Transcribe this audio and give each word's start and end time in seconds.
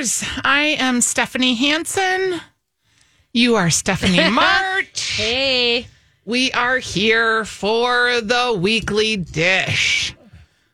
Dishers. 0.00 0.40
I 0.44 0.76
am 0.78 1.00
Stephanie 1.02 1.54
Hansen. 1.54 2.40
You 3.34 3.56
are 3.56 3.68
Stephanie 3.68 4.30
March. 4.30 5.16
Hey. 5.16 5.86
We 6.24 6.50
are 6.52 6.78
here 6.78 7.44
for 7.44 8.20
the 8.22 8.56
weekly 8.58 9.16
dish. 9.16 10.14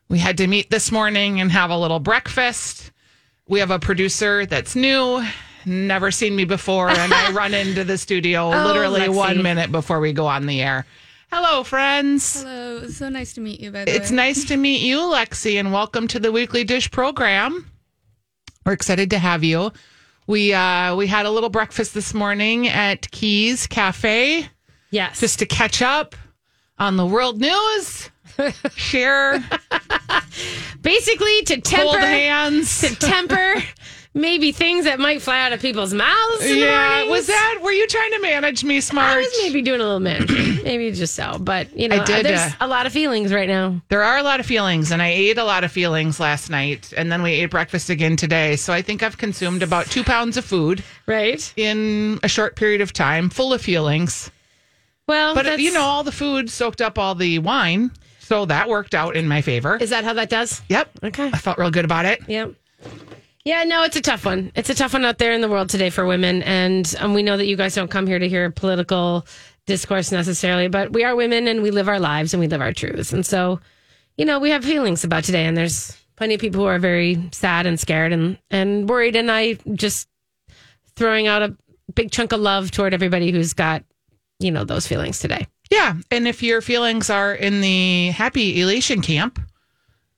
We 0.08 0.18
had 0.18 0.36
to 0.38 0.46
meet 0.46 0.70
this 0.70 0.92
morning 0.92 1.40
and 1.40 1.50
have 1.50 1.70
a 1.70 1.78
little 1.78 1.98
breakfast. 1.98 2.92
We 3.48 3.58
have 3.58 3.72
a 3.72 3.80
producer 3.80 4.46
that's 4.46 4.76
new, 4.76 5.24
never 5.64 6.12
seen 6.12 6.36
me 6.36 6.44
before, 6.44 6.90
and 6.90 7.12
I 7.12 7.32
run 7.32 7.52
into 7.54 7.82
the 7.82 7.98
studio 7.98 8.52
oh, 8.52 8.66
literally 8.66 9.00
Lexi. 9.02 9.16
one 9.16 9.42
minute 9.42 9.72
before 9.72 9.98
we 9.98 10.12
go 10.12 10.26
on 10.26 10.46
the 10.46 10.62
air. 10.62 10.86
Hello, 11.32 11.64
friends. 11.64 12.42
Hello, 12.42 12.82
it's 12.84 12.96
so 12.96 13.08
nice 13.08 13.32
to 13.34 13.40
meet 13.40 13.58
you. 13.58 13.72
By 13.72 13.86
the 13.86 13.94
It's 13.94 14.10
way, 14.10 14.16
nice 14.16 14.44
to 14.44 14.56
meet 14.56 14.82
you, 14.82 14.98
Lexi, 14.98 15.58
and 15.58 15.72
welcome 15.72 16.06
to 16.08 16.20
the 16.20 16.30
Weekly 16.30 16.62
Dish 16.62 16.88
program. 16.92 17.68
We're 18.66 18.72
excited 18.72 19.10
to 19.10 19.18
have 19.20 19.44
you. 19.44 19.70
We 20.26 20.52
uh, 20.52 20.96
we 20.96 21.06
had 21.06 21.24
a 21.24 21.30
little 21.30 21.50
breakfast 21.50 21.94
this 21.94 22.12
morning 22.12 22.66
at 22.66 23.08
Keys 23.12 23.68
Cafe 23.68 24.48
Yes. 24.90 25.20
just 25.20 25.38
to 25.38 25.46
catch 25.46 25.82
up 25.82 26.16
on 26.76 26.96
the 26.96 27.06
world 27.06 27.40
news, 27.40 28.10
share, 28.76 29.38
basically 30.82 31.42
to 31.42 31.54
hold 31.54 31.62
temper 31.94 32.00
hands. 32.06 32.80
to 32.80 32.94
temper 32.96 33.54
maybe 34.16 34.50
things 34.50 34.86
that 34.86 34.98
might 34.98 35.20
fly 35.22 35.38
out 35.40 35.52
of 35.52 35.60
people's 35.60 35.92
mouths. 35.94 36.40
Yeah, 36.50 36.88
mornings. 37.04 37.10
was 37.10 37.26
that? 37.28 37.60
Were 37.62 37.70
you 37.70 37.86
trying 37.86 38.10
to 38.12 38.20
manage 38.20 38.64
me, 38.64 38.80
smart? 38.80 39.12
I 39.12 39.18
was 39.18 39.38
maybe 39.42 39.62
doing 39.62 39.80
a 39.80 39.84
little 39.84 40.00
management, 40.00 40.62
maybe 40.64 40.90
just 40.92 41.14
so, 41.14 41.38
but 41.38 41.72
you 41.78 41.86
know, 41.88 41.96
I 42.00 42.04
did, 42.04 42.26
there's 42.26 42.40
uh, 42.40 42.52
a 42.60 42.66
lot 42.66 42.86
of 42.86 42.92
feelings 42.92 43.32
right 43.32 43.48
now. 43.48 43.80
There 43.88 44.02
are 44.02 44.16
a 44.18 44.22
lot 44.22 44.40
of 44.40 44.46
feelings, 44.46 44.90
and 44.90 45.00
I 45.02 45.08
ate 45.08 45.38
a 45.38 45.44
lot 45.44 45.62
of 45.62 45.70
feelings 45.70 46.18
last 46.18 46.50
night, 46.50 46.92
and 46.96 47.12
then 47.12 47.22
we 47.22 47.32
ate 47.32 47.50
breakfast 47.50 47.90
again 47.90 48.16
today. 48.16 48.56
So 48.56 48.72
I 48.72 48.82
think 48.82 49.02
I've 49.02 49.18
consumed 49.18 49.62
about 49.62 49.86
two 49.86 50.02
pounds 50.02 50.36
of 50.36 50.44
food 50.44 50.82
Right? 51.06 51.52
in 51.56 52.18
a 52.22 52.28
short 52.28 52.56
period 52.56 52.80
of 52.80 52.92
time, 52.92 53.28
full 53.30 53.52
of 53.52 53.60
feelings. 53.60 54.30
Well, 55.06 55.34
But 55.36 55.60
you 55.60 55.72
know, 55.72 55.82
all 55.82 56.02
the 56.02 56.10
food 56.10 56.50
soaked 56.50 56.80
up 56.80 56.98
all 56.98 57.14
the 57.14 57.38
wine, 57.38 57.92
so 58.18 58.44
that 58.46 58.68
worked 58.68 58.94
out 58.94 59.14
in 59.14 59.28
my 59.28 59.40
favor. 59.40 59.76
is 59.76 59.90
that 59.90 60.02
how 60.04 60.14
that 60.14 60.30
does? 60.30 60.62
Yep. 60.68 60.90
Okay. 61.04 61.30
I 61.32 61.38
felt 61.38 61.58
real 61.58 61.70
good 61.70 61.84
about 61.84 62.06
it. 62.06 62.22
Yep. 62.26 62.54
Yeah, 63.46 63.62
no, 63.62 63.84
it's 63.84 63.94
a 63.94 64.00
tough 64.00 64.24
one. 64.24 64.50
It's 64.56 64.70
a 64.70 64.74
tough 64.74 64.92
one 64.92 65.04
out 65.04 65.18
there 65.18 65.30
in 65.30 65.40
the 65.40 65.48
world 65.48 65.70
today 65.70 65.88
for 65.88 66.04
women. 66.04 66.42
And 66.42 66.92
um, 66.98 67.14
we 67.14 67.22
know 67.22 67.36
that 67.36 67.46
you 67.46 67.56
guys 67.56 67.76
don't 67.76 67.88
come 67.88 68.08
here 68.08 68.18
to 68.18 68.28
hear 68.28 68.50
political 68.50 69.24
discourse 69.66 70.10
necessarily, 70.10 70.66
but 70.66 70.92
we 70.92 71.04
are 71.04 71.14
women 71.14 71.46
and 71.46 71.62
we 71.62 71.70
live 71.70 71.88
our 71.88 72.00
lives 72.00 72.34
and 72.34 72.40
we 72.40 72.48
live 72.48 72.60
our 72.60 72.72
truths. 72.72 73.12
And 73.12 73.24
so, 73.24 73.60
you 74.16 74.24
know, 74.24 74.40
we 74.40 74.50
have 74.50 74.64
feelings 74.64 75.04
about 75.04 75.22
today. 75.22 75.44
And 75.44 75.56
there's 75.56 75.96
plenty 76.16 76.34
of 76.34 76.40
people 76.40 76.62
who 76.62 76.66
are 76.66 76.80
very 76.80 77.22
sad 77.30 77.66
and 77.66 77.78
scared 77.78 78.12
and, 78.12 78.36
and 78.50 78.88
worried. 78.88 79.14
And 79.14 79.30
I 79.30 79.58
just 79.74 80.08
throwing 80.96 81.28
out 81.28 81.42
a 81.42 81.56
big 81.94 82.10
chunk 82.10 82.32
of 82.32 82.40
love 82.40 82.72
toward 82.72 82.94
everybody 82.94 83.30
who's 83.30 83.52
got, 83.52 83.84
you 84.40 84.50
know, 84.50 84.64
those 84.64 84.88
feelings 84.88 85.20
today. 85.20 85.46
Yeah. 85.70 85.94
And 86.10 86.26
if 86.26 86.42
your 86.42 86.62
feelings 86.62 87.10
are 87.10 87.32
in 87.32 87.60
the 87.60 88.08
happy 88.10 88.60
elation 88.60 89.02
camp, 89.02 89.38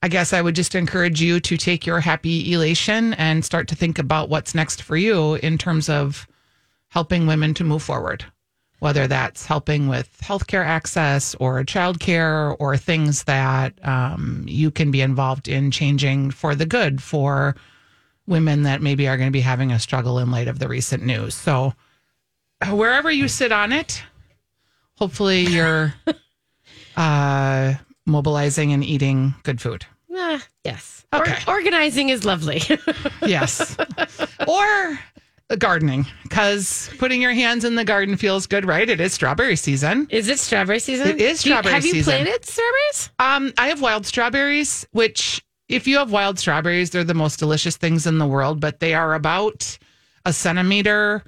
I 0.01 0.07
guess 0.07 0.31
I 0.31 0.41
would 0.41 0.55
just 0.55 0.75
encourage 0.75 1.21
you 1.21 1.39
to 1.41 1.57
take 1.57 1.85
your 1.85 1.99
happy 1.99 2.53
elation 2.53 3.13
and 3.15 3.43
start 3.43 3.67
to 3.67 3.75
think 3.75 3.99
about 3.99 4.29
what's 4.29 4.55
next 4.55 4.81
for 4.81 4.95
you 4.95 5.35
in 5.35 5.57
terms 5.57 5.89
of 5.89 6.25
helping 6.87 7.27
women 7.27 7.53
to 7.55 7.65
move 7.65 7.83
forward, 7.83 8.23
whether 8.79 9.07
that's 9.07 9.45
helping 9.45 9.89
with 9.89 10.17
healthcare 10.21 10.65
access 10.65 11.35
or 11.35 11.63
childcare 11.63 12.55
or 12.59 12.77
things 12.77 13.25
that 13.25 13.73
um, 13.85 14.45
you 14.47 14.71
can 14.71 14.89
be 14.89 15.01
involved 15.01 15.49
in 15.49 15.69
changing 15.69 16.31
for 16.31 16.55
the 16.55 16.65
good 16.65 17.03
for 17.03 17.55
women 18.25 18.63
that 18.63 18.81
maybe 18.81 19.07
are 19.07 19.17
going 19.17 19.27
to 19.27 19.31
be 19.31 19.41
having 19.41 19.71
a 19.71 19.79
struggle 19.79 20.17
in 20.19 20.31
light 20.31 20.47
of 20.47 20.59
the 20.59 20.67
recent 20.69 21.03
news. 21.03 21.35
So, 21.35 21.73
uh, 22.61 22.75
wherever 22.75 23.11
you 23.11 23.27
sit 23.27 23.51
on 23.51 23.73
it, 23.73 24.01
hopefully 24.95 25.41
you're 25.41 25.93
uh, 26.95 27.73
mobilizing 28.09 28.73
and 28.73 28.83
eating 28.83 29.33
good 29.43 29.61
food. 29.61 29.85
Ah, 30.15 30.43
yes. 30.65 31.05
Or- 31.13 31.21
Okay. 31.21 31.37
organizing 31.47 32.09
is 32.09 32.25
lovely. 32.25 32.61
Yes. 33.25 33.77
or 34.47 34.99
gardening, 35.57 36.05
because 36.23 36.89
putting 36.99 37.21
your 37.21 37.31
hands 37.33 37.65
in 37.65 37.75
the 37.75 37.83
garden 37.83 38.15
feels 38.17 38.45
good, 38.47 38.65
right? 38.65 38.87
It 38.89 38.99
is 39.01 39.13
strawberry 39.13 39.55
season. 39.55 40.07
Is 40.11 40.27
it 40.27 40.39
strawberry 40.39 40.79
season? 40.79 41.07
It 41.07 41.19
is 41.21 41.41
Do 41.43 41.49
you- 41.49 41.53
strawberry 41.55 41.73
have 41.73 41.85
you 41.85 42.03
planted 42.03 42.45
strawberries? 42.45 43.09
Um, 43.19 43.53
I 43.57 43.67
have 43.69 43.81
wild 43.81 44.05
strawberries, 44.05 44.85
which 44.91 45.43
if 45.67 45.87
you 45.87 45.97
have 45.97 46.11
wild 46.11 46.37
strawberries, 46.39 46.89
they're 46.91 47.03
the 47.03 47.13
most 47.13 47.39
delicious 47.39 47.77
things 47.77 48.05
in 48.07 48.17
the 48.19 48.27
world, 48.27 48.59
but 48.59 48.79
they 48.79 48.93
are 48.93 49.13
about 49.15 49.77
a 50.25 50.33
centimeter 50.33 51.23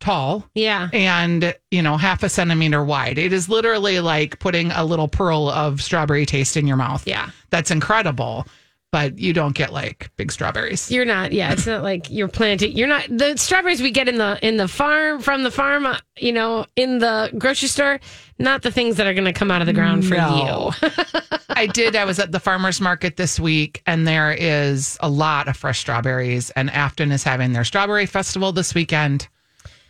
tall 0.00 0.48
Yeah. 0.54 0.88
and 0.92 1.54
you 1.70 1.82
know 1.82 1.96
half 1.96 2.22
a 2.22 2.28
centimeter 2.28 2.84
wide. 2.84 3.18
It 3.18 3.32
is 3.32 3.48
literally 3.48 4.00
like 4.00 4.38
putting 4.38 4.70
a 4.72 4.84
little 4.84 5.08
pearl 5.08 5.48
of 5.48 5.80
strawberry 5.82 6.26
taste 6.26 6.56
in 6.56 6.66
your 6.66 6.76
mouth. 6.76 7.06
Yeah. 7.06 7.30
That's 7.50 7.70
incredible, 7.70 8.46
but 8.92 9.18
you 9.18 9.32
don't 9.32 9.54
get 9.54 9.72
like 9.72 10.10
big 10.16 10.30
strawberries. 10.30 10.90
You're 10.90 11.04
not. 11.04 11.32
Yeah, 11.32 11.52
it's 11.52 11.66
not 11.66 11.82
like 11.82 12.10
you're 12.10 12.28
planting. 12.28 12.76
You're 12.76 12.88
not 12.88 13.06
the 13.08 13.36
strawberries 13.36 13.80
we 13.82 13.90
get 13.90 14.08
in 14.08 14.18
the 14.18 14.38
in 14.46 14.56
the 14.56 14.68
farm 14.68 15.20
from 15.20 15.42
the 15.42 15.50
farm. 15.50 15.86
You 16.18 16.32
know, 16.32 16.66
in 16.76 16.98
the 16.98 17.30
grocery 17.38 17.68
store. 17.68 18.00
Not 18.36 18.62
the 18.62 18.72
things 18.72 18.96
that 18.96 19.06
are 19.06 19.14
going 19.14 19.26
to 19.26 19.32
come 19.32 19.52
out 19.52 19.60
of 19.62 19.66
the 19.68 19.72
ground 19.72 20.04
for 20.04 20.16
No. 20.16 20.72
you. 20.82 20.88
I 21.50 21.66
did. 21.66 21.94
I 21.94 22.04
was 22.04 22.18
at 22.18 22.32
the 22.32 22.40
farmers 22.40 22.80
market 22.80 23.16
this 23.16 23.38
week, 23.38 23.80
and 23.86 24.08
there 24.08 24.32
is 24.32 24.98
a 24.98 25.08
lot 25.08 25.46
of 25.46 25.56
fresh 25.56 25.78
strawberries. 25.78 26.50
And 26.50 26.68
Afton 26.70 27.12
is 27.12 27.22
having 27.22 27.52
their 27.52 27.62
strawberry 27.62 28.06
festival 28.06 28.50
this 28.50 28.74
weekend. 28.74 29.28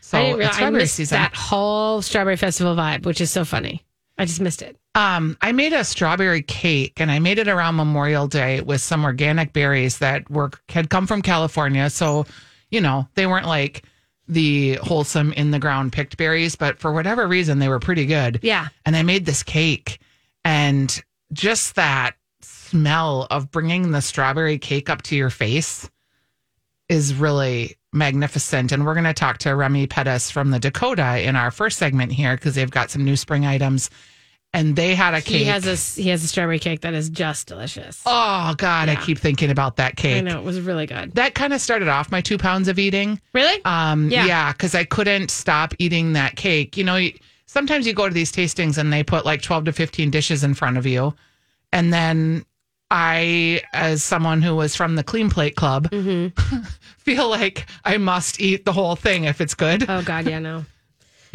So 0.04 0.18
I 0.18 0.34
realize 0.34 0.60
I 0.60 0.68
missed 0.68 0.96
season. 0.96 1.16
that 1.16 1.34
whole 1.34 2.02
strawberry 2.02 2.36
festival 2.36 2.76
vibe, 2.76 3.06
which 3.06 3.22
is 3.22 3.30
so 3.30 3.42
funny. 3.42 3.82
I 4.18 4.26
just 4.26 4.38
missed 4.38 4.60
it. 4.60 4.76
Um, 4.94 5.38
I 5.40 5.52
made 5.52 5.72
a 5.72 5.82
strawberry 5.82 6.42
cake, 6.42 7.00
and 7.00 7.10
I 7.10 7.20
made 7.20 7.38
it 7.38 7.48
around 7.48 7.76
Memorial 7.76 8.28
Day 8.28 8.60
with 8.60 8.82
some 8.82 9.02
organic 9.02 9.54
berries 9.54 9.98
that 9.98 10.30
were 10.30 10.50
had 10.68 10.90
come 10.90 11.06
from 11.06 11.22
California. 11.22 11.88
So, 11.88 12.26
you 12.70 12.82
know, 12.82 13.08
they 13.14 13.26
weren't 13.26 13.46
like 13.46 13.84
the 14.28 14.74
wholesome 14.82 15.32
in 15.32 15.52
the 15.52 15.58
ground 15.58 15.94
picked 15.94 16.18
berries, 16.18 16.54
but 16.54 16.78
for 16.78 16.92
whatever 16.92 17.26
reason, 17.26 17.58
they 17.58 17.68
were 17.68 17.80
pretty 17.80 18.04
good. 18.04 18.40
Yeah. 18.42 18.68
and 18.84 18.94
I 18.96 19.02
made 19.02 19.24
this 19.24 19.42
cake 19.42 20.00
and 20.44 21.02
just 21.32 21.76
that 21.76 22.12
smell 22.42 23.26
of 23.30 23.50
bringing 23.50 23.90
the 23.90 24.02
strawberry 24.02 24.58
cake 24.58 24.90
up 24.90 25.00
to 25.02 25.16
your 25.16 25.30
face 25.30 25.88
is 26.90 27.14
really 27.14 27.78
magnificent 27.94 28.72
and 28.72 28.84
we're 28.84 28.94
going 28.94 29.04
to 29.04 29.14
talk 29.14 29.38
to 29.38 29.54
Remy 29.54 29.86
Pettis 29.86 30.30
from 30.30 30.50
the 30.50 30.58
Dakota 30.58 31.20
in 31.26 31.36
our 31.36 31.50
first 31.50 31.78
segment 31.78 32.12
here 32.12 32.36
because 32.36 32.54
they've 32.54 32.70
got 32.70 32.90
some 32.90 33.04
new 33.04 33.16
spring 33.16 33.46
items 33.46 33.88
and 34.52 34.76
they 34.76 34.94
had 34.94 35.14
a 35.14 35.20
cake 35.20 35.38
He 35.38 35.44
has 35.44 35.66
a 35.66 36.00
he 36.00 36.08
has 36.10 36.22
a 36.22 36.28
strawberry 36.28 36.58
cake 36.60 36.82
that 36.82 36.94
is 36.94 37.08
just 37.10 37.48
delicious. 37.48 38.00
oh 38.06 38.54
god 38.56 38.88
i 38.88 38.94
keep 38.96 39.18
thinking 39.18 39.50
about 39.50 39.76
that 39.76 39.96
cake. 39.96 40.18
I 40.18 40.20
know 40.20 40.38
it 40.38 40.44
was 40.44 40.60
really 40.60 40.86
good. 40.86 41.12
that 41.14 41.34
kind 41.34 41.52
of 41.52 41.60
started 41.60 41.88
off 41.88 42.10
my 42.12 42.20
two 42.20 42.38
pounds 42.38 42.68
of 42.68 42.78
eating 42.78 43.20
Really? 43.32 43.60
um, 43.64 44.10
Yeah. 44.10 44.26
yeah, 44.26 44.52
because 44.52 44.74
I 44.74 44.84
couldn't 44.84 45.30
stop 45.30 45.74
eating 45.78 46.12
that 46.12 46.36
cake. 46.36 46.76
You 46.76 46.84
know, 46.84 47.00
sometimes 47.46 47.86
you 47.86 47.94
go 47.94 48.08
to 48.08 48.14
these 48.14 48.30
tastings 48.32 48.78
and 48.78 48.92
they 48.92 49.02
put 49.02 49.24
like 49.24 49.42
12 49.42 49.64
to 49.66 49.72
15 49.72 50.10
dishes 50.10 50.44
in 50.44 50.54
front 50.54 50.78
of 50.78 50.86
you. 50.86 51.14
And 51.72 51.92
then 51.92 52.44
I, 52.96 53.60
as 53.72 54.04
someone 54.04 54.40
who 54.40 54.54
was 54.54 54.76
from 54.76 54.94
the 54.94 55.02
Clean 55.02 55.28
Plate 55.28 55.56
Club, 55.56 55.90
Mm-hmm. 55.90 56.62
feel 56.98 57.28
like 57.28 57.66
I 57.84 57.98
must 57.98 58.40
eat 58.40 58.64
the 58.64 58.72
whole 58.72 58.94
thing 58.96 59.24
if 59.24 59.40
it's 59.40 59.54
good. 59.54 59.84
oh 59.90 60.02
God, 60.02 60.26
yeah, 60.26 60.38
no. 60.38 60.64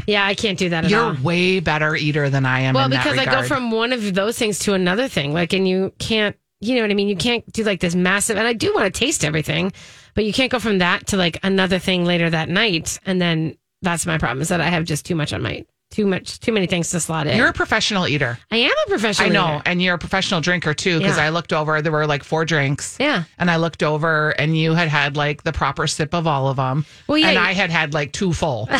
Yeah, 0.07 0.25
I 0.25 0.33
can't 0.33 0.57
do 0.57 0.69
that 0.69 0.85
at 0.85 0.89
You're 0.89 1.03
all. 1.03 1.15
way 1.21 1.59
better 1.59 1.95
eater 1.95 2.29
than 2.29 2.45
I 2.45 2.61
am. 2.61 2.73
Well, 2.73 2.87
because 2.89 3.17
I 3.17 3.25
go 3.25 3.43
from 3.43 3.69
one 3.71 3.91
of 3.91 4.13
those 4.15 4.37
things 4.37 4.57
to 4.59 4.73
another 4.73 5.07
thing, 5.09 5.33
like, 5.33 5.51
and 5.53 5.67
you 5.67 5.91
can't, 5.99 6.35
you 6.61 6.75
know 6.75 6.81
what 6.81 6.91
I 6.91 6.93
mean? 6.93 7.09
You 7.09 7.17
can't 7.17 7.45
do 7.51 7.63
like 7.63 7.81
this 7.81 7.93
massive, 7.93 8.37
and 8.37 8.47
I 8.47 8.53
do 8.53 8.73
want 8.73 8.91
to 8.91 8.97
taste 8.97 9.25
everything, 9.25 9.73
but 10.15 10.23
you 10.23 10.31
can't 10.33 10.51
go 10.51 10.59
from 10.59 10.77
that 10.79 11.07
to 11.07 11.17
like 11.17 11.37
another 11.43 11.77
thing 11.77 12.05
later 12.05 12.29
that 12.29 12.47
night. 12.49 12.97
And 13.05 13.21
then 13.21 13.57
that's 13.81 14.05
my 14.05 14.17
problem 14.17 14.41
is 14.41 14.47
that 14.49 14.61
I 14.61 14.69
have 14.69 14.85
just 14.85 15.05
too 15.05 15.15
much 15.15 15.33
on 15.33 15.41
my, 15.41 15.65
too 15.91 16.05
much, 16.05 16.39
too 16.39 16.51
many 16.51 16.67
things 16.67 16.91
to 16.91 16.99
slot 16.99 17.25
in. 17.27 17.35
You're 17.37 17.47
a 17.47 17.53
professional 17.53 18.07
eater. 18.07 18.37
I 18.51 18.57
am 18.57 18.71
a 18.85 18.89
professional. 18.89 19.29
I 19.29 19.31
know, 19.33 19.55
eater. 19.55 19.63
and 19.65 19.81
you're 19.81 19.95
a 19.95 19.99
professional 19.99 20.39
drinker 20.41 20.73
too. 20.73 20.99
Because 20.99 21.17
Yeah. 21.17 21.25
I 21.25 21.29
looked 21.29 21.51
over, 21.53 21.81
there 21.81 21.91
were 21.91 22.05
like 22.07 22.23
four 22.23 22.45
drinks. 22.45 22.95
Yeah. 22.99 23.23
and 23.39 23.49
I 23.49 23.55
looked 23.57 23.81
over, 23.81 24.29
and 24.31 24.55
you 24.57 24.73
had 24.73 24.87
had 24.87 25.17
like 25.17 25.43
the 25.43 25.51
proper 25.51 25.87
sip 25.87 26.13
of 26.13 26.27
all 26.27 26.47
of 26.47 26.57
them. 26.57 26.85
Well, 27.07 27.17
yeah, 27.17 27.29
and 27.29 27.39
I 27.39 27.53
had 27.53 27.69
had 27.71 27.93
like 27.93 28.11
two 28.11 28.33
full. 28.33 28.69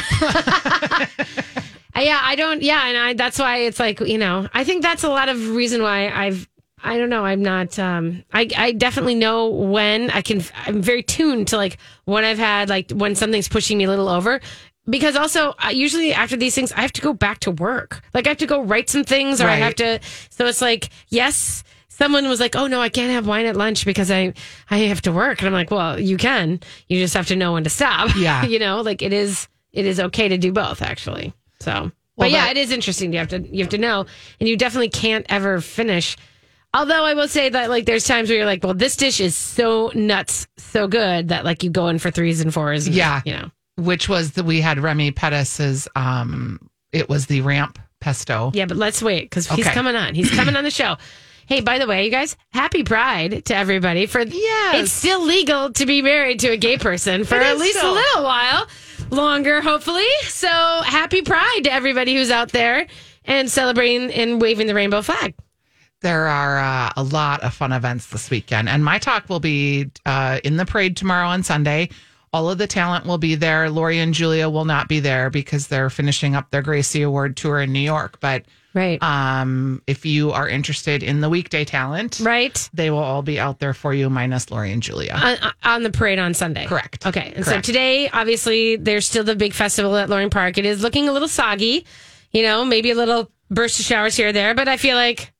Yeah, 1.96 2.18
I 2.24 2.36
don't. 2.36 2.62
Yeah, 2.62 2.88
and 2.88 2.98
I 2.98 3.14
that's 3.14 3.38
why 3.40 3.58
it's 3.58 3.78
like 3.80 4.00
you 4.00 4.18
know 4.18 4.48
I 4.54 4.64
think 4.64 4.84
that's 4.84 5.04
a 5.04 5.10
lot 5.10 5.28
of 5.28 5.50
reason 5.50 5.82
why 5.84 6.08
I've 6.08 6.48
I 6.82 6.98
don't 6.98 7.10
know 7.10 7.26
I'm 7.26 7.42
not 7.44 7.78
um 7.78 8.24
I 8.32 8.48
I 8.56 8.72
definitely 8.72 9.16
know 9.16 9.50
when 9.50 10.10
I 10.12 10.22
can 10.22 10.42
I'm 10.66 10.82
very 10.82 11.04
tuned 11.04 11.50
to 11.50 11.58
like 11.58 11.78
when 12.06 12.24
I've 12.24 12.38
had 12.38 12.70
like 12.70 12.92
when 12.92 13.16
something's 13.16 13.50
pushing 13.50 13.78
me 13.78 13.84
a 13.84 13.90
little 13.90 14.08
over 14.08 14.40
because 14.90 15.16
also 15.16 15.54
I, 15.60 15.72
usually 15.72 16.14
after 16.14 16.36
these 16.38 16.56
things 16.56 16.72
I 16.72 16.82
have 16.82 16.94
to 16.94 17.02
go 17.02 17.14
back 17.14 17.40
to 17.42 17.52
work 17.52 18.02
like 18.14 18.26
I 18.26 18.30
have 18.30 18.38
to 18.40 18.46
go 18.48 18.62
write 18.64 18.90
some 18.90 19.04
things 19.04 19.40
or 19.42 19.48
I 19.48 19.56
have 19.56 19.76
to 19.76 20.00
so 20.30 20.46
it's 20.46 20.62
like 20.62 20.90
yes 21.10 21.64
someone 21.88 22.30
was 22.30 22.40
like, 22.40 22.56
"Oh 22.56 22.68
no, 22.68 22.80
I 22.80 22.88
can't 22.88 23.12
have 23.12 23.28
wine 23.28 23.46
at 23.46 23.58
lunch 23.58 23.84
because 23.84 24.10
I 24.10 24.34
I 24.72 24.78
have 24.88 25.02
to 25.02 25.12
work," 25.12 25.40
and 25.40 25.48
I'm 25.48 25.54
like, 25.54 25.70
"Well, 25.70 26.00
you 26.00 26.16
can. 26.16 26.62
You 26.88 26.98
just 26.98 27.14
have 27.14 27.28
to 27.28 27.36
know 27.36 27.52
when 27.54 27.66
to 27.66 27.70
stop." 27.70 28.16
Yeah. 28.18 28.46
you 28.46 28.58
know, 28.58 28.80
like 28.80 29.02
it 29.02 29.12
is 29.12 29.50
it 29.74 29.86
is 29.86 30.00
okay 30.00 30.30
to 30.30 30.38
do 30.38 30.54
both 30.54 30.82
actually. 30.82 31.34
So, 31.60 31.72
Well, 31.72 31.92
but 32.16 32.32
yeah, 32.32 32.46
that- 32.46 32.56
it 32.56 32.62
is 32.62 32.72
interesting. 32.72 33.12
You 33.12 33.20
have 33.20 33.28
to 33.30 33.40
you 33.42 33.60
have 33.66 33.70
to 33.72 33.78
know, 33.78 34.06
and 34.40 34.48
you 34.48 34.56
definitely 34.56 34.88
can't 34.90 35.26
ever 35.28 35.60
finish. 35.60 36.16
Although 36.74 37.04
I 37.04 37.16
will 37.16 37.28
say 37.28 37.50
that 37.50 37.70
like 37.70 37.86
there's 37.86 38.06
times 38.06 38.30
where 38.30 38.38
you're 38.38 38.46
like, 38.46 38.64
well, 38.64 38.74
this 38.74 38.96
dish 38.96 39.20
is 39.20 39.36
so 39.36 39.92
nuts, 39.94 40.48
so 40.58 40.88
good 40.88 41.28
that 41.30 41.44
like 41.44 41.64
you 41.64 41.70
go 41.70 41.90
in 41.90 42.00
for 42.00 42.12
threes 42.12 42.40
and 42.40 42.54
fours. 42.54 42.88
and, 42.88 42.96
Yeah. 42.96 43.22
you 43.26 43.34
know, 43.34 43.50
which 43.80 44.08
was 44.10 44.32
that 44.34 44.46
we 44.46 44.62
had 44.62 44.80
Remy 44.80 45.12
Pettis's 45.12 45.88
um 45.96 46.70
it 46.92 47.10
was 47.10 47.26
the 47.28 47.42
ramp 47.42 47.80
pesto. 48.00 48.52
yeah. 48.54 48.66
But 48.66 48.78
let's 48.78 49.02
wait 49.02 49.24
because 49.24 49.48
he's 49.48 49.68
coming 49.68 49.96
on. 49.96 50.16
He's 50.16 50.32
coming 50.32 50.56
on 50.56 50.64
the 50.64 50.72
show. 50.72 50.98
Hey, 51.50 51.62
by 51.62 51.80
the 51.80 51.88
way, 51.88 52.06
you 52.06 52.12
guys, 52.12 52.38
happy 52.52 52.84
Pride 52.84 53.44
to 53.46 53.56
everybody. 53.56 54.06
For 54.06 54.22
yeah, 54.22 54.76
it's 54.76 54.92
still 54.92 55.26
legal 55.26 55.74
to 55.74 55.86
be 55.88 56.04
married 56.04 56.42
to 56.42 56.50
a 56.50 56.58
gay 56.58 56.78
person 56.78 57.24
for 57.24 57.38
at 57.38 57.58
least 57.58 57.82
a 57.82 57.92
little 57.92 58.24
while 58.24 58.68
longer, 59.10 59.60
hopefully. 59.60 60.06
So 60.26 60.48
happy 60.48 61.24
Pride 61.24 61.62
to 61.64 61.74
everybody 61.74 62.14
who's 62.14 62.30
out 62.30 62.50
there 62.52 62.86
and 63.26 63.50
celebrating 63.50 64.12
and 64.14 64.40
waving 64.40 64.68
the 64.68 64.76
rainbow 64.76 65.02
flag. 65.02 65.34
There 66.02 66.28
are 66.28 66.60
uh, 66.60 66.94
a 66.96 67.02
lot 67.02 67.42
of 67.42 67.52
fun 67.56 67.72
events 67.74 68.06
this 68.06 68.30
weekend, 68.30 68.70
and 68.70 68.86
my 68.86 69.00
talk 69.00 69.28
will 69.28 69.40
be 69.40 69.90
uh, 70.06 70.40
in 70.44 70.56
the 70.58 70.68
parade 70.68 70.96
tomorrow 70.98 71.30
on 71.30 71.42
Sunday. 71.42 71.90
All 72.32 72.50
of 72.50 72.58
the 72.58 72.68
talent 72.68 73.06
will 73.06 73.18
be 73.18 73.36
there. 73.36 73.70
Lori 73.70 74.00
and 74.00 74.14
Julia 74.14 74.50
will 74.50 74.66
not 74.66 74.88
be 74.88 75.00
there 75.00 75.30
because 75.30 75.68
they're 75.68 75.90
finishing 75.90 76.36
up 76.36 76.52
their 76.52 76.62
Gracie 76.62 77.02
Award 77.02 77.36
tour 77.38 77.60
in 77.60 77.74
New 77.74 77.80
York. 77.80 78.20
But 78.20 78.46
Right. 78.76 79.02
um, 79.02 79.82
if 79.88 80.06
you 80.06 80.32
are 80.32 80.48
interested 80.48 81.02
in 81.02 81.22
the 81.22 81.30
weekday 81.30 81.66
talent, 81.66 82.20
right. 82.22 82.70
they 82.72 82.92
will 82.92 83.00
all 83.00 83.24
be 83.24 83.40
out 83.40 83.58
there 83.60 83.74
for 83.74 83.96
you, 83.96 84.12
minus 84.12 84.52
Lori 84.52 84.72
and 84.72 84.84
Julia. 84.84 85.14
on, 85.16 85.38
on 85.64 85.84
the 85.84 85.90
parade 85.90 86.20
on 86.20 86.36
Sunday. 86.36 86.68
Correct. 86.68 87.08
Okay. 87.08 87.34
And 87.36 87.44
so 87.46 87.62
today, 87.62 88.10
obviously, 88.10 88.76
there's 88.76 89.08
still 89.08 89.24
the 89.24 89.36
big 89.36 89.54
festival 89.54 89.98
at 89.98 90.08
Loring 90.08 90.30
Park. 90.30 90.60
It 90.60 90.66
is 90.66 90.84
looking 90.84 91.10
a 91.10 91.12
little 91.12 91.28
soggy, 91.28 91.86
you 92.32 92.44
know, 92.44 92.64
maybe 92.64 92.92
a 92.92 92.96
little 92.96 93.32
burst 93.50 93.80
of 93.80 93.86
showers 93.88 94.16
here 94.16 94.28
or 94.30 94.32
there, 94.34 94.54
but 94.54 94.68
I 94.68 94.78
feel 94.78 94.96
like 94.96 95.34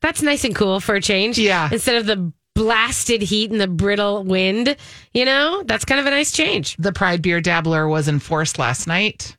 that's 0.00 0.22
nice 0.22 0.44
and 0.44 0.54
cool 0.54 0.78
for 0.78 0.94
a 0.94 1.00
change. 1.00 1.38
Yeah. 1.40 1.68
Instead 1.72 1.96
of 1.96 2.06
the 2.06 2.32
blasted 2.64 3.22
heat 3.22 3.50
and 3.50 3.58
the 3.60 3.66
brittle 3.66 4.22
wind, 4.22 4.76
you 5.14 5.24
know, 5.24 5.62
that's 5.64 5.84
kind 5.86 5.98
of 5.98 6.06
a 6.06 6.10
nice 6.10 6.30
change. 6.30 6.76
the 6.78 6.92
Pride 6.92 7.22
Beer 7.22 7.40
Dabbler 7.40 7.88
was 7.88 8.06
enforced 8.06 8.58
last 8.58 8.86
night. 8.86 9.36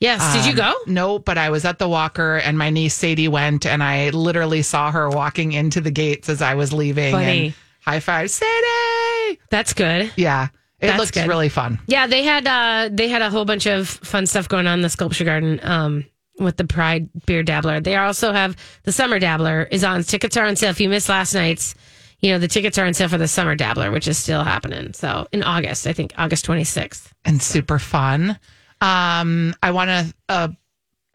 Yes. 0.00 0.34
Did 0.34 0.46
you 0.50 0.56
go? 0.56 0.68
Um, 0.70 0.74
No, 0.86 1.18
but 1.18 1.36
I 1.38 1.50
was 1.50 1.64
at 1.64 1.78
the 1.78 1.88
walker 1.88 2.36
and 2.38 2.56
my 2.56 2.70
niece 2.70 2.94
Sadie 2.94 3.28
went 3.28 3.66
and 3.66 3.82
I 3.84 4.08
literally 4.10 4.62
saw 4.62 4.90
her 4.90 5.08
walking 5.10 5.52
into 5.52 5.80
the 5.80 5.90
gates 5.90 6.28
as 6.30 6.40
I 6.42 6.54
was 6.54 6.72
leaving 6.72 7.12
Funny. 7.12 7.44
and 7.46 7.54
high 7.80 8.00
five, 8.00 8.30
Sadie. 8.30 9.38
That's 9.50 9.74
good. 9.74 10.10
Yeah. 10.16 10.48
It 10.80 10.86
That's 10.88 11.12
good. 11.12 11.28
really 11.28 11.48
fun. 11.50 11.78
Yeah, 11.86 12.08
they 12.08 12.24
had 12.24 12.46
uh 12.48 12.88
they 12.90 13.08
had 13.08 13.22
a 13.22 13.30
whole 13.30 13.44
bunch 13.44 13.66
of 13.66 13.86
fun 13.88 14.26
stuff 14.26 14.48
going 14.48 14.66
on 14.66 14.78
in 14.78 14.82
the 14.82 14.88
sculpture 14.90 15.24
garden 15.24 15.60
um 15.62 16.04
with 16.40 16.56
the 16.56 16.64
Pride 16.64 17.08
Beer 17.26 17.44
Dabbler. 17.44 17.80
They 17.80 17.94
also 17.94 18.32
have 18.32 18.56
the 18.82 18.90
Summer 18.90 19.20
Dabbler 19.20 19.68
is 19.70 19.84
on. 19.84 20.02
Tickets 20.02 20.36
are 20.36 20.44
on 20.46 20.56
sale. 20.56 20.70
If 20.70 20.80
you 20.80 20.88
missed 20.88 21.08
last 21.08 21.34
night's, 21.34 21.76
you 22.22 22.30
know, 22.32 22.38
the 22.38 22.48
tickets 22.48 22.78
are 22.78 22.86
on 22.86 22.94
sale 22.94 23.08
for 23.08 23.18
the 23.18 23.28
Summer 23.28 23.54
Dabbler, 23.54 23.90
which 23.90 24.08
is 24.08 24.16
still 24.16 24.44
happening. 24.44 24.92
So 24.94 25.26
in 25.32 25.42
August, 25.42 25.86
I 25.86 25.92
think 25.92 26.12
August 26.16 26.46
26th. 26.46 27.10
and 27.24 27.42
super 27.42 27.78
fun. 27.78 28.38
Um, 28.80 29.54
I 29.62 29.70
want 29.72 29.88
to. 29.90 30.14
Uh, 30.28 30.48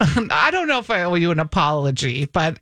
I 0.00 0.50
don't 0.52 0.68
know 0.68 0.78
if 0.78 0.90
I 0.90 1.02
owe 1.02 1.14
you 1.14 1.30
an 1.32 1.40
apology, 1.40 2.26
but 2.26 2.58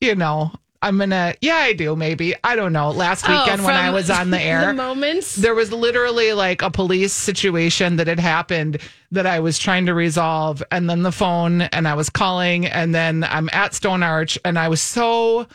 you 0.00 0.14
know, 0.14 0.50
I'm 0.82 0.98
gonna. 0.98 1.34
Yeah, 1.40 1.56
I 1.56 1.72
do. 1.72 1.94
Maybe 1.94 2.34
I 2.42 2.56
don't 2.56 2.72
know. 2.72 2.90
Last 2.90 3.28
weekend 3.28 3.64
when 3.64 3.74
Oh, 3.74 3.78
from 3.78 3.86
I 3.86 3.90
was 3.90 4.10
on 4.10 4.30
the 4.30 4.40
air, 4.42 4.66
the 4.66 4.74
moments. 4.74 5.36
there 5.36 5.54
was 5.54 5.72
literally 5.72 6.32
like 6.32 6.62
a 6.62 6.70
police 6.70 7.12
situation 7.12 7.96
that 7.96 8.06
had 8.06 8.18
happened 8.18 8.78
that 9.12 9.26
I 9.26 9.40
was 9.40 9.58
trying 9.58 9.86
to 9.86 9.94
resolve, 9.94 10.62
and 10.72 10.88
then 10.90 11.02
the 11.02 11.12
phone, 11.12 11.62
and 11.62 11.86
I 11.86 11.94
was 11.94 12.10
calling, 12.10 12.66
and 12.66 12.94
then 12.94 13.24
I'm 13.24 13.48
at 13.52 13.74
Stone 13.74 14.02
Arch, 14.02 14.38
and 14.44 14.58
I 14.58 14.68
was 14.68 14.80
so 14.80 15.46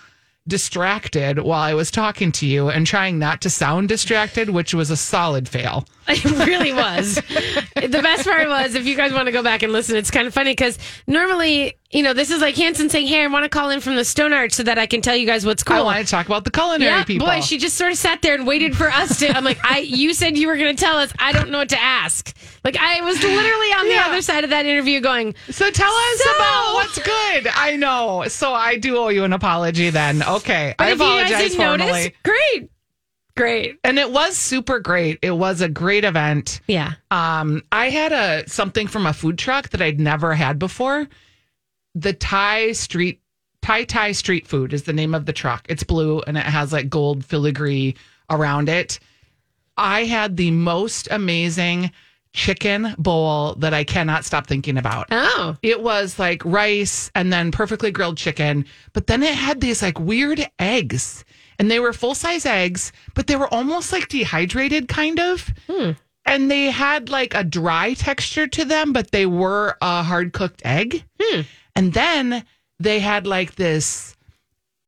distracted 0.47 1.39
while 1.39 1.61
I 1.61 1.73
was 1.73 1.89
talking 1.91 2.31
to 2.33 2.45
you 2.45 2.69
and 2.69 2.85
trying 2.85 3.17
not 3.17 3.41
to 3.41 3.49
sound 3.49 3.89
distracted, 3.89 4.49
which 4.49 4.73
was 4.73 4.91
a 4.91 4.97
solid 4.97 5.49
fail. 5.49 5.85
It 6.09 6.23
really 6.45 6.71
was. 6.73 7.15
the 7.15 7.99
best 8.03 8.27
part 8.27 8.47
was, 8.47 8.75
if 8.75 8.85
you 8.85 8.95
guys 8.95 9.11
want 9.11 9.25
to 9.25 9.31
go 9.31 9.41
back 9.41 9.63
and 9.63 9.73
listen, 9.73 9.95
it's 9.95 10.11
kind 10.11 10.27
of 10.27 10.33
funny 10.33 10.51
because 10.51 10.77
normally, 11.07 11.77
you 11.91 12.03
know, 12.03 12.13
this 12.13 12.29
is 12.29 12.41
like 12.41 12.55
Hansen 12.55 12.89
saying, 12.89 13.07
"Hey, 13.07 13.23
I 13.23 13.27
want 13.27 13.43
to 13.43 13.49
call 13.49 13.69
in 13.71 13.79
from 13.81 13.95
the 13.95 14.05
Stone 14.05 14.31
Arch 14.33 14.51
so 14.53 14.63
that 14.63 14.77
I 14.77 14.85
can 14.85 15.01
tell 15.01 15.15
you 15.15 15.25
guys 15.25 15.45
what's 15.45 15.63
cool." 15.63 15.77
I 15.77 15.81
want 15.81 16.05
to 16.05 16.09
talk 16.09 16.25
about 16.27 16.43
the 16.43 16.51
culinary 16.51 16.91
yeah, 16.91 17.03
people. 17.03 17.25
boy, 17.27 17.41
she 17.41 17.57
just 17.57 17.75
sort 17.77 17.91
of 17.91 17.97
sat 17.97 18.21
there 18.21 18.35
and 18.35 18.45
waited 18.45 18.75
for 18.77 18.89
us 18.89 19.19
to. 19.19 19.29
I'm 19.29 19.43
like, 19.43 19.57
I, 19.63 19.79
you 19.79 20.13
said 20.13 20.37
you 20.37 20.47
were 20.47 20.57
going 20.57 20.75
to 20.75 20.79
tell 20.83 20.97
us. 20.97 21.11
I 21.19 21.31
don't 21.31 21.49
know 21.49 21.57
what 21.59 21.69
to 21.69 21.81
ask. 21.81 22.35
Like, 22.63 22.77
I 22.77 23.01
was 23.01 23.21
literally 23.21 23.67
on 23.73 23.85
the 23.87 23.93
Yeah. 23.95 24.05
other 24.07 24.21
side 24.21 24.43
of 24.43 24.49
that 24.51 24.65
interview, 24.65 24.99
going, 24.99 25.35
so 25.49 25.69
tell 25.71 25.91
us 25.91 26.19
So- 26.23 26.35
about 26.35 26.73
what's 26.75 26.99
good. 26.99 27.47
I 27.53 27.75
know. 27.77 28.25
So 28.27 28.53
I 28.53 28.77
do 28.77 28.97
owe 28.97 29.09
you 29.09 29.23
an 29.23 29.33
apology 29.33 29.89
then. 29.89 30.21
Okay. 30.23 30.73
but 30.77 30.83
I 30.87 30.91
if 30.91 30.93
you 30.93 30.97
guys 30.99 31.07
apologize 31.31 31.39
didn't 31.51 31.57
formally. 31.57 31.91
notice, 31.91 32.09
great, 32.23 32.69
great, 33.35 33.77
And 33.83 33.99
it 33.99 34.11
was 34.11 34.37
super 34.37 34.79
great. 34.79 35.19
It 35.21 35.31
was 35.31 35.61
a 35.61 35.69
great 35.69 36.03
event. 36.03 36.61
yeah. 36.67 36.93
Um, 37.11 37.63
I 37.71 37.89
had 37.89 38.11
a 38.11 38.49
something 38.49 38.87
from 38.87 39.05
a 39.05 39.13
food 39.13 39.37
truck 39.37 39.69
that 39.69 39.81
I'd 39.81 39.99
never 39.99 40.33
had 40.33 40.57
before. 40.59 41.07
The 41.95 42.13
Thai 42.13 42.71
street 42.73 43.21
Thai 43.61 43.85
Thai 43.85 44.11
street 44.11 44.47
food 44.47 44.73
is 44.73 44.83
the 44.83 44.93
name 44.93 45.15
of 45.15 45.25
the 45.25 45.33
truck. 45.33 45.65
It's 45.69 45.83
blue 45.83 46.21
and 46.27 46.37
it 46.37 46.43
has 46.45 46.71
like 46.71 46.89
gold 46.89 47.25
filigree 47.25 47.95
around 48.29 48.69
it. 48.69 48.99
I 49.77 50.05
had 50.05 50.37
the 50.37 50.51
most 50.51 51.07
amazing 51.11 51.91
chicken 52.31 52.93
bowl 52.97 53.55
that 53.55 53.73
I 53.73 53.83
cannot 53.85 54.25
stop 54.25 54.45
thinking 54.45 54.77
about. 54.77 55.07
Oh, 55.09 55.55
It 55.61 55.81
was 55.81 56.19
like 56.19 56.43
rice 56.45 57.09
and 57.15 57.31
then 57.31 57.51
perfectly 57.51 57.91
grilled 57.91 58.17
chicken, 58.17 58.65
but 58.93 59.07
then 59.07 59.23
it 59.23 59.33
had 59.33 59.61
these 59.61 59.81
like 59.81 59.99
weird 59.99 60.45
eggs. 60.59 61.23
And 61.59 61.71
they 61.71 61.79
were 61.79 61.93
full 61.93 62.15
size 62.15 62.45
eggs, 62.45 62.91
but 63.13 63.27
they 63.27 63.35
were 63.35 63.53
almost 63.53 63.91
like 63.93 64.07
dehydrated, 64.09 64.87
kind 64.87 65.19
of. 65.19 65.49
And 66.25 66.49
they 66.51 66.65
had 66.71 67.09
like 67.09 67.33
a 67.35 67.43
dry 67.43 67.93
texture 67.93 68.47
to 68.47 68.65
them, 68.65 68.91
but 68.93 69.11
they 69.11 69.25
were 69.25 69.77
a 69.81 70.03
hard 70.03 70.33
cooked 70.33 70.61
egg. 70.65 71.03
And 71.75 71.93
then 71.93 72.43
they 72.79 72.99
had 72.99 73.25
like 73.27 73.55
this 73.55 74.15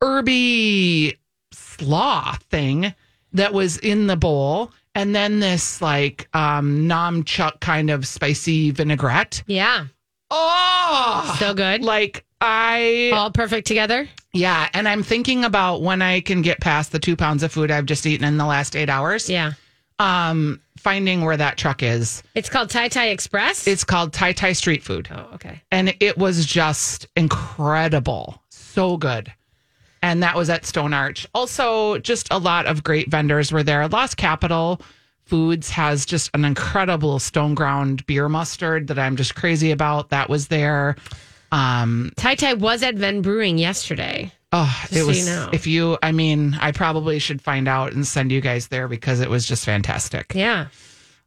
herby 0.02 1.16
slaw 1.52 2.36
thing 2.50 2.94
that 3.32 3.52
was 3.52 3.76
in 3.78 4.06
the 4.06 4.16
bowl. 4.16 4.72
And 4.94 5.14
then 5.14 5.38
this 5.40 5.80
like 5.80 6.28
um 6.34 6.86
nam 6.88 7.22
chuck 7.24 7.60
kind 7.60 7.90
of 7.90 8.06
spicy 8.06 8.70
vinaigrette. 8.72 9.42
yeah, 9.46 9.86
Oh, 10.30 11.36
so 11.38 11.54
good. 11.54 11.82
like 11.84 12.24
I, 12.40 13.10
All 13.14 13.30
perfect 13.32 13.66
together. 13.66 14.08
yeah. 14.32 14.68
And 14.74 14.88
I'm 14.88 15.02
thinking 15.02 15.44
about 15.44 15.82
when 15.82 16.02
I 16.02 16.20
can 16.20 16.42
get 16.42 16.60
past 16.60 16.92
the 16.92 16.98
two 16.98 17.16
pounds 17.16 17.42
of 17.42 17.50
food 17.52 17.70
I've 17.70 17.86
just 17.86 18.06
eaten 18.06 18.26
in 18.26 18.36
the 18.36 18.46
last 18.46 18.76
eight 18.76 18.88
hours. 18.88 19.28
Yeah, 19.28 19.52
Um, 19.98 20.60
finding 20.76 21.22
where 21.24 21.36
that 21.36 21.56
truck 21.58 21.82
is. 21.82 22.22
it's 22.36 22.48
called 22.48 22.70
Tai 22.70 22.88
Tai 22.88 23.08
Express. 23.08 23.66
It's 23.66 23.82
called 23.84 24.12
Thai 24.12 24.32
Thai 24.32 24.52
Street 24.52 24.82
Food. 24.84 25.08
oh, 25.12 25.28
okay. 25.34 25.60
And 25.72 25.94
it 26.00 26.16
was 26.16 26.46
just 26.46 27.08
incredible. 27.16 28.40
So 28.50 28.96
good. 28.96 29.32
And 30.00 30.22
that 30.22 30.36
was 30.36 30.48
at 30.48 30.64
Stone 30.64 30.94
Arch. 30.94 31.26
Also, 31.34 31.98
just 31.98 32.28
a 32.30 32.38
lot 32.38 32.66
of 32.66 32.84
great 32.84 33.10
vendors 33.10 33.50
were 33.50 33.64
there. 33.64 33.88
Lost 33.88 34.16
Capital 34.16 34.80
Foods 35.24 35.70
has 35.70 36.06
just 36.06 36.30
an 36.34 36.44
incredible 36.44 37.18
stone 37.18 37.54
ground 37.56 38.06
beer 38.06 38.28
mustard 38.28 38.86
that 38.86 38.98
I'm 38.98 39.16
just 39.16 39.34
crazy 39.34 39.72
about. 39.72 40.10
That 40.10 40.30
was 40.30 40.46
there. 40.48 40.94
Um, 41.52 42.12
tai 42.16 42.34
Thai 42.34 42.54
was 42.54 42.82
at 42.82 42.94
Venn 42.96 43.22
Brewing 43.22 43.58
yesterday. 43.58 44.32
Oh, 44.52 44.84
so 44.90 44.96
it 44.96 45.06
was. 45.06 45.18
you 45.18 45.26
know. 45.26 45.50
If 45.52 45.66
you, 45.66 45.98
I 46.02 46.12
mean, 46.12 46.56
I 46.60 46.72
probably 46.72 47.18
should 47.18 47.42
find 47.42 47.68
out 47.68 47.92
and 47.92 48.06
send 48.06 48.32
you 48.32 48.40
guys 48.40 48.68
there 48.68 48.88
because 48.88 49.20
it 49.20 49.28
was 49.28 49.44
just 49.46 49.64
fantastic. 49.64 50.32
Yeah, 50.34 50.68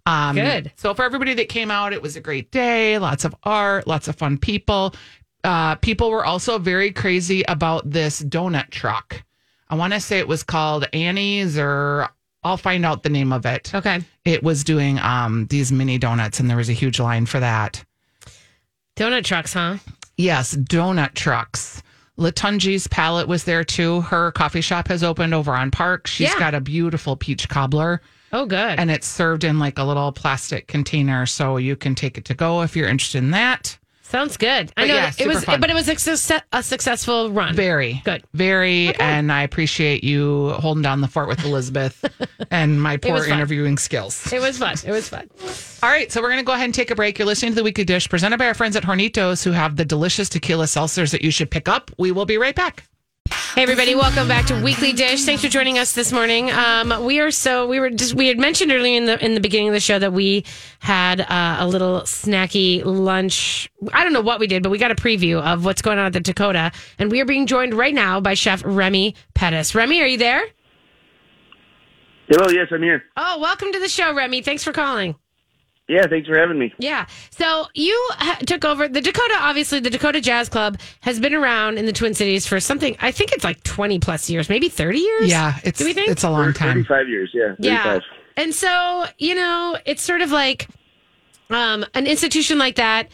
Um, 0.08 0.36
Good. 0.36 0.72
So 0.76 0.94
for 0.96 1.04
everybody 1.06 1.36
that 1.36 1.48
came 1.50 1.70
out, 1.70 1.94
it 1.94 2.02
was 2.02 2.16
a 2.16 2.22
great 2.22 2.50
day. 2.52 2.98
Lots 2.98 3.24
of 3.26 3.36
art, 3.44 3.86
lots 3.88 4.08
of 4.08 4.16
fun 4.16 4.38
people. 4.40 4.96
Uh, 5.44 5.76
people 5.76 6.10
were 6.12 6.26
also 6.26 6.58
very 6.58 6.92
crazy 6.92 7.44
about 7.48 7.90
this 7.90 8.22
donut 8.24 8.70
truck. 8.72 9.24
I 9.70 9.76
want 9.76 9.94
to 9.94 10.00
say 10.00 10.18
it 10.20 10.28
was 10.28 10.44
called 10.44 10.86
Annie's, 10.94 11.58
or 11.58 12.10
I'll 12.44 12.58
find 12.58 12.86
out 12.86 13.04
the 13.04 13.10
name 13.10 13.32
of 13.32 13.46
it. 13.46 13.74
okay. 13.74 14.02
It 14.26 14.42
was 14.44 14.64
doing 14.64 14.98
um 15.00 15.46
these 15.48 15.72
mini 15.72 15.98
donuts, 16.00 16.40
and 16.40 16.50
there 16.50 16.58
was 16.58 16.70
a 16.70 16.74
huge 16.74 17.00
line 17.00 17.26
for 17.28 17.40
that. 17.40 17.84
Donut 18.96 19.24
trucks, 19.24 19.54
huh? 19.54 19.78
Yes, 20.22 20.56
donut 20.56 21.14
trucks. 21.16 21.82
Latunji's 22.20 22.88
palette 22.88 23.28
was 23.28 23.46
there 23.46 23.64
too. 23.64 24.02
Her 24.02 24.32
coffee 24.32 24.62
shop 24.62 24.88
has 24.90 25.04
opened 25.04 25.34
over 25.34 25.54
on 25.56 25.72
Park. 25.72 26.06
She's 26.06 26.30
Yeah. 26.30 26.38
got 26.40 26.54
a 26.54 26.62
beautiful 26.62 27.16
peach 27.16 27.50
cobbler 27.50 28.02
Oh, 28.32 28.46
good. 28.46 28.78
and 28.80 28.92
it's 28.92 29.08
served 29.08 29.44
in 29.44 29.58
like 29.58 29.80
a 29.80 29.84
little 29.84 30.12
plastic 30.12 30.68
container 30.68 31.26
so 31.26 31.58
you 31.58 31.76
can 31.76 31.96
take 31.96 32.18
it 32.20 32.26
to 32.26 32.34
go 32.36 32.62
if 32.62 32.76
you're 32.76 32.88
interested 32.88 33.18
in 33.20 33.32
that. 33.32 33.78
Sounds 34.12 34.36
good. 34.36 34.74
I 34.76 34.88
know 34.88 34.96
yeah, 34.96 35.12
it 35.18 35.26
was, 35.26 35.46
fun. 35.46 35.62
but 35.62 35.70
it 35.70 35.74
was 35.74 35.88
a, 35.88 35.96
success, 35.96 36.42
a 36.52 36.62
successful 36.62 37.32
run. 37.32 37.56
Very 37.56 38.02
Good. 38.04 38.26
Very, 38.34 38.94
and 38.96 39.32
I 39.32 39.44
appreciate 39.44 40.04
you 40.04 40.50
holding 40.50 40.82
down 40.82 41.00
the 41.00 41.08
fort 41.08 41.30
with 41.30 41.46
Elizabeth 41.46 42.04
and 42.52 42.82
my 42.82 42.98
poor 42.98 43.26
interviewing 43.26 43.78
skills. 43.78 44.32
It 44.34 44.42
was 44.42 44.58
fun. 44.58 44.76
It 44.86 44.92
was 44.92 45.08
fun. 45.08 45.30
All 45.82 45.90
right, 45.90 46.12
so 46.12 46.22
we're 46.22 46.28
going 46.28 46.42
to 46.42 46.46
go 46.46 46.52
ahead 46.52 46.66
and 46.66 46.76
take 46.76 46.92
a 46.92 46.96
break. 46.96 47.20
You're 47.20 47.26
listening 47.26 47.54
to 47.54 47.56
the 47.56 47.64
Weekly 47.64 47.86
Dish 47.86 48.10
presented 48.10 48.38
by 48.38 48.48
our 48.48 48.54
friends 48.54 48.76
at 48.76 48.84
Hornitos, 48.84 49.46
who 49.46 49.52
have 49.52 49.78
the 49.78 49.86
delicious 49.86 50.28
tequila 50.28 50.66
seltzers 50.66 51.12
that 51.12 51.22
you 51.22 51.32
should 51.32 51.50
pick 51.50 51.70
up. 51.70 51.90
We 51.98 52.12
will 52.12 52.26
be 52.26 52.38
right 52.38 52.54
back. 52.54 52.84
Hey 53.32 53.64
everybody, 53.64 53.96
welcome 53.96 54.28
back 54.28 54.46
to 54.48 54.62
Weekly 54.62 54.94
Dish. 54.94 55.24
Thanks 55.24 55.42
for 55.42 55.50
joining 55.50 55.78
us 55.78 55.94
this 55.94 56.12
morning. 56.12 56.52
Um, 56.52 57.04
we 57.04 57.20
are 57.20 57.32
so 57.32 57.68
we 57.68 57.80
were 57.80 57.90
just 57.90 58.14
we 58.14 58.28
had 58.28 58.40
mentioned 58.40 58.72
earlier 58.72 58.98
in 58.98 59.06
the 59.06 59.24
in 59.24 59.34
the 59.34 59.40
beginning 59.40 59.68
of 59.68 59.74
the 59.74 59.80
show 59.80 60.00
that 60.00 60.14
we 60.14 60.46
had 60.80 61.22
uh, 61.22 61.58
a 61.60 61.68
little 61.68 62.02
snacky 62.02 62.84
lunch. 62.86 63.70
I 63.94 64.04
don't 64.04 64.14
know 64.14 64.22
what 64.22 64.40
we 64.40 64.48
did, 64.48 64.64
but 64.64 64.70
we 64.70 64.78
got 64.78 64.92
a 64.92 64.96
preview 64.96 65.42
of 65.42 65.66
what's 65.66 65.82
going 65.82 66.00
on 66.00 66.06
at 66.06 66.14
the 66.14 66.20
Dakota, 66.20 66.72
and 66.98 67.12
we 67.12 67.20
are 67.22 67.26
being 67.26 67.46
joined 67.46 67.74
right 67.74 67.94
now 67.94 68.20
by 68.20 68.34
Chef 68.34 68.64
Remy 68.66 69.16
Pettis. 69.34 69.76
Remy, 69.76 70.02
are 70.02 70.08
you 70.08 70.18
there? 70.18 70.44
Hello, 72.28 72.50
yes, 72.50 72.68
I'm 72.72 72.82
here. 72.82 73.04
Oh, 73.18 73.40
welcome 73.40 73.72
to 73.74 73.80
the 73.80 73.90
show, 73.90 74.14
Remy. 74.14 74.42
Thanks 74.42 74.64
for 74.64 74.72
calling. 74.72 75.16
Yeah, 75.88 76.08
thanks 76.08 76.28
for 76.28 76.38
having 76.38 76.58
me. 76.58 76.74
Yeah. 76.78 77.06
So 77.32 77.66
you 77.74 77.94
ha- 78.12 78.40
took 78.46 78.64
over 78.64 78.88
the 78.88 79.02
Dakota. 79.02 79.36
Obviously, 79.40 79.80
the 79.82 79.90
Dakota 79.90 80.22
Jazz 80.22 80.48
Club 80.48 80.80
has 81.02 81.20
been 81.20 81.34
around 81.34 81.78
in 81.78 81.86
the 81.86 81.92
Twin 81.92 82.14
Cities 82.14 82.48
for 82.48 82.60
something. 82.62 82.96
I 83.02 83.12
think 83.12 83.34
it's 83.34 83.44
like 83.44 83.62
twenty 83.64 84.00
plus 84.00 84.30
years, 84.30 84.48
maybe 84.48 84.70
thirty 84.70 85.00
years. 85.00 85.30
Yeah, 85.30 85.60
it's 85.64 85.80
Do 85.80 85.86
we 85.86 85.94
think? 85.94 86.10
it's 86.10 86.24
a 86.24 86.30
long 86.30 86.54
time. 86.54 86.76
35 86.86 87.10
years, 87.10 87.32
yeah. 87.34 87.48
35. 87.60 87.60
Yeah. 87.62 88.00
And 88.38 88.56
so, 88.56 89.06
you 89.18 89.36
know, 89.36 89.78
it's 89.86 90.02
sort 90.02 90.22
of 90.22 90.32
like 90.32 90.68
um, 91.50 91.86
an 91.94 92.08
institution 92.08 92.58
like 92.58 92.76
that. 92.76 93.10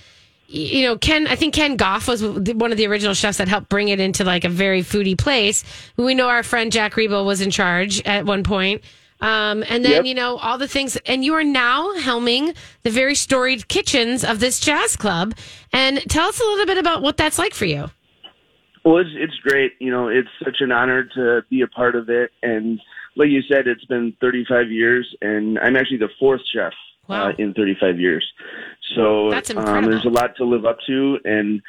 You 0.49 0.83
know, 0.87 0.97
Ken, 0.97 1.27
I 1.27 1.35
think 1.35 1.53
Ken 1.55 1.75
Goff 1.75 2.07
was 2.07 2.23
one 2.23 2.71
of 2.71 2.77
the 2.77 2.87
original 2.87 3.13
chefs 3.13 3.39
that 3.39 3.47
helped 3.49 3.67
bring 3.67 3.89
it 3.89 3.99
into 3.99 4.23
like 4.23 4.45
a 4.45 4.49
very 4.49 4.81
foodie 4.81 5.17
place. 5.17 5.63
We 5.97 6.15
know 6.15 6.29
our 6.29 6.43
friend 6.43 6.71
Jack 6.71 6.93
Riebel 6.93 7.25
was 7.25 7.41
in 7.41 7.49
charge 7.51 8.01
at 8.05 8.25
one 8.25 8.43
point. 8.43 8.81
Um, 9.19 9.63
and 9.67 9.83
then, 9.83 9.91
Yep. 9.91 10.05
you 10.05 10.13
know, 10.13 10.37
all 10.37 10.57
the 10.57 10.67
things. 10.67 10.95
And 11.05 11.23
you 11.25 11.33
are 11.33 11.43
now 11.43 11.93
helming 11.97 12.55
the 12.83 12.89
very 12.91 13.15
storied 13.15 13.67
kitchens 13.67 14.23
of 14.23 14.39
this 14.39 14.59
jazz 14.59 14.95
club. 14.95 15.33
And 15.73 15.99
tell 16.09 16.27
us 16.29 16.39
a 16.39 16.43
little 16.43 16.65
bit 16.65 16.77
about 16.77 17.01
what 17.01 17.17
that's 17.17 17.39
like 17.39 17.53
for 17.53 17.65
you. 17.65 17.89
Well, 18.85 18.97
it's, 18.99 19.09
it's 19.13 19.35
great. 19.43 19.73
You 19.79 19.91
know, 19.91 20.07
it's 20.07 20.29
such 20.43 20.57
an 20.61 20.71
honor 20.71 21.03
to 21.15 21.43
be 21.49 21.61
a 21.61 21.67
part 21.67 21.95
of 21.95 22.09
it. 22.09 22.31
And 22.43 22.79
like 23.15 23.29
you 23.29 23.41
said, 23.41 23.67
it's 23.67 23.83
been 23.85 24.13
35 24.21 24.69
years, 24.71 25.13
and 25.21 25.57
I'm 25.59 25.75
actually 25.75 25.97
the 25.97 26.09
fourth 26.19 26.41
chef 26.53 26.73
Wow. 27.07 27.29
uh, 27.29 27.33
in 27.37 27.53
35 27.53 27.99
years. 27.99 28.25
So 28.95 29.31
um, 29.55 29.85
there's 29.85 30.05
a 30.05 30.09
lot 30.09 30.35
to 30.37 30.45
live 30.45 30.65
up 30.65 30.77
to, 30.87 31.17
and 31.25 31.61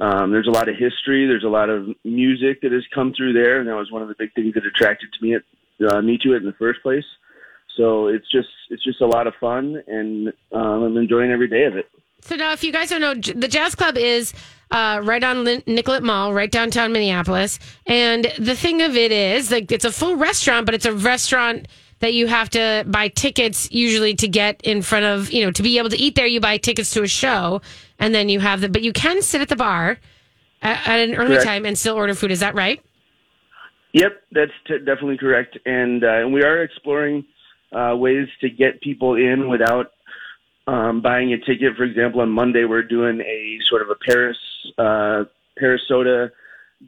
um, 0.00 0.30
there's 0.30 0.46
a 0.46 0.50
lot 0.52 0.68
of 0.68 0.76
history. 0.76 1.26
There's 1.26 1.44
a 1.44 1.48
lot 1.48 1.68
of 1.68 1.88
music 2.04 2.60
that 2.62 2.72
has 2.72 2.84
come 2.94 3.12
through 3.12 3.32
there, 3.32 3.58
and 3.60 3.68
that 3.68 3.74
was 3.76 3.90
one 3.90 4.02
of 4.02 4.08
the 4.08 4.14
big 4.18 4.32
things 4.34 4.54
that 4.54 4.64
attracted 4.64 5.12
to 5.12 5.24
me, 5.24 5.34
at, 5.34 5.42
uh, 5.88 6.00
me 6.02 6.18
to 6.22 6.32
it 6.34 6.38
in 6.38 6.46
the 6.46 6.54
first 6.58 6.82
place. 6.82 7.04
So 7.76 8.06
it's 8.06 8.30
just 8.30 8.48
it's 8.70 8.84
just 8.84 9.00
a 9.00 9.06
lot 9.06 9.26
of 9.26 9.34
fun, 9.40 9.82
and 9.86 10.28
um, 10.52 10.82
I'm 10.84 10.96
enjoying 10.96 11.32
every 11.32 11.48
day 11.48 11.64
of 11.64 11.76
it. 11.76 11.86
So 12.20 12.36
now, 12.36 12.52
if 12.52 12.64
you 12.64 12.72
guys 12.72 12.88
don't 12.88 13.00
know, 13.00 13.14
the 13.14 13.48
Jazz 13.48 13.74
Club 13.74 13.98
is 13.98 14.32
uh, 14.70 15.00
right 15.04 15.22
on 15.22 15.44
Lin- 15.44 15.62
Nicollet 15.66 16.02
Mall, 16.02 16.32
right 16.32 16.50
downtown 16.50 16.90
Minneapolis. 16.90 17.58
And 17.86 18.32
the 18.38 18.56
thing 18.56 18.80
of 18.80 18.96
it 18.96 19.12
is, 19.12 19.50
like, 19.50 19.70
it's 19.70 19.84
a 19.84 19.92
full 19.92 20.16
restaurant, 20.16 20.64
but 20.64 20.74
it's 20.74 20.86
a 20.86 20.94
restaurant 20.94 21.68
that 21.98 22.14
you 22.14 22.26
have 22.26 22.48
to 22.50 22.84
buy 22.86 23.08
tickets 23.08 23.70
usually 23.70 24.14
to 24.14 24.26
get 24.26 24.60
in 24.62 24.80
front 24.80 25.04
of, 25.04 25.32
you 25.32 25.44
know, 25.44 25.50
to 25.50 25.62
be 25.62 25.76
able 25.76 25.90
to 25.90 25.98
eat 25.98 26.14
there. 26.14 26.26
You 26.26 26.40
buy 26.40 26.56
tickets 26.56 26.90
to 26.92 27.02
a 27.02 27.08
show, 27.08 27.60
and 27.98 28.14
then 28.14 28.30
you 28.30 28.40
have 28.40 28.62
the, 28.62 28.70
but 28.70 28.82
you 28.82 28.94
can 28.94 29.20
sit 29.20 29.42
at 29.42 29.50
the 29.50 29.56
bar 29.56 29.98
at, 30.62 30.88
at 30.88 31.00
an 31.00 31.14
early 31.16 31.34
Correct. 31.34 31.44
time 31.44 31.66
and 31.66 31.76
still 31.76 31.94
order 31.94 32.14
food. 32.14 32.30
Is 32.30 32.40
that 32.40 32.54
right? 32.54 32.80
Yep, 33.94 34.22
that's 34.32 34.52
t- 34.66 34.78
definitely 34.78 35.18
correct, 35.18 35.56
and 35.64 36.02
uh, 36.02 36.18
and 36.18 36.32
we 36.32 36.42
are 36.42 36.64
exploring 36.64 37.24
uh, 37.72 37.94
ways 37.96 38.26
to 38.40 38.50
get 38.50 38.80
people 38.80 39.14
in 39.14 39.48
without 39.48 39.92
um, 40.66 41.00
buying 41.00 41.32
a 41.32 41.38
ticket. 41.38 41.76
For 41.76 41.84
example, 41.84 42.20
on 42.20 42.28
Monday 42.30 42.64
we're 42.64 42.82
doing 42.82 43.20
a 43.20 43.60
sort 43.68 43.82
of 43.82 43.90
a 43.90 43.94
Paris 43.94 44.36
uh, 44.78 45.24
Paris 45.56 45.82
soda 45.86 46.32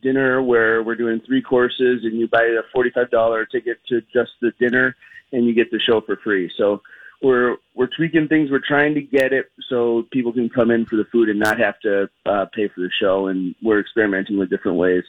dinner 0.02 0.42
where 0.42 0.82
we're 0.82 0.96
doing 0.96 1.20
three 1.25 1.40
courses, 1.40 2.02
and 2.02 2.18
you 2.18 2.26
buy 2.26 2.42
a 2.42 2.62
forty 2.72 2.90
five 2.90 3.08
dollar 3.12 3.46
ticket 3.46 3.78
to 3.88 4.02
just 4.12 4.32
the 4.42 4.50
dinner, 4.58 4.96
and 5.32 5.46
you 5.46 5.54
get 5.54 5.70
the 5.70 5.78
show 5.78 6.00
for 6.00 6.16
free. 6.16 6.50
So 6.58 6.82
we're 7.22 7.58
we're 7.76 7.86
tweaking 7.86 8.26
things. 8.26 8.50
We're 8.50 8.58
trying 8.58 8.94
to 8.94 9.00
get 9.00 9.32
it 9.32 9.46
so 9.68 10.08
people 10.10 10.32
can 10.32 10.48
come 10.48 10.72
in 10.72 10.86
for 10.86 10.96
the 10.96 11.06
food 11.12 11.28
and 11.28 11.38
not 11.38 11.60
have 11.60 11.78
to 11.80 12.10
uh, 12.26 12.46
pay 12.52 12.66
for 12.66 12.80
the 12.80 12.90
show, 13.00 13.28
and 13.28 13.54
we're 13.62 13.78
experimenting 13.78 14.38
with 14.38 14.50
different 14.50 14.76
ways 14.76 15.04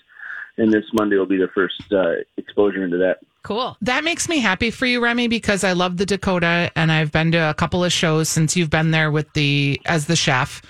and 0.57 0.71
this 0.71 0.85
Monday 0.93 1.17
will 1.17 1.25
be 1.25 1.37
the 1.37 1.49
first 1.53 1.81
uh, 1.91 2.15
exposure 2.37 2.83
into 2.83 2.97
that. 2.97 3.19
Cool. 3.43 3.77
That 3.81 4.03
makes 4.03 4.27
me 4.27 4.39
happy 4.39 4.71
for 4.71 4.85
you, 4.85 5.01
Remy, 5.01 5.27
because 5.27 5.63
I 5.63 5.71
love 5.71 5.97
the 5.97 6.05
Dakota 6.05 6.71
and 6.75 6.91
I've 6.91 7.11
been 7.11 7.31
to 7.31 7.49
a 7.49 7.53
couple 7.53 7.83
of 7.83 7.93
shows 7.93 8.27
since 8.27 8.57
you've 8.57 8.69
been 8.69 8.91
there 8.91 9.09
with 9.09 9.31
the 9.33 9.79
as 9.85 10.07
the 10.07 10.15
chef. 10.15 10.61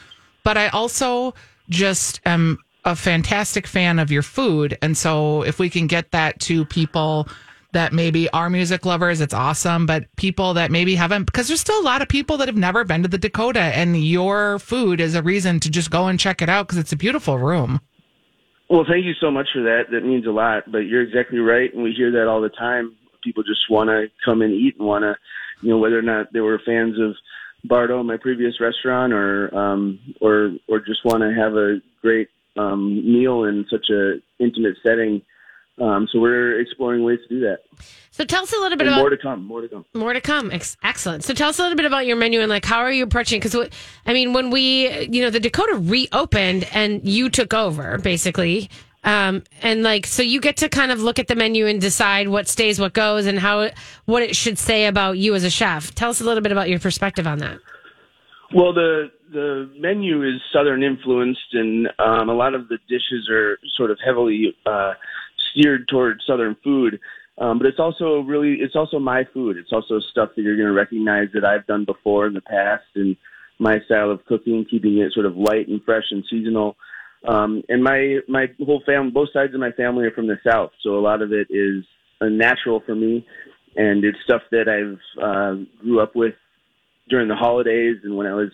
But 0.44 0.58
I 0.58 0.68
also 0.68 1.34
just 1.70 2.22
am 2.26 2.60
a 2.86 2.96
fantastic 2.96 3.66
fan 3.68 4.00
of 4.00 4.12
your 4.12 4.22
food. 4.22 4.78
And 4.82 4.96
so 4.96 5.42
if 5.42 5.60
we 5.60 5.70
can 5.70 5.88
get 5.88 6.12
that 6.12 6.40
to 6.42 6.66
people 6.66 7.28
that 7.74 7.94
maybe 7.94 8.30
are 8.30 8.50
music 8.50 8.86
lovers, 8.86 9.22
it's 9.22 9.34
awesome. 9.34 9.86
But 9.86 10.06
people 10.16 10.54
that 10.54 10.70
maybe 10.70 10.96
haven't 10.96 11.26
because 11.26 11.48
there's 11.48 11.60
still 11.60 11.80
a 11.80 11.84
lot 11.84 12.02
of 12.02 12.08
people 12.08 12.38
that 12.38 12.48
have 12.48 12.56
never 12.56 12.86
been 12.86 13.02
to 13.02 13.10
the 13.10 13.18
Dakota 13.18 13.60
and 13.60 13.98
your 13.98 14.60
food 14.60 15.02
is 15.02 15.16
a 15.16 15.24
reason 15.24 15.60
to 15.62 15.70
just 15.70 15.90
go 15.90 16.08
and 16.08 16.20
check 16.20 16.42
it 16.42 16.50
out 16.50 16.68
because 16.68 16.78
it's 16.78 16.94
a 16.94 16.98
beautiful 16.98 17.40
room. 17.40 17.82
Well, 18.70 18.86
thank 18.88 19.06
you 19.06 19.14
so 19.22 19.32
much 19.32 19.48
for 19.54 19.64
that. 19.64 19.84
That 19.92 20.04
means 20.04 20.26
a 20.28 20.32
lot. 20.32 20.70
But 20.72 20.80
you're 20.80 21.04
exactly 21.04 21.40
right, 21.40 21.74
and 21.74 21.84
we 21.84 21.94
hear 21.94 22.12
that 22.12 22.28
all 22.28 22.42
the 22.42 22.50
time. 22.50 22.96
People 23.24 23.44
just 23.44 23.70
want 23.70 23.90
to 23.90 24.08
come 24.24 24.42
and 24.42 24.54
eat 24.54 24.76
and 24.78 24.88
want 24.88 25.04
to, 25.04 25.16
you 25.62 25.70
know, 25.70 25.78
whether 25.78 25.98
or 25.98 26.04
not 26.04 26.34
they 26.34 26.42
were 26.42 26.62
fans 26.66 27.00
of 27.00 27.16
Bardo, 27.64 28.04
my 28.04 28.18
previous 28.18 28.60
restaurant, 28.60 29.14
or 29.14 29.56
um, 29.58 30.00
or 30.22 30.52
or 30.68 30.80
just 30.80 31.04
want 31.04 31.22
to 31.22 31.34
have 31.34 31.56
a 31.56 31.82
great 32.02 32.30
um, 32.58 32.96
meal 33.12 33.46
in 33.46 33.66
such 33.70 33.90
a 33.90 34.16
intimate 34.40 34.78
setting. 34.86 35.22
Um, 35.80 36.08
so 36.12 36.20
we're 36.20 36.60
exploring 36.60 37.04
ways 37.04 37.20
to 37.28 37.36
do 37.36 37.40
that. 37.42 37.60
So 38.12 38.26
tell 38.26 38.44
us 38.44 38.52
a 38.52 38.56
little 38.56 38.78
bit 38.78 38.88
And 38.88 38.96
about 38.96 39.02
more 39.02 39.10
to 39.12 39.18
come. 39.18 39.46
More 39.46 39.62
to 39.62 39.68
come. 39.68 39.86
More 39.94 40.14
to 40.14 40.22
come. 40.22 40.52
Ex- 40.52 40.76
excellent. 40.84 41.24
So 41.24 41.34
tell 41.34 41.50
us 41.50 41.60
a 41.60 41.62
little 41.62 41.76
bit 41.76 41.86
about 41.86 42.08
your 42.08 42.16
menu 42.16 42.42
and 42.42 42.50
like 42.50 42.66
how 42.66 42.80
are 42.80 42.92
you 42.92 43.04
approaching? 43.04 43.40
Because 43.40 43.70
I 44.06 44.14
mean, 44.14 44.34
when 44.34 44.50
we, 44.50 45.06
you 45.06 45.22
know, 45.22 45.30
the 45.30 45.40
Dakota 45.40 45.76
reopened 45.76 46.68
and 46.74 47.08
you 47.08 47.30
took 47.30 47.54
over 47.54 48.00
basically, 48.00 48.70
um, 49.04 49.44
and 49.62 49.84
like 49.84 50.08
so 50.08 50.24
you 50.24 50.42
get 50.42 50.58
to 50.58 50.70
kind 50.70 50.92
of 50.92 51.00
look 51.00 51.20
at 51.20 51.28
the 51.28 51.36
menu 51.36 51.68
and 51.68 51.80
decide 51.80 52.28
what 52.28 52.48
stays, 52.48 52.80
what 52.80 52.94
goes, 52.94 53.28
and 53.28 53.38
how 53.38 53.70
what 54.06 54.24
it 54.24 54.36
should 54.36 54.58
say 54.58 54.88
about 54.88 55.20
you 55.20 55.36
as 55.36 55.44
a 55.44 55.50
chef. 55.52 55.94
Tell 55.94 56.10
us 56.10 56.20
a 56.20 56.24
little 56.24 56.42
bit 56.42 56.52
about 56.52 56.70
your 56.70 56.80
perspective 56.80 57.28
on 57.28 57.38
that. 57.38 57.60
Well, 58.54 58.74
the 58.74 59.12
the 59.32 59.70
menu 59.78 60.24
is 60.24 60.42
southern 60.52 60.82
influenced, 60.82 61.54
and 61.54 61.88
um, 62.00 62.30
a 62.30 62.34
lot 62.34 62.56
of 62.56 62.68
the 62.70 62.80
dishes 62.90 63.30
are 63.30 63.60
sort 63.76 63.92
of 63.92 64.00
heavily 64.04 64.56
uh, 64.66 64.94
steered 65.58 65.88
toward 65.88 66.22
southern 66.26 66.56
food. 66.64 67.00
Um, 67.40 67.60
but 67.60 67.68
it's 67.68 67.80
also 67.80 68.22
really 68.22 68.58
it's 68.62 68.76
also 68.76 69.00
my 69.00 69.24
food. 69.34 69.58
It's 69.58 69.72
also 69.72 70.00
stuff 70.00 70.30
that 70.36 70.42
you're 70.42 70.58
going 70.58 70.68
to 70.68 70.74
recognize 70.74 71.28
that 71.34 71.46
I've 71.46 71.68
done 71.68 71.86
before 71.86 72.26
in 72.26 72.34
the 72.34 72.42
past, 72.42 72.86
and 72.96 73.16
my 73.60 73.80
style 73.86 74.10
of 74.10 74.26
cooking, 74.26 74.66
keeping 74.70 74.98
it 74.98 75.14
sort 75.14 75.28
of 75.28 75.38
light 75.38 75.68
and 75.68 75.84
fresh 75.84 76.06
and 76.12 76.24
seasonal. 76.30 76.76
Um, 77.28 77.62
and 77.70 77.84
my 77.84 78.20
my 78.28 78.48
whole 78.66 78.82
family, 78.86 79.12
both 79.12 79.30
sides 79.34 79.54
of 79.54 79.60
my 79.60 79.72
family 79.72 80.06
are 80.06 80.12
from 80.12 80.28
the 80.28 80.40
south, 80.46 80.72
so 80.82 80.98
a 80.98 81.02
lot 81.02 81.22
of 81.22 81.32
it 81.32 81.48
is 81.52 81.84
natural 82.22 82.82
for 82.86 82.96
me, 82.96 83.26
and 83.76 84.04
it's 84.04 84.18
stuff 84.24 84.42
that 84.50 84.68
I've 84.68 85.24
uh, 85.24 85.64
grew 85.80 86.00
up 86.00 86.16
with 86.16 86.34
during 87.08 87.28
the 87.28 87.36
holidays 87.36 87.98
and 88.04 88.18
when 88.18 88.28
I 88.28 88.34
was 88.34 88.50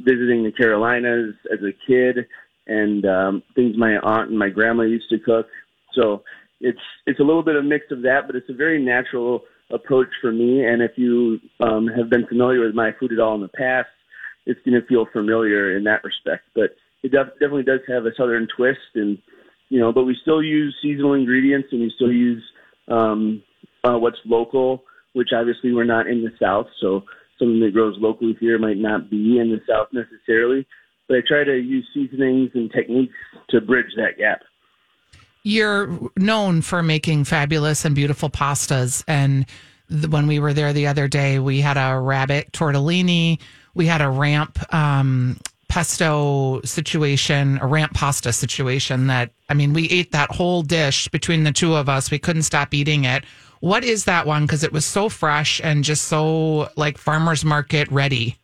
visiting 0.00 0.42
the 0.42 0.50
Carolinas 0.50 1.34
as 1.52 1.60
a 1.60 1.72
kid, 1.86 2.26
and 2.66 3.06
um, 3.06 3.42
things 3.54 3.76
my 3.78 3.96
aunt 3.98 4.30
and 4.30 4.38
my 4.38 4.48
grandma 4.48 4.82
used 4.82 5.08
to 5.10 5.18
cook. 5.18 5.46
So 5.92 6.24
it's 6.60 6.78
it's 7.06 7.20
a 7.20 7.22
little 7.22 7.42
bit 7.42 7.56
of 7.56 7.64
a 7.64 7.68
mix 7.68 7.86
of 7.90 8.02
that, 8.02 8.22
but 8.26 8.36
it's 8.36 8.48
a 8.48 8.54
very 8.54 8.82
natural 8.82 9.42
approach 9.70 10.08
for 10.20 10.32
me. 10.32 10.64
And 10.64 10.82
if 10.82 10.92
you 10.96 11.38
um, 11.60 11.88
have 11.88 12.10
been 12.10 12.26
familiar 12.26 12.60
with 12.60 12.74
my 12.74 12.90
food 12.98 13.12
at 13.12 13.18
all 13.18 13.34
in 13.34 13.40
the 13.40 13.48
past, 13.48 13.88
it's 14.46 14.60
going 14.64 14.80
to 14.80 14.86
feel 14.86 15.06
familiar 15.12 15.76
in 15.76 15.84
that 15.84 16.04
respect. 16.04 16.44
But 16.54 16.76
it 17.02 17.12
def- 17.12 17.34
definitely 17.34 17.64
does 17.64 17.80
have 17.88 18.06
a 18.06 18.14
southern 18.16 18.48
twist, 18.56 18.94
and 18.94 19.18
you 19.68 19.80
know, 19.80 19.92
but 19.92 20.04
we 20.04 20.16
still 20.22 20.42
use 20.42 20.74
seasonal 20.82 21.14
ingredients, 21.14 21.68
and 21.72 21.80
we 21.80 21.92
still 21.94 22.12
use 22.12 22.42
um, 22.88 23.42
uh, 23.84 23.98
what's 23.98 24.18
local, 24.24 24.84
which 25.14 25.30
obviously 25.36 25.72
we're 25.72 25.84
not 25.84 26.06
in 26.06 26.22
the 26.22 26.30
south, 26.40 26.66
so 26.80 27.02
something 27.38 27.60
that 27.60 27.72
grows 27.72 27.96
locally 27.98 28.36
here 28.40 28.58
might 28.58 28.78
not 28.78 29.10
be 29.10 29.38
in 29.38 29.50
the 29.50 29.60
south 29.68 29.88
necessarily. 29.92 30.66
But 31.08 31.18
I 31.18 31.20
try 31.26 31.44
to 31.44 31.56
use 31.56 31.86
seasonings 31.92 32.50
and 32.54 32.70
techniques 32.72 33.14
to 33.50 33.60
bridge 33.60 33.92
that 33.96 34.18
gap. 34.18 34.40
You're 35.44 36.10
known 36.16 36.62
for 36.62 36.82
making 36.82 37.24
fabulous 37.24 37.84
and 37.84 37.94
beautiful 37.94 38.30
pastas. 38.30 39.04
And 39.06 39.46
when 40.08 40.26
we 40.26 40.38
were 40.38 40.54
there 40.54 40.72
the 40.72 40.86
other 40.86 41.06
day, 41.06 41.38
we 41.38 41.60
had 41.60 41.76
a 41.76 42.00
rabbit 42.00 42.50
tortellini, 42.52 43.38
we 43.74 43.86
had 43.86 44.00
a 44.00 44.08
ramp 44.08 44.58
um, 44.74 45.38
pesto 45.68 46.62
situation, 46.62 47.58
a 47.60 47.66
ramp 47.66 47.92
pasta 47.92 48.32
situation 48.32 49.08
that, 49.08 49.32
I 49.48 49.54
mean, 49.54 49.74
we 49.74 49.88
ate 49.90 50.12
that 50.12 50.30
whole 50.30 50.62
dish 50.62 51.08
between 51.08 51.44
the 51.44 51.52
two 51.52 51.74
of 51.74 51.88
us. 51.88 52.10
We 52.10 52.18
couldn't 52.18 52.44
stop 52.44 52.72
eating 52.72 53.04
it. 53.04 53.24
What 53.60 53.84
is 53.84 54.04
that 54.04 54.26
one? 54.26 54.46
Because 54.46 54.64
it 54.64 54.72
was 54.72 54.84
so 54.84 55.08
fresh 55.08 55.60
and 55.62 55.84
just 55.84 56.04
so 56.04 56.70
like 56.76 56.96
farmer's 56.96 57.44
market 57.44 57.90
ready. 57.90 58.38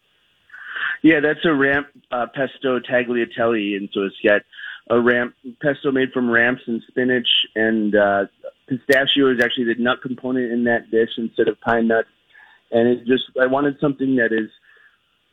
Yeah, 1.03 1.21
that's 1.21 1.45
a 1.45 1.55
ramp 1.55 1.87
uh, 2.11 2.27
pesto 2.35 2.79
tagliatelle, 2.79 3.77
and 3.77 3.89
so 3.95 4.03
it's 4.03 4.17
got 4.27 4.43
a 4.91 5.01
ramp 5.01 5.35
pesto 5.63 5.93
made 5.93 6.13
from 6.13 6.29
ramps 6.29 6.63
and 6.67 6.83
spinach, 6.89 7.29
and 7.55 7.95
uh, 7.95 8.25
pistachio 8.69 9.33
is 9.33 9.41
actually 9.43 9.65
the 9.65 9.77
nut 9.79 10.03
component 10.03 10.53
in 10.53 10.65
that 10.65 10.91
dish 10.91 11.11
instead 11.17 11.49
of 11.49 11.61
pine 11.61 11.89
nuts. 11.89 12.09
And 12.73 12.89
it 12.89 13.07
just, 13.07 13.25
I 13.41 13.47
wanted 13.47 13.77
something 13.81 14.17
that 14.17 14.33
is 14.33 14.51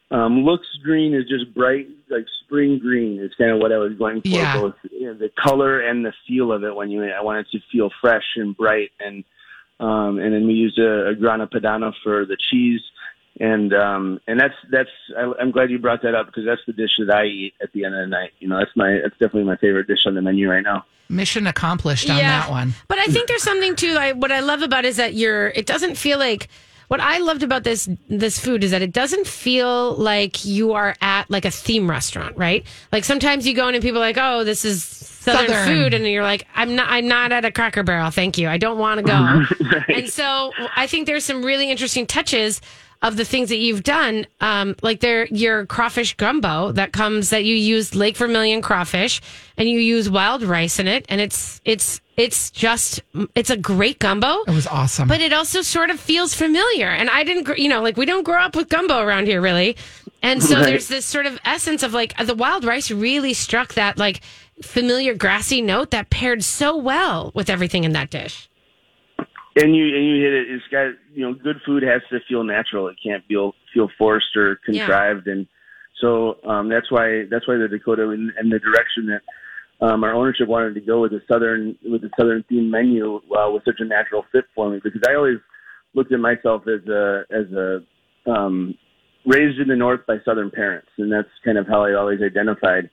um, 0.10 0.44
looks 0.44 0.68
green, 0.84 1.14
is 1.14 1.28
just 1.28 1.54
bright, 1.54 1.88
like 2.10 2.26
spring 2.44 2.80
green. 2.80 3.20
Is 3.20 3.32
kind 3.38 3.52
of 3.52 3.60
what 3.60 3.72
I 3.72 3.78
was 3.78 3.94
going 3.98 4.22
for. 4.22 4.28
Yeah. 4.28 4.62
Both 4.62 4.76
you 4.92 5.08
know, 5.08 5.14
the 5.14 5.32
color 5.44 5.82
and 5.82 6.06
the 6.06 6.14
feel 6.28 6.52
of 6.52 6.64
it. 6.64 6.74
When 6.74 6.90
you, 6.90 7.04
I 7.04 7.22
wanted 7.22 7.48
it 7.48 7.58
to 7.58 7.60
feel 7.72 7.90
fresh 8.00 8.24
and 8.38 8.56
bright, 8.56 8.92
and 9.00 9.24
um, 9.80 10.20
and 10.20 10.34
then 10.34 10.48
we 10.48 10.54
used 10.54 10.80
a, 10.80 11.10
a 11.10 11.16
grana 11.16 11.48
padano 11.48 11.94
for 12.04 12.26
the 12.26 12.38
cheese 12.50 12.82
and 13.40 13.74
um 13.74 14.20
and 14.28 14.40
that's 14.40 14.54
that's 14.72 14.90
I, 15.18 15.32
I'm 15.40 15.52
glad 15.52 15.70
you 15.70 15.80
brought 15.80 16.02
that 16.04 16.16
up 16.16 16.28
because 16.28 16.46
that's 16.46 16.62
the 16.68 16.74
dish 16.74 16.92
that 17.00 17.14
I 17.14 17.26
eat 17.26 17.54
at 17.62 17.72
the 17.74 17.86
end 17.86 17.96
of 17.96 18.02
the 18.02 18.08
night. 18.08 18.32
You 18.40 18.48
know, 18.48 18.58
that's 18.58 18.76
my 18.76 19.00
that's 19.02 19.14
definitely 19.14 19.44
my 19.44 19.58
favorite 19.58 19.88
dish 19.88 20.00
on 20.06 20.16
the 20.16 20.22
menu 20.22 20.50
right 20.50 20.64
now. 20.64 20.86
Mission 21.10 21.48
accomplished 21.48 22.10
on 22.10 22.18
that 22.18 22.50
one. 22.50 22.74
But 22.88 23.00
I 23.00 23.06
think 23.06 23.28
there's 23.28 23.44
something 23.44 23.76
too. 23.76 23.94
Like 23.94 24.16
what 24.16 24.32
I 24.32 24.42
love 24.42 24.62
about 24.62 24.84
it 24.86 24.90
is 24.90 24.98
that 24.98 25.14
you're. 25.14 25.48
It 25.50 25.66
doesn't 25.66 25.96
feel 25.96 26.20
like. 26.20 26.50
What 26.90 27.02
I 27.02 27.18
loved 27.18 27.44
about 27.44 27.66
this 27.66 27.90
this 28.08 28.40
food 28.40 28.64
is 28.64 28.72
that 28.72 28.82
it 28.82 28.94
doesn't 28.94 29.28
feel 29.28 29.96
like 29.96 30.46
you 30.46 30.72
are 30.72 30.96
at 31.02 31.30
like 31.30 31.44
a 31.44 31.52
theme 31.52 31.90
restaurant, 31.90 32.38
right? 32.38 32.66
Like 32.94 33.04
sometimes 33.04 33.46
you 33.46 33.54
go 33.54 33.68
in 33.68 33.76
and 33.76 33.82
people 33.84 33.98
are 33.98 34.06
like, 34.06 34.16
"Oh, 34.18 34.46
this 34.46 34.64
is 34.64 34.86
southern, 34.86 35.48
Southern. 35.50 35.68
food," 35.68 35.94
and 35.94 36.08
you're 36.08 36.24
like, 36.24 36.48
"I'm 36.56 36.78
not. 36.78 36.88
I'm 36.90 37.06
not 37.06 37.34
at 37.34 37.44
a 37.44 37.52
Cracker 37.52 37.84
Barrel. 37.84 38.10
Thank 38.10 38.38
you. 38.38 38.48
I 38.48 38.58
don't 38.58 38.78
want 38.78 39.00
to 39.00 39.04
go." 39.04 39.44
And 39.94 40.08
so 40.10 40.54
I 40.78 40.88
think 40.88 41.08
there's 41.08 41.26
some 41.26 41.44
really 41.44 41.70
interesting 41.70 42.08
touches 42.08 42.62
of 43.02 43.16
the 43.18 43.26
things 43.26 43.50
that 43.50 43.58
you've 43.58 43.84
done, 43.84 44.26
um, 44.42 44.76
like 44.82 45.00
there 45.02 45.26
your 45.28 45.66
crawfish 45.66 46.16
gumbo 46.16 46.72
that 46.74 46.92
comes 46.94 47.30
that 47.30 47.46
you 47.46 47.56
use 47.56 47.94
Lake 47.96 48.18
Vermilion 48.18 48.62
crawfish 48.62 49.22
and 49.58 49.70
you 49.70 49.80
use 49.80 50.10
wild 50.10 50.44
rice 50.44 50.80
in 50.80 50.88
it, 50.88 51.06
and 51.10 51.22
it's 51.22 51.62
it's 51.66 52.02
it's 52.16 52.50
just 52.50 53.02
it's 53.36 53.50
a 53.52 53.58
great 53.58 54.00
gumbo. 54.00 54.42
It 54.48 54.52
was 54.52 54.66
awesome. 54.68 55.08
But 55.08 55.22
it 55.22 55.34
also 55.34 55.62
sort 55.62 55.90
of 55.92 56.00
feels 56.00 56.34
familiar, 56.34 56.88
and 56.88 57.10
I 57.10 57.24
didn't, 57.24 57.58
you 57.60 57.70
know, 57.70 57.82
like 57.82 57.98
we 57.98 58.06
don't 58.06 58.24
grow 58.24 58.40
up 58.42 58.56
with 58.56 58.70
gumbo 58.70 59.00
around 59.00 59.28
here, 59.28 59.42
really. 59.42 59.78
And 60.24 60.42
so 60.44 60.56
Right. 60.56 60.66
there's 60.66 60.88
this 60.88 61.06
sort 61.06 61.28
of 61.28 61.40
essence 61.46 61.84
of 61.84 61.94
like 61.94 62.18
the 62.18 62.34
wild 62.34 62.66
rice 62.66 62.90
really 62.90 63.34
struck 63.36 63.76
that 63.76 64.00
like 64.00 64.22
familiar 64.64 65.14
grassy 65.14 65.62
note 65.62 65.92
that 65.92 66.10
paired 66.10 66.44
so 66.44 66.76
well 66.76 67.32
with 67.36 67.50
everything 67.52 67.84
in 67.84 67.92
that 67.94 68.10
dish. 68.10 68.50
And 69.60 69.76
you 69.76 69.86
and 69.96 70.06
you 70.06 70.24
hit 70.24 70.34
it. 70.34 70.52
It's 70.52 70.68
got 70.72 70.88
you 71.14 71.26
know 71.26 71.34
good 71.34 71.58
food 71.66 71.84
has 71.84 72.02
to 72.12 72.20
feel 72.28 72.44
natural. 72.44 72.88
It 72.90 72.98
can't 73.04 73.26
feel 73.26 73.54
feel 73.74 73.90
forced 73.98 74.36
or 74.36 74.60
contrived. 74.66 75.28
And 75.28 75.48
so 76.00 76.38
um, 76.48 76.70
that's 76.70 76.92
why 76.92 77.24
that's 77.30 77.48
why 77.48 77.58
the 77.58 77.68
Dakota 77.68 78.10
and, 78.10 78.32
and 78.38 78.52
the 78.52 78.60
direction 78.60 79.08
that 79.08 79.22
um, 79.86 80.04
our 80.04 80.14
ownership 80.14 80.48
wanted 80.48 80.76
to 80.76 80.82
go 80.82 81.02
with 81.02 81.12
the 81.12 81.22
southern 81.28 81.76
with 81.84 82.02
the 82.02 82.10
southern 82.20 82.44
themed 82.52 82.70
menu 82.70 83.18
uh, 83.18 83.50
was 83.50 83.62
such 83.66 83.80
a 83.80 83.86
natural 83.86 84.26
fit 84.32 84.46
for 84.54 84.70
me 84.70 84.80
because 84.84 85.02
I 85.08 85.16
always 85.16 85.38
looked 85.94 86.12
at 86.12 86.20
myself 86.20 86.64
as 86.68 86.88
a 86.88 87.24
as 87.32 87.52
a 87.54 87.84
um, 88.30 88.76
raised 89.26 89.60
in 89.60 89.68
the 89.68 89.76
north 89.76 90.06
by 90.08 90.18
southern 90.24 90.52
parents, 90.52 90.90
and 90.98 91.12
that's 91.12 91.30
kind 91.44 91.58
of 91.58 91.68
how 91.68 91.84
I 91.84 91.94
always 91.94 92.22
identified. 92.22 92.90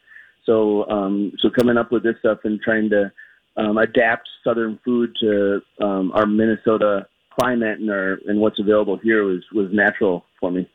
So 0.47 0.89
um, 0.89 1.33
so 1.41 1.51
coming 1.51 1.77
up 1.77 1.93
with 1.93 2.03
this 2.03 2.17
stuff 2.21 2.39
and 2.45 2.61
trying 2.61 2.91
to 2.91 3.13
um, 3.57 3.79
adapt 3.79 4.29
southern 4.43 4.79
food 4.85 5.15
to 5.21 5.61
um, 5.81 6.13
our 6.13 6.27
Minnesota 6.27 7.07
climate 7.39 7.79
and 7.81 7.91
our 7.91 8.19
and 8.27 8.41
what's 8.41 8.59
available 8.59 8.97
here 8.97 9.25
was 9.25 9.43
was 9.53 9.69
natural 9.73 10.25
for 10.41 10.51
me. 10.51 10.69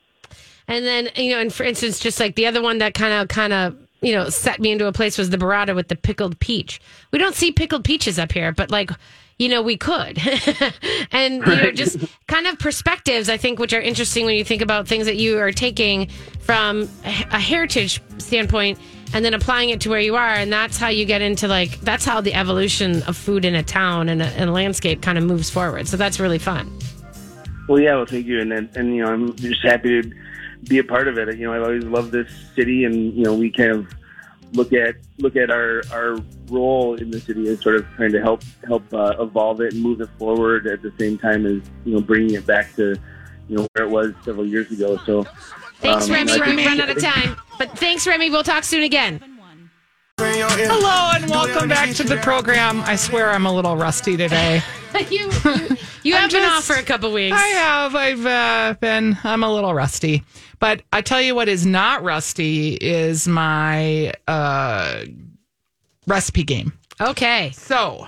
And 0.70 0.86
then, 0.86 1.08
you 1.16 1.32
know, 1.32 1.40
and 1.40 1.52
for 1.52 1.64
instance, 1.64 1.98
just 1.98 2.20
like 2.20 2.36
the 2.36 2.46
other 2.46 2.62
one 2.62 2.78
that 2.78 2.94
kind 2.94 3.12
of, 3.12 3.26
kind 3.26 3.52
of, 3.52 3.76
you 4.02 4.12
know, 4.12 4.28
set 4.28 4.60
me 4.60 4.70
into 4.70 4.86
a 4.86 4.92
place 4.92 5.18
was 5.18 5.30
the 5.30 5.36
burrata 5.36 5.74
with 5.74 5.88
the 5.88 5.96
pickled 5.96 6.38
peach. 6.38 6.80
We 7.10 7.18
don't 7.18 7.34
see 7.34 7.50
pickled 7.50 7.82
peaches 7.82 8.20
up 8.20 8.30
here, 8.30 8.52
but 8.52 8.70
like, 8.70 8.92
you 9.40 9.48
know, 9.48 9.62
we 9.62 9.76
could. 9.76 10.16
and, 11.10 11.44
you 11.44 11.56
know, 11.56 11.72
just 11.72 11.98
kind 12.28 12.46
of 12.46 12.56
perspectives, 12.60 13.28
I 13.28 13.36
think, 13.36 13.58
which 13.58 13.72
are 13.72 13.80
interesting 13.80 14.26
when 14.26 14.36
you 14.36 14.44
think 14.44 14.62
about 14.62 14.86
things 14.86 15.06
that 15.06 15.16
you 15.16 15.38
are 15.40 15.50
taking 15.50 16.08
from 16.38 16.88
a 17.04 17.26
a 17.32 17.40
heritage 17.40 18.00
standpoint 18.18 18.78
and 19.12 19.24
then 19.24 19.34
applying 19.34 19.70
it 19.70 19.80
to 19.82 19.90
where 19.90 20.00
you 20.00 20.16
are. 20.16 20.34
And 20.34 20.52
that's 20.52 20.76
how 20.78 20.88
you 20.88 21.04
get 21.04 21.22
into 21.22 21.48
like, 21.48 21.80
that's 21.80 22.04
how 22.04 22.20
the 22.20 22.34
evolution 22.34 23.02
of 23.04 23.16
food 23.16 23.44
in 23.44 23.54
a 23.54 23.62
town 23.62 24.08
and 24.08 24.22
a, 24.22 24.26
and 24.26 24.50
a 24.50 24.52
landscape 24.52 25.02
kind 25.02 25.18
of 25.18 25.24
moves 25.24 25.50
forward. 25.50 25.88
So 25.88 25.96
that's 25.96 26.20
really 26.20 26.38
fun. 26.38 26.70
Well, 27.68 27.80
yeah, 27.80 27.94
well, 27.96 28.06
thank 28.06 28.26
you, 28.26 28.40
and 28.40 28.50
then- 28.50 28.70
and 28.74 28.94
you 28.96 29.02
know, 29.04 29.12
I'm 29.12 29.36
just 29.36 29.62
happy 29.62 30.02
to 30.02 30.10
be 30.68 30.78
a 30.78 30.84
part 30.84 31.08
of 31.08 31.18
it. 31.18 31.36
You 31.36 31.46
know, 31.46 31.52
I've 31.54 31.62
always 31.62 31.84
loved 31.84 32.10
this 32.12 32.28
city, 32.56 32.84
and 32.84 33.14
you 33.14 33.22
know, 33.24 33.34
we 33.34 33.50
kind 33.50 33.70
of 33.70 33.86
look 34.52 34.72
at 34.72 34.96
look 35.18 35.36
at 35.36 35.50
our 35.50 35.82
our 35.92 36.18
role 36.48 36.96
in 36.96 37.12
the 37.12 37.20
city 37.20 37.46
as 37.48 37.62
sort 37.62 37.76
of 37.76 37.86
trying 37.94 38.10
to 38.10 38.20
help 38.20 38.42
help 38.66 38.82
uh, 38.92 39.14
evolve 39.20 39.60
it 39.60 39.72
and 39.74 39.82
move 39.82 40.00
it 40.00 40.08
forward 40.18 40.66
at 40.66 40.82
the 40.82 40.92
same 40.98 41.16
time 41.16 41.46
as 41.46 41.62
you 41.84 41.94
know 41.94 42.00
bringing 42.00 42.34
it 42.34 42.44
back 42.44 42.74
to 42.74 42.96
you 43.48 43.56
know 43.56 43.66
where 43.74 43.86
it 43.86 43.90
was 43.90 44.12
several 44.24 44.44
years 44.46 44.68
ago. 44.72 44.96
So 45.06 45.24
Thanks, 45.80 46.06
Um, 46.06 46.12
Remy. 46.12 46.32
I 46.32 46.46
We've 46.56 46.66
run 46.66 46.80
out 46.80 46.90
of 46.90 47.02
time. 47.02 47.36
But 47.58 47.78
thanks, 47.78 48.06
Remy. 48.06 48.30
We'll 48.30 48.42
talk 48.42 48.64
soon 48.64 48.82
again. 48.82 49.20
Hello 50.18 51.12
and 51.14 51.30
welcome 51.30 51.68
back 51.68 51.90
to 51.94 52.02
the 52.04 52.18
program. 52.18 52.82
I 52.82 52.96
swear 52.96 53.30
I'm 53.30 53.46
a 53.46 53.52
little 53.52 53.76
rusty 53.76 54.18
today. 54.18 54.60
you 55.10 55.30
you, 55.44 55.76
you 56.02 56.14
have 56.14 56.30
been 56.30 56.44
off 56.44 56.64
for 56.64 56.76
a 56.76 56.82
couple 56.82 57.10
weeks. 57.10 57.34
I 57.38 57.46
have. 57.46 57.94
I've 57.94 58.26
uh, 58.26 58.74
been. 58.80 59.16
I'm 59.24 59.42
a 59.42 59.50
little 59.52 59.72
rusty, 59.72 60.22
but 60.58 60.82
I 60.92 61.00
tell 61.00 61.22
you 61.22 61.34
what 61.34 61.48
is 61.48 61.64
not 61.64 62.02
rusty 62.02 62.74
is 62.74 63.26
my 63.26 64.12
uh, 64.28 65.04
recipe 66.06 66.42
game. 66.44 66.74
Okay. 67.00 67.50
So, 67.54 68.06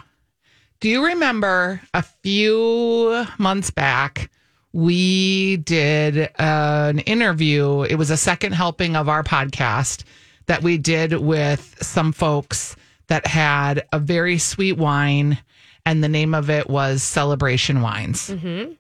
do 0.81 0.91
you 0.91 1.07
remember 1.07 1.81
a 1.95 2.03
few 2.03 3.25
months 3.39 3.71
back? 3.71 4.31
We 4.73 5.59
did 5.59 6.31
an 6.39 6.99
interview. 7.01 7.83
It 7.83 7.97
was 7.97 8.11
a 8.11 8.17
second 8.17 8.53
helping 8.53 8.97
of 8.97 9.09
our 9.09 9.23
podcast 9.23 10.05
that 10.47 10.63
we 10.63 10.79
did 10.79 11.13
with 11.13 11.77
some 11.83 12.13
folks 12.13 12.75
that 13.09 13.27
had 13.27 13.87
a 13.93 13.99
very 13.99 14.39
sweet 14.39 14.79
wine, 14.79 15.39
and 15.85 16.03
the 16.03 16.09
name 16.09 16.35
of 16.35 16.49
it 16.49 16.71
was 16.71 17.03
Celebration 17.03 17.83
Wines. 17.83 18.31
Mm-hmm. 18.31 18.73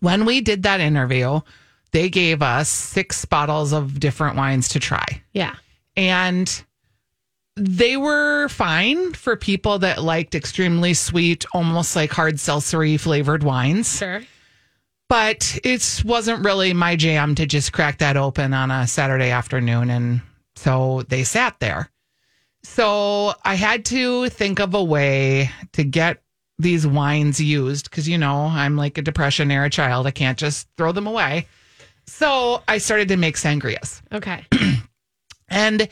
When 0.00 0.24
we 0.24 0.40
did 0.40 0.62
that 0.64 0.80
interview, 0.80 1.40
they 1.90 2.08
gave 2.10 2.42
us 2.42 2.68
six 2.68 3.24
bottles 3.24 3.72
of 3.72 3.98
different 3.98 4.36
wines 4.36 4.68
to 4.68 4.78
try 4.78 5.22
Yeah. 5.32 5.54
and 5.96 6.62
they 7.56 7.96
were 7.96 8.48
fine 8.50 9.14
for 9.14 9.34
people 9.34 9.80
that 9.80 10.00
liked 10.02 10.36
extremely 10.36 10.94
sweet, 10.94 11.44
almost 11.52 11.96
like 11.96 12.12
hard 12.12 12.34
seltzery 12.36 13.00
flavored 13.00 13.42
wines. 13.42 13.98
Sure. 13.98 14.22
But 15.08 15.58
it 15.64 16.02
wasn't 16.04 16.44
really 16.44 16.74
my 16.74 16.96
jam 16.96 17.34
to 17.36 17.46
just 17.46 17.72
crack 17.72 17.98
that 17.98 18.16
open 18.16 18.52
on 18.52 18.70
a 18.70 18.86
Saturday 18.86 19.30
afternoon. 19.30 19.90
And 19.90 20.20
so 20.56 21.02
they 21.08 21.24
sat 21.24 21.58
there. 21.60 21.90
So 22.62 23.32
I 23.44 23.54
had 23.54 23.84
to 23.86 24.28
think 24.28 24.60
of 24.60 24.74
a 24.74 24.84
way 24.84 25.50
to 25.72 25.84
get 25.84 26.22
these 26.58 26.86
wines 26.86 27.40
used 27.40 27.88
because, 27.88 28.08
you 28.08 28.18
know, 28.18 28.42
I'm 28.42 28.76
like 28.76 28.98
a 28.98 29.02
depression 29.02 29.50
era 29.50 29.70
child. 29.70 30.06
I 30.06 30.10
can't 30.10 30.38
just 30.38 30.68
throw 30.76 30.92
them 30.92 31.06
away. 31.06 31.46
So 32.06 32.62
I 32.68 32.78
started 32.78 33.08
to 33.08 33.16
make 33.16 33.36
sangrias. 33.36 34.02
Okay. 34.12 34.44
And 35.48 35.88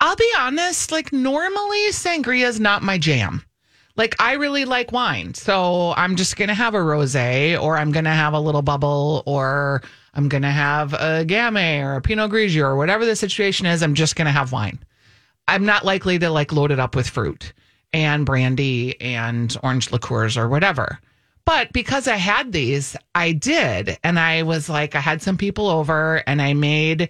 I'll 0.00 0.16
be 0.16 0.30
honest, 0.36 0.92
like 0.92 1.12
normally 1.12 1.88
sangria 1.90 2.46
is 2.46 2.60
not 2.60 2.82
my 2.82 2.98
jam. 2.98 3.42
Like 3.96 4.14
I 4.20 4.34
really 4.34 4.64
like 4.64 4.92
wine. 4.92 5.34
So 5.34 5.94
I'm 5.96 6.16
just 6.16 6.36
to 6.48 6.54
have 6.54 6.74
a 6.74 6.78
rosé 6.78 7.60
or 7.60 7.76
I'm 7.78 7.92
to 8.04 8.10
have 8.10 8.34
a 8.34 8.40
little 8.40 8.62
bubble 8.62 9.22
or 9.26 9.82
I'm 10.14 10.28
to 10.42 10.50
have 10.50 10.92
a 10.92 11.24
gamay 11.24 11.82
or 11.82 11.94
a 11.94 12.00
pinot 12.00 12.30
grigio 12.30 12.62
or 12.62 12.76
whatever 12.76 13.04
the 13.04 13.16
situation 13.16 13.66
is, 13.66 13.82
I'm 13.82 13.94
just 13.94 14.16
to 14.26 14.32
have 14.32 14.52
wine. 14.52 14.78
I'm 15.48 15.64
not 15.64 15.84
likely 15.84 16.18
to 16.18 16.30
like 16.30 16.52
load 16.52 16.72
it 16.72 16.80
up 16.80 16.94
with 16.94 17.08
fruit 17.08 17.52
and 17.92 18.26
brandy 18.26 19.00
and 19.00 19.56
orange 19.62 19.92
liqueurs 19.92 20.36
or 20.36 20.48
whatever. 20.48 20.98
But 21.44 21.72
because 21.72 22.08
I 22.08 22.16
had 22.16 22.52
these, 22.52 22.96
I 23.14 23.32
did. 23.32 23.98
And 24.02 24.18
I 24.18 24.42
was 24.42 24.68
like, 24.68 24.94
I 24.94 25.00
had 25.00 25.22
some 25.22 25.38
people 25.38 25.68
over 25.68 26.22
and 26.26 26.42
I 26.42 26.54
made 26.54 27.08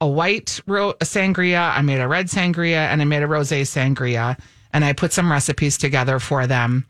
a 0.00 0.06
white 0.06 0.60
ro- 0.66 0.94
sangria, 0.94 1.76
I 1.76 1.82
made 1.82 2.00
a 2.00 2.08
red 2.08 2.26
sangria, 2.26 2.88
and 2.88 3.00
I 3.00 3.04
made 3.04 3.22
a 3.22 3.26
rose 3.26 3.50
sangria. 3.50 4.38
And 4.72 4.84
I 4.84 4.92
put 4.92 5.12
some 5.12 5.30
recipes 5.30 5.78
together 5.78 6.18
for 6.18 6.46
them 6.46 6.86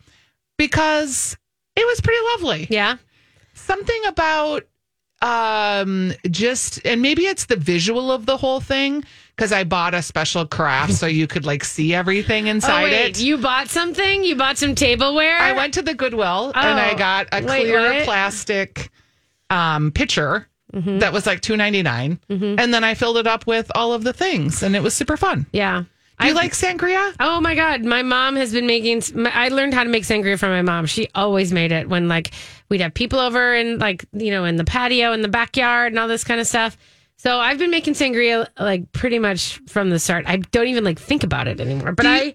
because 0.57 1.37
it 1.77 1.87
was 1.87 2.01
pretty 2.01 2.21
lovely. 2.35 2.67
Yeah. 2.71 2.97
Something 3.55 4.01
about 4.07 4.65
um 5.21 6.13
just 6.31 6.81
and 6.87 7.03
maybe 7.03 7.23
it's 7.27 7.47
the 7.47 7.57
visual 7.57 8.13
of 8.13 8.25
the 8.27 8.37
whole 8.37 8.61
thing 8.61 9.05
because 9.35 9.51
I 9.53 9.65
bought 9.65 9.93
a 9.93 10.01
special 10.01 10.47
craft 10.47 10.93
so 10.95 11.07
you 11.07 11.27
could 11.27 11.45
like 11.45 11.65
see 11.65 11.93
everything 11.93 12.47
Oh, 12.47 12.51
inside 12.53 12.83
wait, 12.85 13.19
it. 13.19 13.21
you 13.21 13.37
bought 13.37 13.69
something? 13.69 14.23
You 14.23 14.37
bought 14.37 14.59
some 14.59 14.77
tableware? 14.77 15.37
I 15.39 15.53
went 15.55 15.75
to 15.75 15.83
the 15.83 15.95
Goodwill 15.95 16.53
and 16.55 16.79
I 16.79 16.93
Oh, 16.93 16.97
got 16.97 17.27
a 17.33 17.45
wait, 17.45 17.63
clear 17.65 17.95
what? 17.95 18.05
plastic 18.05 18.91
um 19.51 19.91
pitcher 19.93 20.47
Mm-hmm. 20.75 20.99
that 20.99 21.15
was 21.15 21.25
like 21.25 21.41
two 21.41 21.57
ninety 21.57 21.79
and 21.81 22.19
then 22.75 22.85
I 22.85 22.93
filled 22.93 23.17
it 23.17 23.27
up 23.27 23.47
with 23.47 23.73
all 23.75 23.95
of 23.95 24.05
the 24.05 24.13
things 24.13 24.63
and 24.63 24.77
it 24.77 24.83
was 24.83 24.93
super 24.93 25.17
fun. 25.17 25.47
Yeah. 25.51 25.85
Do 26.21 26.27
you 26.27 26.33
I- 26.33 26.35
like 26.35 26.53
sangria? 26.53 27.15
Oh 27.21 27.41
my 27.41 27.55
God. 27.55 27.85
My 27.85 28.03
mom 28.03 28.37
has 28.37 28.53
been 28.53 28.67
making, 28.67 29.03
I 29.27 29.49
learned 29.49 29.75
how 29.75 29.85
to 29.85 29.91
make 29.91 30.05
sangria 30.05 30.39
from 30.39 30.51
my 30.51 30.63
mom. 30.63 30.87
She 30.87 31.09
always 31.15 31.53
made 31.53 31.73
it 31.73 31.89
when 31.89 32.09
like 32.09 32.33
we'd 32.69 32.81
have 32.81 32.95
people 32.95 33.19
over 33.21 33.55
and 33.55 33.79
like, 33.79 34.05
you 34.13 34.31
know, 34.31 34.45
in 34.45 34.57
the 34.57 34.65
patio, 34.65 35.13
in 35.13 35.23
the 35.23 35.29
backyard 35.29 35.93
and 35.93 35.99
all 35.99 36.09
this 36.09 36.25
kind 36.25 36.41
of 36.41 36.47
stuff. 36.47 36.77
So 37.17 37.39
I've 37.39 37.59
been 37.59 37.71
making 37.71 37.95
sangria 37.95 38.47
like 38.59 38.93
pretty 38.93 39.19
much 39.19 39.61
from 39.69 39.91
the 39.91 39.99
start. 39.99 40.25
I 40.29 40.37
don't 40.37 40.69
even 40.69 40.85
like 40.85 40.99
think 41.01 41.25
about 41.25 41.49
it 41.49 41.61
anymore. 41.61 41.93
But 41.93 42.05
you- 42.07 42.11
I, 42.13 42.35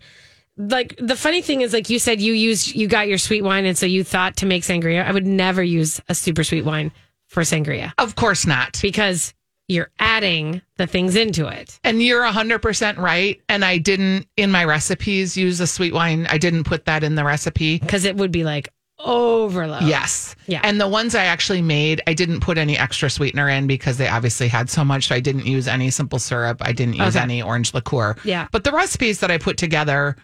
like 0.55 0.95
the 0.99 1.15
funny 1.15 1.41
thing 1.41 1.61
is 1.61 1.73
like 1.73 1.89
you 1.89 1.97
said 1.97 2.21
you 2.21 2.31
use 2.33 2.75
you 2.75 2.87
got 2.87 3.07
your 3.07 3.17
sweet 3.17 3.41
wine 3.43 3.65
and 3.65 3.75
so 3.77 3.85
you 3.87 4.03
thought 4.03 4.37
to 4.37 4.45
make 4.45 4.61
sangria. 4.63 5.03
I 5.03 5.11
would 5.11 5.25
never 5.25 5.63
use 5.63 5.99
a 6.09 6.13
super 6.15 6.43
sweet 6.43 6.63
wine 6.63 6.91
for 7.27 7.41
sangria 7.41 7.91
Of 7.97 8.15
course 8.15 8.45
not. 8.45 8.77
because 8.81 9.33
you're 9.67 9.89
adding 9.99 10.61
the 10.77 10.85
things 10.87 11.15
into 11.15 11.47
it. 11.47 11.79
And 11.83 12.01
you're 12.03 12.23
100% 12.23 12.97
right. 12.97 13.41
And 13.49 13.63
I 13.63 13.77
didn't, 13.77 14.27
in 14.37 14.51
my 14.51 14.65
recipes, 14.65 15.37
use 15.37 15.59
a 15.59 15.67
sweet 15.67 15.93
wine. 15.93 16.27
I 16.29 16.37
didn't 16.37 16.65
put 16.65 16.85
that 16.85 17.03
in 17.03 17.15
the 17.15 17.23
recipe. 17.23 17.79
Because 17.79 18.03
it 18.05 18.15
would 18.17 18.31
be 18.31 18.43
like 18.43 18.69
overload. 18.99 19.83
Yes. 19.83 20.35
Yeah. 20.47 20.61
And 20.63 20.79
the 20.79 20.87
ones 20.87 21.15
I 21.15 21.25
actually 21.25 21.61
made, 21.61 22.01
I 22.07 22.13
didn't 22.13 22.41
put 22.41 22.57
any 22.57 22.77
extra 22.77 23.09
sweetener 23.09 23.49
in 23.49 23.67
because 23.67 23.97
they 23.97 24.07
obviously 24.07 24.47
had 24.47 24.69
so 24.69 24.83
much. 24.83 25.07
So 25.07 25.15
I 25.15 25.19
didn't 25.19 25.45
use 25.45 25.67
any 25.67 25.89
simple 25.89 26.19
syrup. 26.19 26.57
I 26.61 26.71
didn't 26.71 26.95
use 26.95 27.15
Okay. 27.15 27.23
any 27.23 27.41
orange 27.41 27.73
liqueur. 27.73 28.15
Yeah. 28.23 28.47
But 28.51 28.63
the 28.63 28.71
recipes 28.71 29.19
that 29.19 29.31
I 29.31 29.37
put 29.37 29.57
together, 29.57 30.15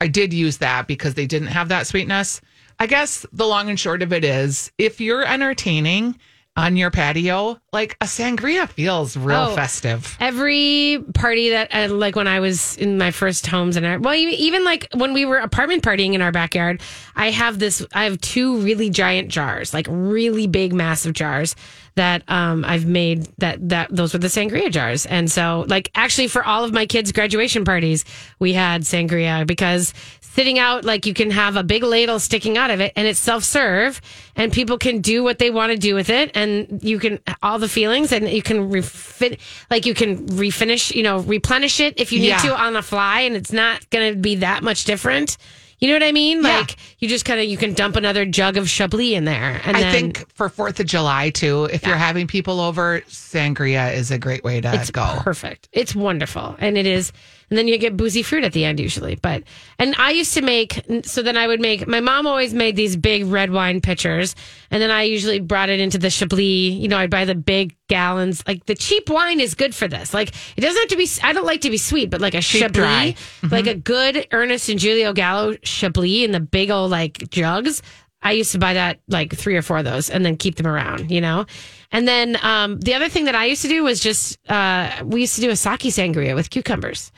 I 0.00 0.08
did 0.08 0.32
use 0.32 0.58
that 0.58 0.86
because 0.86 1.14
they 1.14 1.26
didn't 1.26 1.48
have 1.48 1.68
that 1.68 1.86
sweetness. 1.86 2.40
I 2.78 2.86
guess 2.86 3.26
the 3.32 3.46
long 3.46 3.68
and 3.70 3.78
short 3.80 4.02
of 4.02 4.12
it 4.12 4.24
is 4.24 4.70
if 4.78 5.00
you're 5.00 5.24
entertaining 5.26 6.16
on 6.58 6.76
your 6.76 6.90
patio, 6.90 7.56
like 7.72 7.96
a 8.00 8.04
sangria 8.04 8.68
feels 8.68 9.16
real 9.16 9.48
Oh. 9.50 9.54
festive. 9.54 10.16
every 10.20 10.98
party 11.14 11.50
that 11.50 11.68
uh, 11.72 11.88
like 11.94 12.16
when 12.16 12.26
I 12.26 12.40
was 12.40 12.76
in 12.78 12.98
my 12.98 13.10
first 13.12 13.46
homes 13.46 13.76
and 13.76 13.86
I, 13.86 13.96
well 13.98 14.14
even 14.14 14.64
like 14.64 14.88
when 14.94 15.12
we 15.14 15.24
were 15.24 15.38
apartment 15.38 15.82
partying 15.84 16.14
in 16.14 16.20
our 16.22 16.32
backyard 16.32 16.80
I 17.14 17.30
have 17.30 17.58
this 17.58 17.84
I 17.94 18.04
have 18.04 18.20
two 18.20 18.58
really 18.58 18.90
giant 18.90 19.28
jars 19.28 19.72
like 19.72 19.86
really 19.88 20.46
big 20.48 20.72
massive 20.72 21.12
jars 21.12 21.54
that 21.94 22.22
um 22.28 22.64
I've 22.64 22.86
made 22.86 23.28
that 23.38 23.68
that 23.68 23.88
those 23.94 24.12
were 24.12 24.18
the 24.18 24.28
sangria 24.28 24.70
jars 24.70 25.04
and 25.06 25.30
so 25.30 25.64
like 25.68 25.90
actually 25.94 26.28
for 26.28 26.44
all 26.44 26.64
of 26.64 26.72
my 26.72 26.86
kids 26.86 27.12
graduation 27.12 27.64
parties 27.64 28.04
we 28.38 28.52
had 28.52 28.82
sangria 28.82 29.46
because 29.46 29.92
sitting 30.38 30.60
out 30.60 30.84
like 30.84 31.04
you 31.04 31.12
can 31.14 31.32
have 31.32 31.56
a 31.56 31.64
big 31.64 31.82
ladle 31.82 32.20
sticking 32.20 32.56
out 32.56 32.70
of 32.70 32.80
it 32.80 32.92
and 32.94 33.08
it's 33.08 33.18
self-serve 33.18 34.00
and 34.36 34.52
people 34.52 34.78
can 34.78 35.00
do 35.00 35.24
what 35.24 35.40
they 35.40 35.50
want 35.50 35.72
to 35.72 35.76
do 35.78 35.96
with 35.96 36.10
it 36.10 36.30
and 36.36 36.78
you 36.80 37.00
can 37.00 37.18
all 37.42 37.58
the 37.58 37.68
feelings 37.68 38.12
and 38.12 38.28
you 38.28 38.40
can 38.40 38.70
refit 38.70 39.40
like 39.68 39.84
you 39.84 39.94
can 39.94 40.28
refinish 40.28 40.94
you 40.94 41.02
know 41.02 41.18
replenish 41.22 41.80
it 41.80 41.98
if 41.98 42.12
you 42.12 42.20
need 42.20 42.28
Yeah. 42.28 42.38
to 42.38 42.56
on 42.56 42.72
the 42.74 42.82
fly 42.82 43.22
and 43.22 43.34
it's 43.34 43.50
not 43.52 43.90
going 43.90 44.14
to 44.14 44.20
be 44.20 44.36
that 44.36 44.62
much 44.62 44.84
different 44.84 45.36
you 45.80 45.88
know 45.88 45.94
what 45.94 46.04
i 46.04 46.12
mean 46.12 46.44
Yeah. 46.44 46.58
like 46.58 46.76
you 47.00 47.08
just 47.08 47.24
kind 47.24 47.40
of 47.40 47.46
you 47.46 47.56
can 47.56 47.72
dump 47.74 47.96
another 47.96 48.24
jug 48.24 48.56
of 48.56 48.68
chablis 48.70 49.14
in 49.16 49.24
there 49.24 49.60
and 49.64 49.76
I 49.76 49.80
then 49.80 49.92
think 49.92 50.32
for 50.34 50.48
Fourth 50.48 50.78
of 50.78 50.86
July 50.86 51.30
too, 51.30 51.64
if 51.72 51.84
you're 51.84 51.96
having 51.96 52.28
people 52.28 52.60
over, 52.60 53.00
sangria 53.08 53.92
is 53.92 54.12
a 54.12 54.18
great 54.18 54.44
way 54.44 54.60
to 54.60 54.72
it's 54.72 54.92
go. 54.92 55.16
perfect 55.18 55.68
it's 55.72 55.96
wonderful 55.96 56.54
and 56.60 56.78
it 56.78 56.86
is 56.86 57.12
and 57.50 57.58
then 57.58 57.68
you 57.68 57.78
get 57.78 57.96
boozy 57.96 58.22
fruit 58.22 58.44
at 58.44 58.52
the 58.52 58.64
end 58.64 58.80
usually 58.80 59.14
but 59.16 59.42
and 59.78 59.94
i 59.98 60.10
used 60.10 60.34
to 60.34 60.42
make 60.42 60.80
so 61.02 61.22
then 61.22 61.36
i 61.36 61.46
would 61.46 61.60
make 61.60 61.86
my 61.86 62.00
mom 62.00 62.26
always 62.26 62.54
made 62.54 62.76
these 62.76 62.96
big 62.96 63.24
red 63.26 63.50
wine 63.50 63.80
pitchers 63.80 64.34
and 64.70 64.82
then 64.82 64.90
i 64.90 65.02
usually 65.02 65.40
brought 65.40 65.68
it 65.68 65.80
into 65.80 65.98
the 65.98 66.10
chablis 66.10 66.72
you 66.72 66.88
know 66.88 66.98
i'd 66.98 67.10
buy 67.10 67.24
the 67.24 67.34
big 67.34 67.76
gallons 67.88 68.42
like 68.46 68.64
the 68.66 68.74
cheap 68.74 69.08
wine 69.08 69.40
is 69.40 69.54
good 69.54 69.74
for 69.74 69.88
this 69.88 70.12
like 70.12 70.28
it 70.56 70.60
doesn't 70.60 70.80
have 70.80 70.88
to 70.88 70.96
be 70.96 71.08
i 71.22 71.32
don't 71.32 71.46
like 71.46 71.62
to 71.62 71.70
be 71.70 71.78
sweet 71.78 72.10
but 72.10 72.20
like 72.20 72.34
a 72.34 72.42
Cheap 72.42 72.72
dry. 72.72 73.14
chablis 73.40 73.52
like 73.52 73.66
a 73.66 73.74
good 73.74 74.26
ernest 74.30 74.68
and 74.68 74.80
julio 74.80 75.12
gallo 75.12 75.56
chablis 75.62 76.24
in 76.24 76.32
the 76.32 76.40
big 76.40 76.70
old 76.70 76.90
like 76.90 77.30
jugs 77.30 77.82
I 78.20 78.32
used 78.32 78.52
to 78.52 78.58
buy 78.58 78.74
that 78.74 79.00
like 79.08 79.32
three 79.32 79.56
or 79.56 79.62
four 79.62 79.78
of 79.78 79.84
those 79.84 80.10
and 80.10 80.24
then 80.24 80.36
keep 80.36 80.56
them 80.56 80.66
around, 80.66 81.10
you 81.10 81.20
know? 81.20 81.46
And 81.92 82.06
then 82.06 82.36
um, 82.42 82.80
the 82.80 82.94
other 82.94 83.08
thing 83.08 83.24
that 83.26 83.34
I 83.34 83.46
used 83.46 83.62
to 83.62 83.68
do 83.68 83.84
was 83.84 84.00
just, 84.00 84.38
uh, 84.50 84.90
we 85.04 85.20
used 85.20 85.36
to 85.36 85.40
do 85.40 85.50
a 85.50 85.56
sake 85.56 85.80
sangria 85.80 86.34
with 86.34 86.50
cucumbers. 86.50 87.12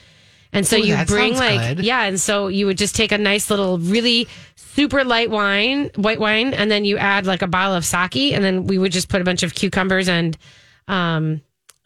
And 0.53 0.67
so 0.67 0.77
you 0.77 0.97
bring 1.07 1.35
like, 1.35 1.77
good. 1.77 1.85
yeah. 1.85 2.05
And 2.05 2.21
so 2.21 2.49
you 2.49 2.67
would 2.67 2.79
just 2.79 2.97
take 2.97 3.13
a 3.13 3.19
nice 3.19 3.51
little, 3.51 3.79
really 3.79 4.27
super 4.57 5.05
light 5.05 5.31
wine, 5.31 5.91
white 5.97 6.19
wine, 6.21 6.55
and 6.55 6.71
then 6.71 6.85
you 6.85 6.97
add 6.99 7.27
like 7.27 7.43
a 7.43 7.47
bottle 7.47 7.75
of 7.75 7.85
sake. 7.85 8.33
And 8.33 8.45
then 8.45 8.67
we 8.67 8.79
would 8.79 8.93
just 8.93 9.09
put 9.09 9.21
a 9.21 9.25
bunch 9.25 9.43
of 9.43 9.55
cucumbers 9.55 10.09
and, 10.09 10.37
um, 10.89 11.41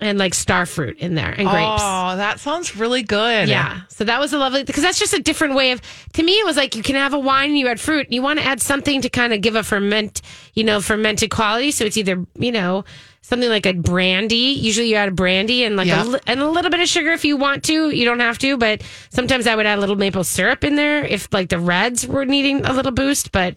and 0.04 0.18
like 0.18 0.34
star 0.34 0.66
fruit 0.66 0.98
in 0.98 1.14
there 1.14 1.30
and 1.30 1.48
grapes. 1.48 1.82
Oh, 1.82 2.16
that 2.16 2.38
sounds 2.38 2.76
really 2.76 3.02
good. 3.02 3.48
Yeah. 3.48 3.80
So 3.88 4.04
that 4.04 4.20
was 4.20 4.32
a 4.32 4.38
lovely 4.38 4.62
because 4.62 4.82
that's 4.82 4.98
just 4.98 5.14
a 5.14 5.22
different 5.22 5.54
way 5.54 5.72
of 5.72 5.80
to 6.12 6.22
me 6.22 6.32
it 6.38 6.44
was 6.46 6.56
like 6.56 6.76
you 6.76 6.82
can 6.82 6.94
have 6.96 7.14
a 7.14 7.18
wine 7.18 7.50
and 7.50 7.58
you 7.58 7.66
add 7.68 7.80
fruit. 7.80 8.12
You 8.12 8.22
want 8.22 8.38
to 8.38 8.44
add 8.44 8.60
something 8.60 9.00
to 9.02 9.08
kind 9.08 9.32
of 9.32 9.40
give 9.40 9.56
a 9.56 9.62
ferment, 9.62 10.20
you 10.54 10.62
know, 10.64 10.80
fermented 10.80 11.30
quality. 11.30 11.70
So 11.70 11.84
it's 11.84 11.96
either, 11.96 12.24
you 12.38 12.52
know, 12.52 12.84
something 13.22 13.48
like 13.48 13.64
a 13.64 13.72
brandy. 13.72 14.36
Usually 14.60 14.90
you 14.90 14.96
add 14.96 15.08
a 15.08 15.12
brandy 15.12 15.64
and 15.64 15.76
like 15.76 15.86
Yeah. 15.88 16.04
a, 16.14 16.20
and 16.26 16.40
a 16.40 16.48
little 16.50 16.70
bit 16.70 16.80
of 16.80 16.88
sugar 16.88 17.12
if 17.12 17.24
you 17.24 17.36
want 17.38 17.64
to. 17.64 17.88
You 17.90 18.04
don't 18.04 18.20
have 18.20 18.38
to, 18.40 18.56
but 18.58 18.82
sometimes 19.10 19.46
I 19.46 19.56
would 19.56 19.64
add 19.64 19.78
a 19.78 19.80
little 19.80 19.96
maple 19.96 20.24
syrup 20.24 20.62
in 20.64 20.76
there 20.76 21.04
if 21.04 21.32
like 21.32 21.48
the 21.48 21.58
reds 21.58 22.06
were 22.06 22.26
needing 22.26 22.64
a 22.66 22.72
little 22.74 22.92
boost, 22.92 23.32
but 23.32 23.56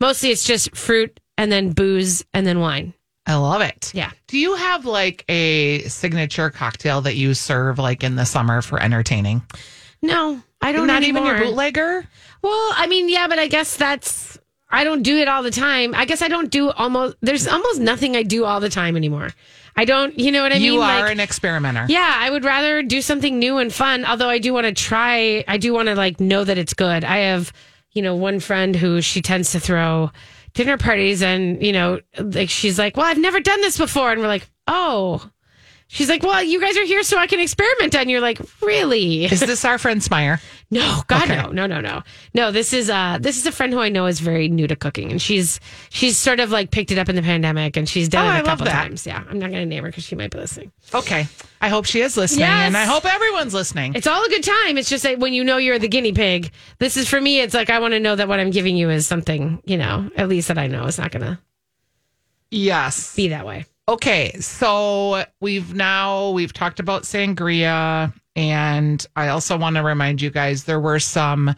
mostly 0.00 0.30
it's 0.30 0.44
just 0.44 0.74
fruit 0.76 1.20
and 1.38 1.52
then 1.52 1.70
booze 1.70 2.24
and 2.34 2.44
then 2.46 2.58
wine. 2.58 2.92
I 3.26 3.34
love 3.34 3.60
it. 3.60 3.90
Yeah. 3.92 4.10
Do 4.28 4.38
you 4.38 4.54
have 4.54 4.84
like 4.84 5.24
a 5.28 5.80
signature 5.88 6.50
cocktail 6.50 7.00
that 7.02 7.16
you 7.16 7.34
serve 7.34 7.78
like 7.78 8.04
in 8.04 8.14
the 8.14 8.24
summer 8.24 8.62
for 8.62 8.80
entertaining? 8.80 9.42
No, 10.00 10.40
I 10.60 10.72
don't 10.72 10.86
Not 10.86 11.02
even 11.02 11.24
your 11.24 11.38
bootlegger? 11.38 12.06
Well, 12.42 12.72
I 12.76 12.86
mean, 12.86 13.08
yeah, 13.08 13.26
but 13.26 13.38
I 13.38 13.48
guess 13.48 13.76
that's 13.76 14.38
I 14.70 14.84
don't 14.84 15.02
do 15.02 15.18
it 15.18 15.28
all 15.28 15.42
the 15.42 15.50
time. 15.50 15.94
I 15.94 16.04
guess 16.04 16.22
I 16.22 16.28
don't 16.28 16.50
do 16.50 16.70
almost 16.70 17.16
there's 17.20 17.46
almost 17.48 17.80
nothing 17.80 18.16
I 18.16 18.22
do 18.22 18.44
all 18.44 18.60
the 18.60 18.68
time 18.68 18.96
anymore. 18.96 19.30
I 19.78 19.84
don't, 19.84 20.18
you 20.18 20.32
know 20.32 20.42
what 20.42 20.52
I 20.52 20.56
you 20.56 20.70
mean? 20.70 20.80
You 20.80 20.80
are 20.80 21.02
like, 21.02 21.12
an 21.12 21.20
experimenter. 21.20 21.84
yeah, 21.88 22.14
I 22.16 22.30
would 22.30 22.44
rather 22.44 22.82
do 22.82 23.02
something 23.02 23.38
new 23.38 23.58
and 23.58 23.72
fun. 23.72 24.04
Although 24.06 24.30
I 24.30 24.38
do 24.38 24.54
want 24.54 24.66
to 24.66 24.72
try, 24.72 25.44
I 25.46 25.58
do 25.58 25.74
want 25.74 25.88
to 25.88 25.94
like 25.94 26.18
know 26.18 26.44
that 26.44 26.56
it's 26.56 26.72
good. 26.72 27.04
I 27.04 27.18
have, 27.18 27.52
you 27.92 28.00
know, 28.02 28.16
one 28.16 28.40
friend 28.40 28.74
who 28.74 29.02
she 29.02 29.20
tends 29.20 29.52
to 29.52 29.60
throw 29.60 30.10
dinner 30.56 30.76
parties, 30.76 31.22
and 31.22 31.64
you 31.64 31.72
know, 31.72 32.00
like 32.18 32.50
she's 32.50 32.78
like, 32.78 32.96
"Well, 32.96 33.06
I've 33.06 33.18
never 33.18 33.38
done 33.40 33.60
this 33.60 33.78
before," 33.78 34.10
and 34.10 34.20
we're 34.20 34.26
like, 34.26 34.48
"Oh." 34.66 35.30
She's 35.88 36.08
like, 36.08 36.22
"Well, 36.24 36.42
you 36.42 36.60
guys 36.60 36.76
are 36.76 36.84
here 36.84 37.02
so 37.04 37.16
I 37.16 37.26
can 37.28 37.38
experiment." 37.38 37.94
And 37.94 38.10
you're 38.10 38.20
like, 38.20 38.40
"Really?" 38.60 39.24
Is 39.26 39.38
this 39.40 39.64
our 39.64 39.78
friend 39.78 40.00
Smire? 40.00 40.40
No, 40.68 41.02
God, 41.06 41.22
Okay. 41.30 41.36
no, 41.36 41.50
no, 41.52 41.66
no, 41.68 41.80
no, 41.80 42.02
no. 42.34 42.50
This 42.50 42.72
is 42.72 42.90
uh, 42.90 43.18
this 43.20 43.38
is 43.38 43.46
a 43.46 43.52
friend 43.52 43.72
who 43.72 43.78
I 43.78 43.88
know 43.88 44.06
is 44.06 44.18
very 44.18 44.48
new 44.48 44.66
to 44.66 44.74
cooking, 44.74 45.12
and 45.12 45.22
she's 45.22 45.60
she's 45.90 46.18
sort 46.18 46.40
of 46.40 46.50
like 46.50 46.72
picked 46.72 46.90
it 46.90 46.98
up 46.98 47.08
in 47.08 47.14
the 47.14 47.22
pandemic, 47.22 47.76
and 47.76 47.88
she's 47.88 48.08
done 48.08 48.26
Oh, 48.26 48.30
it 48.36 48.40
a 48.40 48.42
I 48.42 48.42
couple 48.42 48.66
times. 48.66 49.06
Yeah, 49.06 49.18
I'm 49.30 49.38
not 49.38 49.50
going 49.50 49.62
to 49.62 49.66
name 49.66 49.84
her 49.84 49.90
because 49.90 50.02
she 50.02 50.16
might 50.16 50.32
be 50.32 50.38
listening. 50.38 50.72
Okay. 50.92 51.28
I 51.60 51.68
hope 51.68 51.84
she 51.86 52.00
is 52.00 52.16
listening 52.16 52.40
Yes. 52.40 52.66
and 52.66 52.76
I 52.76 52.84
hope 52.84 53.04
everyone's 53.06 53.54
listening. 53.54 53.94
It's 53.94 54.08
all 54.08 54.24
a 54.24 54.28
good 54.28 54.42
time. 54.42 54.76
It's 54.76 54.88
just 54.90 55.04
that 55.04 55.20
when 55.20 55.32
you 55.34 55.44
know 55.44 55.56
you're 55.58 55.78
the 55.78 55.86
guinea 55.86 56.12
pig, 56.12 56.50
this 56.80 56.96
is 56.96 57.08
for 57.08 57.20
me. 57.20 57.38
It's 57.40 57.54
like 57.54 57.70
I 57.70 57.78
want 57.78 57.92
to 57.94 58.00
know 58.00 58.16
that 58.16 58.26
what 58.26 58.40
I'm 58.40 58.50
giving 58.50 58.76
you 58.76 58.90
is 58.90 59.06
something, 59.06 59.62
you 59.66 59.76
know, 59.76 60.10
at 60.16 60.28
least 60.28 60.48
that 60.48 60.58
I 60.58 60.66
know 60.66 60.84
is 60.86 60.98
not 60.98 61.12
going 61.12 61.22
to 61.26 61.38
yes. 62.50 63.14
be 63.14 63.28
that 63.28 63.46
way. 63.46 63.66
Okay, 63.88 64.32
so 64.40 65.24
we've 65.40 65.72
now 65.72 66.30
we've 66.30 66.52
talked 66.52 66.80
about 66.80 67.04
sangria, 67.04 68.12
and 68.34 69.06
I 69.14 69.28
also 69.28 69.56
want 69.56 69.76
to 69.76 69.82
remind 69.84 70.20
you 70.20 70.30
guys 70.30 70.64
there 70.64 70.80
were 70.80 70.98
some 70.98 71.54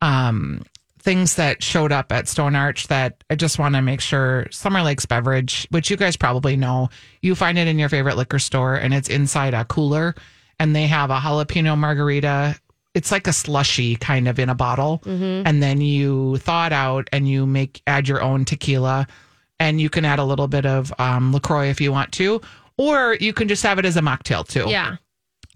um, 0.00 0.62
things 1.00 1.34
that 1.36 1.64
showed 1.64 1.90
up 1.90 2.12
at 2.12 2.28
Stone 2.28 2.54
Arch 2.54 2.86
that 2.86 3.24
I 3.30 3.34
just 3.34 3.58
want 3.58 3.74
to 3.74 3.82
make 3.82 4.00
sure 4.00 4.46
Summer 4.52 4.80
Lakes 4.82 5.06
beverage, 5.06 5.66
which 5.70 5.90
you 5.90 5.96
guys 5.96 6.16
probably 6.16 6.56
know, 6.56 6.88
you 7.20 7.34
find 7.34 7.58
it 7.58 7.66
in 7.66 7.80
your 7.80 7.88
favorite 7.88 8.16
liquor 8.16 8.38
store, 8.38 8.76
and 8.76 8.94
it's 8.94 9.08
inside 9.08 9.52
a 9.52 9.64
cooler, 9.64 10.14
and 10.60 10.74
they 10.74 10.86
have 10.86 11.10
a 11.10 11.18
jalapeno 11.18 11.76
margarita. 11.76 12.54
It's 12.94 13.10
like 13.10 13.26
a 13.26 13.32
slushy 13.32 13.96
kind 13.96 14.28
of 14.28 14.38
in 14.38 14.50
a 14.50 14.54
bottle, 14.54 15.02
and 15.44 15.60
then 15.60 15.80
you 15.80 16.36
thaw 16.36 16.66
it 16.66 16.72
out 16.72 17.08
and 17.10 17.28
you 17.28 17.44
make 17.44 17.82
add 17.88 18.06
your 18.06 18.22
own 18.22 18.44
tequila 18.44 19.08
and 19.58 19.80
you 19.80 19.88
can 19.90 20.04
add 20.04 20.18
a 20.18 20.24
little 20.24 20.48
bit 20.48 20.66
of 20.66 20.92
um, 20.98 21.32
LaCroix 21.32 21.68
if 21.68 21.80
you 21.80 21.92
want 21.92 22.12
to, 22.12 22.40
or 22.76 23.16
you 23.20 23.32
can 23.32 23.48
just 23.48 23.62
have 23.62 23.78
it 23.78 23.84
as 23.84 23.96
a 23.96 24.00
mocktail 24.00 24.46
too. 24.46 24.64
Yeah. 24.68 24.96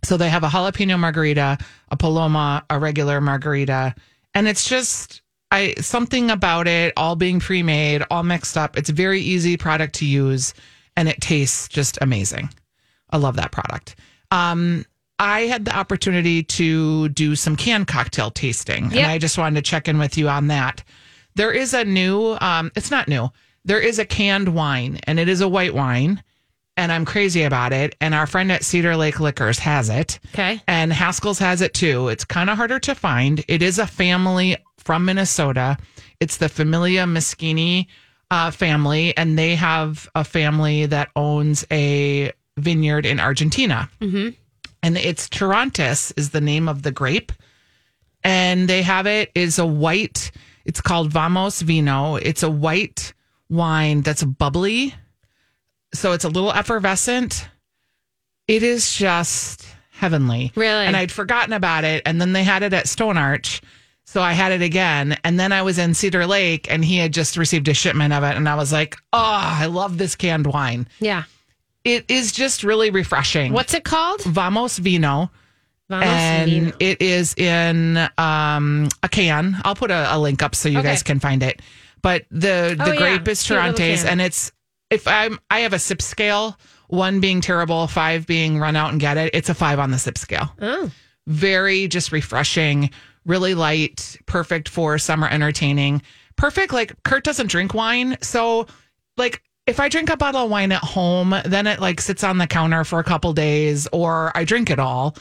So 0.02 0.16
they 0.16 0.30
have 0.30 0.44
a 0.44 0.48
jalapeno 0.48 0.98
margarita, 0.98 1.58
a 1.90 1.96
paloma, 1.96 2.64
a 2.70 2.78
regular 2.78 3.20
margarita, 3.20 3.94
and 4.34 4.48
it's 4.48 4.68
just 4.68 5.20
I 5.50 5.74
something 5.80 6.30
about 6.30 6.66
it 6.68 6.92
all 6.96 7.16
being 7.16 7.40
pre-made, 7.40 8.02
all 8.10 8.22
mixed 8.22 8.56
up. 8.56 8.78
It's 8.78 8.88
a 8.88 8.94
very 8.94 9.20
easy 9.20 9.56
product 9.56 9.94
to 9.96 10.06
use. 10.06 10.54
and 10.96 11.08
it 11.08 11.20
tastes 11.20 11.68
just 11.68 11.98
amazing. 12.00 12.50
I 13.10 13.16
love 13.16 13.36
that 13.36 13.52
product. 13.52 13.96
Um, 14.30 14.84
I 15.18 15.42
had 15.42 15.64
the 15.64 15.76
opportunity 15.76 16.42
to 16.42 17.08
do 17.10 17.36
some 17.36 17.56
canned 17.56 17.86
cocktail 17.86 18.30
tasting, 18.30 18.84
and 18.84 19.06
I 19.06 19.18
just 19.18 19.38
wanted 19.38 19.56
to 19.64 19.70
check 19.70 19.88
in 19.88 19.98
with 19.98 20.16
you 20.18 20.28
on 20.28 20.48
that. 20.48 20.82
There 21.36 21.52
is 21.52 21.74
a 21.74 21.84
new, 21.84 22.36
um, 22.40 22.70
it's 22.76 22.90
not 22.90 23.08
new, 23.08 23.30
there 23.64 23.80
is 23.80 23.98
a 23.98 24.04
canned 24.04 24.54
wine, 24.54 25.00
and 25.04 25.18
it 25.18 25.28
is 25.28 25.40
a 25.40 25.48
white 25.48 25.74
wine, 25.74 26.22
and 26.76 26.90
I'm 26.90 27.04
crazy 27.04 27.42
about 27.42 27.72
it. 27.72 27.94
And 28.00 28.14
our 28.14 28.26
friend 28.26 28.50
at 28.50 28.64
Cedar 28.64 28.96
Lake 28.96 29.20
Liquors 29.20 29.58
has 29.58 29.88
it. 29.88 30.18
Okay. 30.32 30.62
And 30.66 30.92
Haskell's 30.92 31.38
has 31.38 31.60
it 31.60 31.74
too. 31.74 32.08
It's 32.08 32.24
kind 32.24 32.48
of 32.48 32.56
harder 32.56 32.78
to 32.80 32.94
find. 32.94 33.44
It 33.48 33.62
is 33.62 33.78
a 33.78 33.86
family 33.86 34.56
from 34.78 35.04
Minnesota. 35.04 35.76
It's 36.20 36.38
the 36.38 36.48
Familia 36.48 37.04
Meschini 37.04 37.86
uh, 38.30 38.50
family, 38.50 39.16
and 39.16 39.38
they 39.38 39.56
have 39.56 40.08
a 40.14 40.24
family 40.24 40.86
that 40.86 41.10
owns 41.16 41.66
a 41.70 42.32
vineyard 42.56 43.06
in 43.06 43.20
Argentina. 43.20 43.90
Mm-hmm. 44.00 44.30
And 44.82 44.96
it's 44.96 45.28
Torrontes 45.28 46.12
is 46.16 46.30
the 46.30 46.40
name 46.40 46.68
of 46.68 46.82
the 46.82 46.92
grape. 46.92 47.32
And 48.22 48.68
they 48.68 48.82
have 48.82 49.06
it 49.06 49.30
is 49.34 49.58
a 49.58 49.66
white, 49.66 50.30
it's 50.64 50.80
called 50.80 51.10
Vamos 51.10 51.62
Vino. 51.62 52.16
It's 52.16 52.42
a 52.42 52.50
white 52.50 53.12
wine 53.50 54.00
that's 54.02 54.22
bubbly. 54.22 54.94
So 55.92 56.12
it's 56.12 56.24
a 56.24 56.28
little 56.28 56.52
effervescent. 56.52 57.48
It 58.48 58.62
is 58.62 58.94
just 58.94 59.66
heavenly. 59.90 60.52
Really? 60.54 60.86
And 60.86 60.96
I'd 60.96 61.12
forgotten 61.12 61.52
about 61.52 61.84
it. 61.84 62.02
And 62.06 62.20
then 62.20 62.32
they 62.32 62.44
had 62.44 62.62
it 62.62 62.72
at 62.72 62.88
Stone 62.88 63.18
Arch. 63.18 63.60
So 64.04 64.22
I 64.22 64.32
had 64.32 64.50
it 64.52 64.62
again. 64.62 65.16
And 65.24 65.38
then 65.38 65.52
I 65.52 65.62
was 65.62 65.78
in 65.78 65.94
Cedar 65.94 66.26
Lake 66.26 66.70
and 66.70 66.84
he 66.84 66.96
had 66.96 67.12
just 67.12 67.36
received 67.36 67.68
a 67.68 67.74
shipment 67.74 68.12
of 68.12 68.24
it. 68.24 68.36
And 68.36 68.48
I 68.48 68.54
was 68.54 68.72
like, 68.72 68.96
oh, 69.12 69.18
I 69.20 69.66
love 69.66 69.98
this 69.98 70.16
canned 70.16 70.46
wine. 70.46 70.88
Yeah. 70.98 71.24
It 71.84 72.10
is 72.10 72.32
just 72.32 72.64
really 72.64 72.90
refreshing. 72.90 73.52
What's 73.52 73.74
it 73.74 73.84
called? 73.84 74.22
Vamos 74.24 74.78
Vino. 74.78 75.30
Vamos 75.88 76.06
and 76.06 76.50
Vino. 76.50 76.72
it 76.78 77.00
is 77.00 77.34
in 77.36 77.96
um, 78.18 78.88
a 79.02 79.08
can. 79.08 79.56
I'll 79.64 79.74
put 79.74 79.90
a, 79.90 80.14
a 80.14 80.18
link 80.18 80.42
up 80.42 80.54
so 80.54 80.68
you 80.68 80.78
Okay. 80.78 80.88
guys 80.88 81.02
can 81.02 81.20
find 81.20 81.42
it. 81.42 81.62
But 82.02 82.24
the 82.30 82.74
the 82.76 82.84
Oh, 82.90 82.92
yeah. 82.92 82.98
grape 82.98 83.28
is 83.28 83.42
Cute 83.42 83.58
little 83.58 83.72
Torrontes, 83.74 84.04
and 84.04 84.20
it's 84.20 84.52
if 84.90 85.06
I'm 85.06 85.38
I 85.50 85.60
have 85.60 85.72
a 85.72 85.78
sip 85.78 86.00
scale, 86.02 86.56
one 86.88 87.20
being 87.20 87.40
terrible, 87.40 87.86
five 87.86 88.26
being 88.26 88.58
run 88.58 88.76
out 88.76 88.90
and 88.92 89.00
get 89.00 89.16
it. 89.16 89.34
It's 89.34 89.48
a 89.48 89.54
five 89.54 89.78
on 89.78 89.90
the 89.90 89.98
sip 89.98 90.18
scale. 90.18 90.52
Oh. 90.60 90.90
Very 91.26 91.86
just 91.88 92.10
refreshing, 92.12 92.90
really 93.24 93.54
light, 93.54 94.16
perfect 94.26 94.68
for 94.68 94.98
summer 94.98 95.28
entertaining. 95.28 96.02
Perfect. 96.36 96.72
Like 96.72 97.00
Kurt 97.04 97.22
doesn't 97.24 97.48
drink 97.48 97.74
wine, 97.74 98.16
so 98.22 98.66
like 99.16 99.42
if 99.66 99.78
I 99.78 99.88
drink 99.88 100.10
a 100.10 100.16
bottle 100.16 100.44
of 100.44 100.50
wine 100.50 100.72
at 100.72 100.82
home, 100.82 101.34
then 101.44 101.66
it 101.66 101.80
like 101.80 102.00
sits 102.00 102.24
on 102.24 102.38
the 102.38 102.46
counter 102.46 102.82
for 102.82 102.98
a 102.98 103.04
couple 103.04 103.32
days, 103.34 103.86
or 103.92 104.32
I 104.36 104.44
drink 104.44 104.70
it 104.70 104.78
all. 104.80 105.16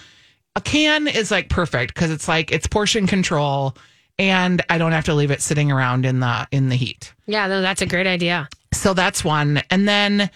A 0.56 0.62
can 0.62 1.08
is 1.08 1.30
like 1.30 1.50
perfect 1.50 1.94
because 1.94 2.10
it's 2.10 2.28
like 2.28 2.52
it's 2.52 2.66
portion 2.66 3.06
control, 3.06 3.76
and 4.20 4.62
I 4.70 4.78
don't 4.78 4.92
have 4.92 5.06
to 5.06 5.16
leave 5.16 5.32
it 5.32 5.42
sitting 5.42 5.72
around 5.72 6.06
in 6.06 6.20
the 6.20 6.48
in 6.52 6.70
the 6.70 6.76
heat. 6.76 7.14
Yeah, 7.26 7.48
no, 7.48 7.62
that's 7.62 7.82
a 7.82 7.86
great 7.86 8.06
idea. 8.06 8.50
So 8.74 8.94
that's 8.94 9.24
one. 9.24 9.64
And 9.72 9.88
then 9.88 10.30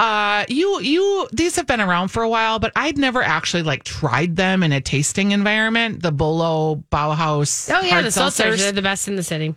uh 0.00 0.44
you 0.48 0.80
you 0.80 1.28
these 1.32 1.54
have 1.54 1.66
been 1.66 1.80
around 1.80 2.08
for 2.08 2.22
a 2.24 2.28
while, 2.28 2.58
but 2.58 2.72
I'd 2.74 2.98
never 2.98 3.22
actually 3.22 3.62
like 3.62 3.84
tried 3.84 4.34
them 4.34 4.62
in 4.62 4.72
a 4.72 4.80
tasting 4.80 5.30
environment. 5.30 6.02
The 6.02 6.10
Bolo 6.10 6.82
Bauhaus. 6.90 7.70
Oh 7.72 7.82
yeah, 7.82 8.02
the 8.02 8.08
seltzers 8.08 8.66
are 8.66 8.72
the 8.72 8.82
best 8.82 9.06
in 9.06 9.16
the 9.16 9.22
city. 9.22 9.54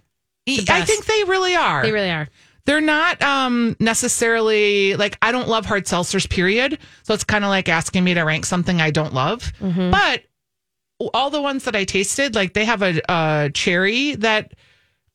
I 0.48 0.82
think 0.86 1.06
they 1.06 1.24
really 1.24 1.56
are. 1.56 1.82
They 1.82 1.92
really 1.92 2.12
are. 2.12 2.28
They're 2.66 2.82
not 2.82 3.22
um 3.22 3.78
necessarily 3.80 4.98
like 4.98 5.18
I 5.22 5.32
don't 5.32 5.48
love 5.48 5.66
hard 5.66 5.86
seltzers, 5.86 6.30
period. 6.30 6.80
So 7.04 7.14
it's 7.14 7.24
kind 7.24 7.46
of 7.46 7.50
like 7.50 7.70
asking 7.70 8.04
me 8.04 8.14
to 8.14 8.24
rank 8.24 8.46
something 8.46 8.82
I 8.82 8.92
don't 8.92 9.14
love. 9.14 9.54
Mm-hmm. 9.62 9.92
But 9.92 10.24
all 11.14 11.30
the 11.30 11.42
ones 11.42 11.66
that 11.66 11.76
I 11.76 11.84
tasted, 11.84 12.36
like 12.36 12.54
they 12.54 12.66
have 12.66 12.82
a, 12.82 13.02
a 13.10 13.52
cherry 13.54 14.16
that 14.16 14.54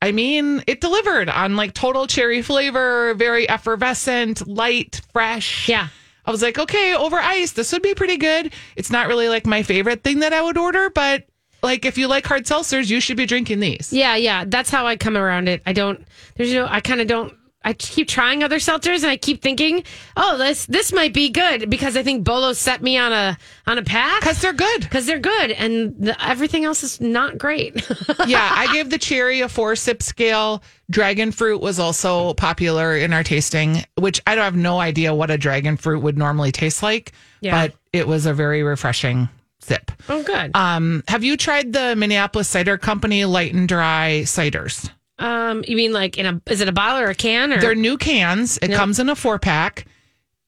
I 0.03 0.11
mean, 0.11 0.65
it 0.67 0.81
delivered 0.81 1.29
on 1.29 1.55
like 1.55 1.75
total 1.75 2.09
cherry 2.09 2.43
flavor, 2.43 3.15
very 3.15 3.49
effervescent, 3.49 4.47
light, 4.49 5.01
fresh. 5.13 5.69
Yeah. 5.69 5.89
I 6.25 6.31
was 6.33 6.43
like, 6.43 6.59
okay, 6.59 6.95
over 6.95 7.19
ice, 7.19 7.53
this 7.53 7.73
would 7.73 7.83
be 7.83 7.95
pretty 7.95 8.17
good. 8.17 8.53
It's 8.75 8.91
not 8.91 9.07
really 9.07 9.29
like 9.29 9.47
my 9.47 9.63
favorite 9.63 10.03
thing 10.03 10.19
that 10.21 10.33
I 10.33 10.43
would 10.43 10.59
order, 10.59 10.91
but 10.91 11.29
like 11.63 11.85
if 11.85 11.97
you 11.97 12.09
like 12.09 12.27
hard 12.27 12.47
seltzers, 12.47 12.91
you 12.91 13.01
should 13.01 13.17
be 13.17 13.27
drinking 13.27 13.61
these. 13.61 13.93
Yeah, 13.93 14.17
yeah. 14.17 14.45
That's 14.45 14.71
how 14.71 14.87
I 14.87 14.97
come 14.97 15.17
around 15.17 15.49
it. 15.49 15.63
I 15.67 15.73
don't. 15.73 16.05
There's 16.35 16.53
no. 16.53 16.67
I 16.69 16.81
kind 16.81 17.01
of 17.01 17.07
don't. 17.07 17.33
I 17.65 17.73
keep 17.75 18.09
trying 18.09 18.43
other 18.43 18.57
seltzers, 18.57 19.03
and 19.03 19.07
I 19.07 19.17
keep 19.17 19.41
thinking, 19.43 19.85
oh, 20.17 20.37
this 20.39 20.67
this 20.67 20.93
might 20.93 21.13
be 21.15 21.29
good 21.31 21.71
because 21.71 21.97
I 21.97 22.03
think 22.03 22.25
Bolo 22.25 22.53
set 22.53 22.83
me 22.83 22.99
on 22.99 23.13
a 23.13 23.39
on 23.67 23.79
a 23.79 23.83
path 23.83 24.21
Because 24.21 24.41
they're 24.41 24.53
good. 24.53 24.81
because 24.81 25.07
they're 25.07 25.19
good, 25.19 25.53
and 25.53 25.95
the, 25.99 26.25
everything 26.27 26.65
else 26.65 26.83
is 26.83 27.01
not 27.01 27.39
great. 27.39 27.75
yeah, 28.27 28.51
I 28.53 28.73
gave 28.73 28.91
the 28.91 28.99
cherry 28.99 29.41
a 29.41 29.49
four 29.49 29.77
sip 29.77 30.03
scale. 30.03 30.63
Dragon 30.91 31.33
fruit 31.33 31.61
was 31.61 31.79
also 31.79 32.35
popular 32.35 32.97
in 32.97 33.13
our 33.13 33.23
tasting, 33.23 33.85
which 33.97 34.21
I 34.27 34.35
don't 34.35 34.45
have 34.45 34.57
no 34.57 34.79
idea 34.81 35.15
what 35.15 35.31
a 35.31 35.39
dragon 35.39 35.77
fruit 35.77 36.01
would 36.01 36.19
normally 36.19 36.53
taste 36.53 36.83
like, 36.83 37.13
Yeah. 37.41 37.67
but 37.69 37.75
it 37.93 38.07
was 38.07 38.27
a 38.27 38.35
very 38.35 38.63
refreshing 38.63 39.29
sip. 39.61 39.91
oh, 40.09 40.23
good. 40.23 40.51
Um, 40.55 41.03
have 41.09 41.23
you 41.25 41.37
tried 41.37 41.73
the 41.73 41.95
Minneapolis 41.97 42.49
Cider 42.49 42.77
Company 42.77 43.25
light 43.25 43.55
and 43.55 43.69
dry 43.69 44.23
ciders? 44.25 44.91
Um, 45.23 45.65
you 45.67 45.77
mean 45.77 45.93
like 45.93 46.19
in 46.19 46.27
a? 46.27 46.41
Is 46.51 46.61
it 46.61 46.69
a 46.69 46.73
bottle 46.73 46.99
or 46.99 47.11
a 47.11 47.15
can? 47.15 47.53
Or 47.53 47.61
They're 47.61 47.75
new 47.75 47.97
cans. 47.97 48.59
It 48.61 48.73
comes 48.73 48.99
in 48.99 49.09
a 49.09 49.15
four 49.15 49.39
pack. 49.39 49.87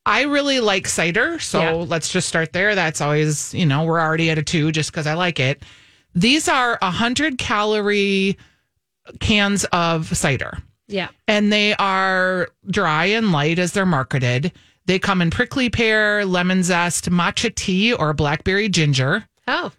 I 0.06 0.22
really 0.24 0.60
like 0.60 0.86
cider, 0.86 1.38
so 1.38 1.60
Yeah. 1.60 1.70
let's 1.72 2.10
just 2.12 2.28
start 2.28 2.52
there. 2.52 2.74
That's 2.74 3.00
always, 3.00 3.54
you 3.54 3.64
know, 3.64 3.84
we're 3.84 4.00
already 4.00 4.28
at 4.30 4.36
a 4.36 4.42
two 4.42 4.70
just 4.72 4.90
because 4.92 5.06
I 5.06 5.14
like 5.14 5.40
it. 5.40 5.62
These 6.14 6.46
are 6.48 6.78
a 6.82 6.90
hundred 6.90 7.38
calorie 7.38 8.36
cans 9.20 9.64
of 9.72 10.14
cider. 10.16 10.58
yeah. 10.88 11.08
and 11.26 11.50
they 11.50 11.74
are 11.76 12.48
dry 12.70 13.06
and 13.06 13.32
light 13.32 13.58
as 13.58 13.72
they're 13.72 13.86
marketed. 13.86 14.52
They 14.86 14.98
come 14.98 15.22
in 15.22 15.30
prickly 15.30 15.70
pear, 15.70 16.26
lemon 16.26 16.62
zest, 16.62 17.08
matcha 17.10 17.54
tea, 17.54 17.94
or 17.94 18.12
blackberry 18.12 18.68
ginger. 18.68 19.26
Oh, 19.48 19.72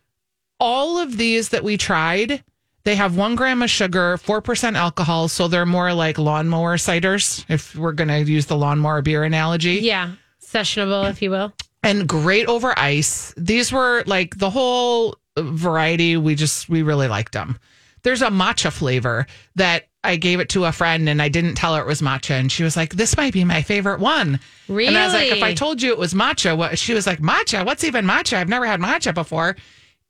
All 0.60 0.98
of 0.98 1.18
these 1.18 1.50
that 1.50 1.64
we 1.64 1.78
tried, 1.78 2.44
they 2.86 2.96
have 2.96 3.18
one 3.18 3.36
gram 3.36 3.62
of 3.62 3.70
sugar, 3.70 4.18
4% 4.18 4.76
alcohol. 4.76 5.28
So 5.28 5.48
they're 5.48 5.66
more 5.66 5.94
like 5.94 6.18
lawnmower 6.18 6.78
ciders, 6.78 7.44
if 7.50 7.76
we're 7.76 7.92
going 7.92 8.08
to 8.08 8.20
use 8.24 8.46
the 8.46 8.56
lawnmower 8.56 9.02
beer 9.02 9.24
analogy 9.24 9.76
yeah. 9.82 10.12
Sessionable, 10.42 11.10
if 11.10 11.22
you 11.22 11.32
will. 11.32 11.52
and 11.84 12.08
great 12.08 12.48
over 12.48 12.74
ice. 12.80 13.34
These 13.36 13.72
were 13.74 14.04
like 14.06 14.38
the 14.38 14.50
whole 14.50 15.18
variety. 15.38 16.16
We 16.16 16.36
just, 16.36 16.70
we 16.70 16.82
really 16.84 17.08
liked 17.08 17.34
them. 17.34 17.60
There's 18.04 18.22
a 18.22 18.30
matcha 18.30 18.72
flavor 18.72 19.26
that 19.56 19.88
I 20.04 20.16
gave 20.16 20.40
it 20.40 20.50
to 20.50 20.66
a 20.66 20.72
friend 20.72 21.10
and 21.10 21.20
I 21.22 21.28
didn't 21.30 21.56
tell 21.56 21.74
her 21.76 21.82
it 21.82 21.88
was 21.88 22.02
matcha. 22.02 22.40
And 22.40 22.52
she 22.52 22.64
was 22.64 22.78
like, 22.78 22.94
this 22.94 23.18
might 23.18 23.34
be 23.34 23.44
my 23.44 23.64
favorite 23.64 24.00
one. 24.00 24.40
Really? 24.68 24.90
And 24.90 24.98
I 24.98 25.06
was 25.06 25.14
like, 25.16 25.32
if 25.32 25.42
I 25.42 25.56
told 25.56 25.82
you 25.82 25.92
it 25.92 25.98
was 25.98 26.14
matcha, 26.14 26.56
what? 26.56 26.78
She 26.78 26.94
was 26.94 27.08
like, 27.08 27.20
matcha? 27.20 27.66
What's 27.66 27.84
even 27.84 28.06
matcha? 28.06 28.38
I've 28.38 28.48
never 28.48 28.68
had 28.68 28.80
matcha 28.80 29.14
before. 29.14 29.56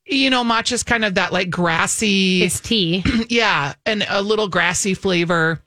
You 0.08 0.30
know, 0.30 0.44
matcha's 0.44 0.84
kind 0.84 1.04
of 1.04 1.16
that 1.16 1.34
like 1.34 1.50
grassy, 1.50 2.44
It's 2.44 2.60
tea. 2.60 3.04
yeah, 3.30 3.74
and 3.86 4.06
a 4.10 4.22
little 4.22 4.48
grassy 4.48 4.94
flavor. 4.94 5.62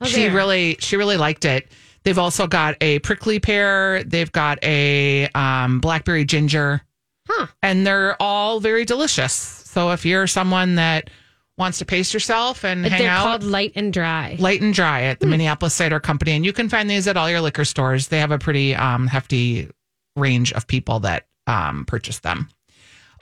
Oh, 0.00 0.06
she 0.06 0.22
there. 0.22 0.34
really 0.34 0.76
she 0.80 0.96
really 0.96 1.16
liked 1.18 1.44
it. 1.44 1.68
They've 2.02 2.18
also 2.18 2.46
got 2.46 2.76
a 2.80 2.98
prickly 3.00 3.38
pear. 3.38 4.02
They've 4.04 4.32
got 4.32 4.58
a 4.64 5.28
um, 5.34 5.80
blackberry 5.80 6.24
ginger. 6.24 6.82
Huh. 7.28 7.46
and 7.62 7.86
they're 7.86 8.20
all 8.20 8.58
very 8.58 8.84
delicious. 8.84 9.32
So 9.32 9.92
if 9.92 10.04
you're 10.04 10.26
someone 10.26 10.74
that 10.76 11.10
wants 11.56 11.78
to 11.78 11.84
pace 11.84 12.12
yourself 12.12 12.64
and 12.64 12.82
But 12.82 12.90
hang 12.90 13.02
they're 13.02 13.10
out 13.10 13.22
called 13.22 13.44
light 13.44 13.72
and 13.76 13.92
dry. 13.92 14.36
light 14.40 14.62
and 14.62 14.74
dry 14.74 15.02
at 15.02 15.20
the 15.20 15.26
minneapolis 15.26 15.74
cider 15.74 16.00
company. 16.00 16.32
And 16.32 16.44
you 16.44 16.52
can 16.52 16.68
find 16.68 16.90
these 16.90 17.06
at 17.06 17.16
all 17.16 17.30
your 17.30 17.40
liquor 17.40 17.64
stores. 17.64 18.08
They 18.08 18.18
have 18.18 18.32
a 18.32 18.38
pretty 18.38 18.74
um, 18.74 19.06
hefty 19.06 19.68
range 20.16 20.52
of 20.54 20.66
people 20.66 21.00
that 21.00 21.28
um, 21.46 21.84
purchase 21.84 22.18
them 22.18 22.48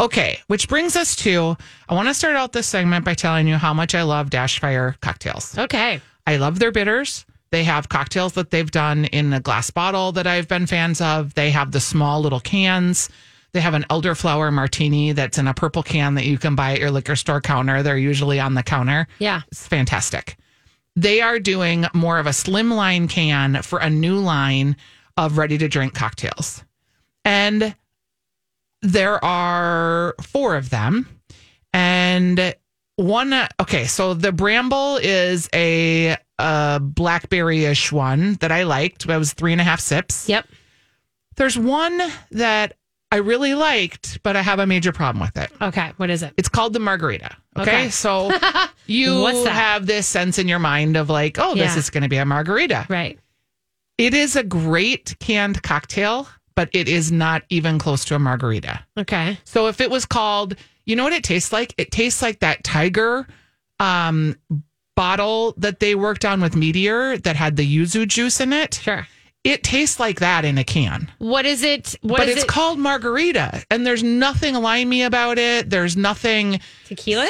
okay 0.01 0.39
which 0.47 0.69
brings 0.69 0.97
us 0.97 1.17
to 1.17 1.57
i 1.89 1.95
want 1.95 2.09
to 2.09 2.15
start 2.15 2.37
out 2.37 2.53
this 2.53 2.67
segment 2.67 3.05
by 3.05 3.15
telling 3.15 3.47
you 3.49 3.57
how 3.57 3.75
much 3.75 3.95
i 3.95 4.03
love 4.03 4.31
Dashfire 4.31 5.01
cocktails 5.01 5.57
Okay. 5.59 6.01
I 6.27 6.37
love 6.37 6.59
their 6.59 6.71
bitters. 6.73 7.25
They 7.53 7.65
have 7.65 7.89
cocktails 7.89 8.35
that 8.35 8.51
they've 8.51 8.71
done 8.71 9.07
in 9.07 9.33
a 9.33 9.41
glass 9.41 9.71
bottle 9.71 10.13
that 10.13 10.27
I've 10.27 10.47
been 10.47 10.67
fans 10.67 11.01
of. 11.01 11.33
They 11.33 11.51
have 11.51 11.73
the 11.73 11.81
small 11.81 12.21
little 12.21 12.39
cans. 12.41 13.09
They 13.53 13.61
have 13.61 13.73
an 13.73 13.87
elderflower 13.89 14.53
martini 14.53 15.13
that's 15.13 15.39
in 15.39 15.49
a 15.49 15.55
purple 15.55 15.83
can 15.83 16.17
that 16.17 16.27
you 16.27 16.37
can 16.37 16.55
buy 16.55 16.73
at 16.75 16.81
your 16.81 16.91
liquor 16.91 17.17
store 17.17 17.41
counter. 17.41 17.83
They're 17.83 17.97
usually 17.97 18.39
on 18.39 18.53
the 18.53 18.63
counter. 18.63 19.09
Yeah. 19.21 19.41
It's 19.51 19.67
fantastic. 19.67 20.37
They 20.97 21.23
are 21.23 21.39
doing 21.39 21.87
more 21.95 22.19
of 22.19 22.27
a 22.27 22.31
slimline 22.31 23.09
can 23.09 23.63
for 23.63 23.79
a 23.79 23.89
new 23.89 24.17
line 24.19 24.77
of 25.17 25.39
ready 25.39 25.57
to 25.57 25.67
drink 25.67 25.95
cocktails. 25.95 26.63
And 27.25 27.75
there 28.83 29.23
are 29.25 30.15
four 30.23 30.57
of 30.57 30.71
them. 30.71 31.09
And 31.73 32.55
one, 32.97 33.35
okay, 33.61 33.85
so 33.85 34.15
the 34.15 34.33
Bramble 34.33 34.97
is 35.03 35.49
a 35.55 36.17
a 36.41 36.79
blackberry-ish 36.81 37.91
one 37.93 38.35
that 38.35 38.53
I 38.53 38.63
liked. 38.63 39.07
That 39.07 39.17
was 39.17 39.33
three 39.33 39.53
and 39.53 39.61
a 39.61 39.65
half 39.65 39.81
sips. 39.81 40.29
Yep. 40.29 40.47
There's 41.37 41.59
one 41.59 42.01
that 42.33 42.75
I 43.11 43.17
really 43.17 43.55
liked, 43.55 44.23
but 44.23 44.37
I 44.37 44.43
have 44.43 44.59
a 44.59 44.67
major 44.67 44.93
problem 44.93 45.21
with 45.23 45.37
it. 45.37 45.51
Okay. 45.61 45.93
What 45.97 46.11
is 46.11 46.23
it? 46.23 46.35
It's 46.37 46.49
called 46.49 46.75
the 46.75 46.79
margarita. 46.81 47.37
Okay. 47.57 47.71
Okay. 47.71 47.89
So 47.91 48.31
you 48.87 49.27
have 49.47 49.87
this 49.87 50.07
sense 50.07 50.39
in 50.39 50.47
your 50.49 50.59
mind 50.59 50.97
of 50.97 51.09
like, 51.11 51.39
oh, 51.41 51.55
this 51.55 51.73
Yeah. 51.75 51.79
is 51.79 51.91
going 51.91 52.03
to 52.05 52.09
be 52.09 52.19
a 52.19 52.25
margarita. 52.25 52.87
Right. 52.89 53.19
It 53.99 54.15
is 54.15 54.37
a 54.37 54.45
great 54.45 55.17
canned 55.19 55.63
cocktail, 55.63 56.29
but 56.59 56.69
it 56.73 56.89
is 56.89 57.13
not 57.13 57.45
even 57.51 57.79
close 57.79 58.05
to 58.05 58.17
a 58.17 58.19
margarita. 58.19 58.85
Okay. 58.97 59.39
So 59.45 59.69
if 59.69 59.81
it 59.81 59.93
was 59.93 60.05
called, 60.05 60.57
you 60.87 60.97
know 60.97 61.05
what 61.05 61.13
it 61.13 61.23
tastes 61.23 61.53
like? 61.53 61.73
It 61.79 61.93
tastes 61.93 62.21
like 62.21 62.41
that 62.41 62.65
tiger 62.65 63.29
um, 63.79 64.35
bottle 64.97 65.55
that 65.59 65.79
they 65.79 65.95
worked 65.95 66.25
on 66.25 66.41
with 66.41 66.57
Meteor 66.57 67.19
that 67.19 67.37
had 67.37 67.55
the 67.55 67.63
yuzu 67.77 68.09
juice 68.09 68.41
in 68.41 68.53
it. 68.53 68.75
Sure. 68.75 69.07
It 69.45 69.63
tastes 69.63 70.01
like 70.01 70.19
that 70.19 70.45
in 70.45 70.59
a 70.59 70.65
can. 70.65 71.13
What 71.19 71.47
is 71.47 71.63
it? 71.63 71.95
What 72.03 72.17
but 72.17 72.29
is 72.29 72.35
it's 72.35 72.45
it? 72.45 72.49
called 72.49 72.81
margarita, 72.81 73.65
and 73.71 73.87
there's 73.87 74.03
nothing 74.03 74.57
limey 74.57 75.03
about 75.03 75.39
it. 75.39 75.71
There's 75.71 75.97
nothing. 75.97 76.59
tequila? 76.87 77.29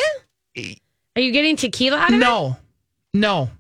Are 0.57 1.21
you 1.21 1.33
getting 1.33 1.57
tequila 1.57 1.99
out 1.99 2.09
of 2.09 2.15
it? 2.15 2.19
No, 2.21 2.57
no. 3.13 3.51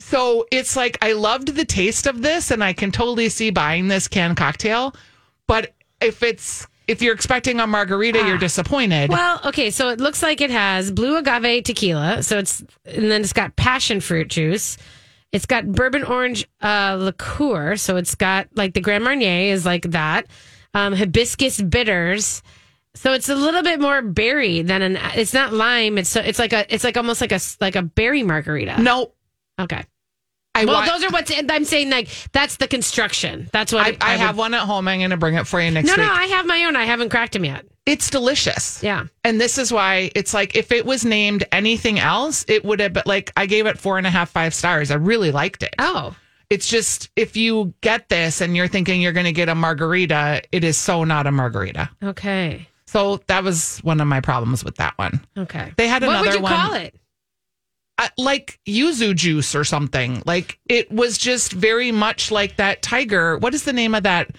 So 0.00 0.46
it's 0.50 0.76
like 0.76 0.98
I 1.02 1.12
loved 1.12 1.48
the 1.54 1.64
taste 1.64 2.06
of 2.06 2.22
this, 2.22 2.50
and 2.50 2.62
I 2.62 2.72
can 2.72 2.90
totally 2.92 3.28
see 3.28 3.50
buying 3.50 3.88
this 3.88 4.08
canned 4.08 4.36
cocktail. 4.36 4.94
But 5.46 5.74
if 6.00 6.22
it's 6.22 6.66
if 6.86 7.00
you're 7.00 7.14
expecting 7.14 7.60
a 7.60 7.66
margarita, 7.66 8.26
you're 8.26 8.38
disappointed. 8.38 9.10
Ah. 9.10 9.14
Well, 9.14 9.40
okay, 9.48 9.70
so 9.70 9.88
it 9.88 10.00
looks 10.00 10.22
like 10.22 10.40
it 10.40 10.50
has 10.50 10.90
blue 10.90 11.16
agave 11.16 11.64
tequila. 11.64 12.22
So 12.22 12.38
it's 12.38 12.60
and 12.84 13.10
then 13.10 13.22
it's 13.22 13.32
got 13.32 13.56
passion 13.56 14.00
fruit 14.00 14.28
juice. 14.28 14.76
It's 15.32 15.46
got 15.46 15.66
bourbon 15.66 16.04
orange 16.04 16.46
uh, 16.62 16.96
liqueur. 17.00 17.76
So 17.76 17.96
it's 17.96 18.14
got 18.14 18.48
like 18.54 18.74
the 18.74 18.80
Grand 18.80 19.02
Marnier 19.04 19.52
is 19.52 19.64
like 19.66 19.90
that. 19.90 20.26
Um, 20.74 20.92
hibiscus 20.92 21.60
bitters. 21.60 22.42
So 22.94 23.12
it's 23.12 23.28
a 23.28 23.34
little 23.34 23.62
bit 23.62 23.80
more 23.80 24.02
berry 24.02 24.62
than 24.62 24.82
an. 24.82 24.98
It's 25.16 25.34
not 25.34 25.52
lime. 25.52 25.98
It's 25.98 26.08
so, 26.08 26.20
it's 26.20 26.38
like 26.38 26.52
a. 26.52 26.72
It's 26.72 26.84
like 26.84 26.96
almost 26.96 27.20
like 27.20 27.32
a 27.32 27.40
like 27.60 27.74
a 27.74 27.82
berry 27.82 28.22
margarita. 28.22 28.80
no, 28.80 29.12
Okay. 29.60 29.82
I 30.56 30.64
Well, 30.66 30.74
want. 30.74 30.86
those 30.88 31.02
are 31.04 31.10
what's. 31.10 31.32
I'm 31.50 31.64
saying 31.64 31.90
like 31.90 32.08
that's 32.32 32.56
the 32.58 32.68
construction. 32.68 33.48
That's 33.52 33.72
what 33.72 33.84
I, 33.86 33.88
it- 33.90 33.96
I, 34.02 34.12
would- 34.12 34.20
have 34.20 34.38
one 34.38 34.54
at 34.54 34.60
home. 34.60 34.86
I'm 34.86 35.00
going 35.00 35.10
to 35.10 35.16
bring 35.16 35.34
it 35.34 35.46
for 35.48 35.60
you 35.60 35.70
next 35.70 35.88
time. 35.88 35.96
No, 35.98 36.04
week. 36.04 36.12
no, 36.12 36.16
I 36.16 36.26
have 36.26 36.46
my 36.46 36.64
own. 36.64 36.76
I 36.76 36.84
haven't 36.84 37.08
cracked 37.08 37.32
them 37.32 37.44
yet. 37.44 37.64
it's 37.86 38.08
delicious. 38.08 38.80
Yeah. 38.82 39.06
And 39.24 39.40
this 39.40 39.58
is 39.58 39.72
why 39.72 40.12
it's 40.14 40.32
like 40.32 40.54
if 40.54 40.70
it 40.70 40.86
was 40.86 41.04
named 41.04 41.44
anything 41.50 41.98
else, 41.98 42.44
it 42.46 42.64
would 42.64 42.78
have 42.80 42.92
been 42.92 43.02
like 43.04 43.32
I 43.36 43.46
gave 43.46 43.66
it 43.66 43.78
four 43.78 43.98
and 43.98 44.06
a 44.06 44.10
half, 44.10 44.30
five 44.30 44.54
stars. 44.54 44.92
I 44.92 44.94
really 44.94 45.32
liked 45.32 45.64
it. 45.64 45.74
Oh. 45.80 46.14
It's 46.50 46.68
just 46.68 47.10
if 47.16 47.36
you 47.36 47.74
get 47.80 48.08
this 48.08 48.40
and 48.40 48.54
you're 48.56 48.68
thinking 48.68 49.00
you're 49.02 49.12
going 49.12 49.26
to 49.26 49.32
get 49.32 49.48
a 49.48 49.54
margarita, 49.56 50.42
it 50.52 50.62
is 50.62 50.76
so 50.76 51.02
not 51.02 51.26
a 51.26 51.32
margarita. 51.32 51.90
Okay. 52.02 52.68
So 52.86 53.16
that 53.26 53.42
was 53.42 53.78
one 53.78 54.00
of 54.00 54.06
my 54.06 54.20
problems 54.20 54.62
with 54.62 54.76
that 54.76 54.96
one. 54.98 55.20
Okay. 55.36 55.72
They 55.76 55.88
had 55.88 56.02
What 56.02 56.10
another 56.10 56.28
would 56.28 56.36
you 56.36 56.42
one, 56.42 56.52
call 56.52 56.74
it? 56.74 56.94
Like 58.18 58.60
yuzu 58.66 59.14
juice 59.14 59.54
or 59.54 59.64
something. 59.64 60.22
Like 60.26 60.58
it 60.68 60.90
was 60.90 61.18
just 61.18 61.52
very 61.52 61.92
much 61.92 62.30
like 62.30 62.56
that 62.56 62.82
tiger. 62.82 63.38
What 63.38 63.54
is 63.54 63.64
the 63.64 63.72
name 63.72 63.94
of 63.94 64.02
that 64.04 64.36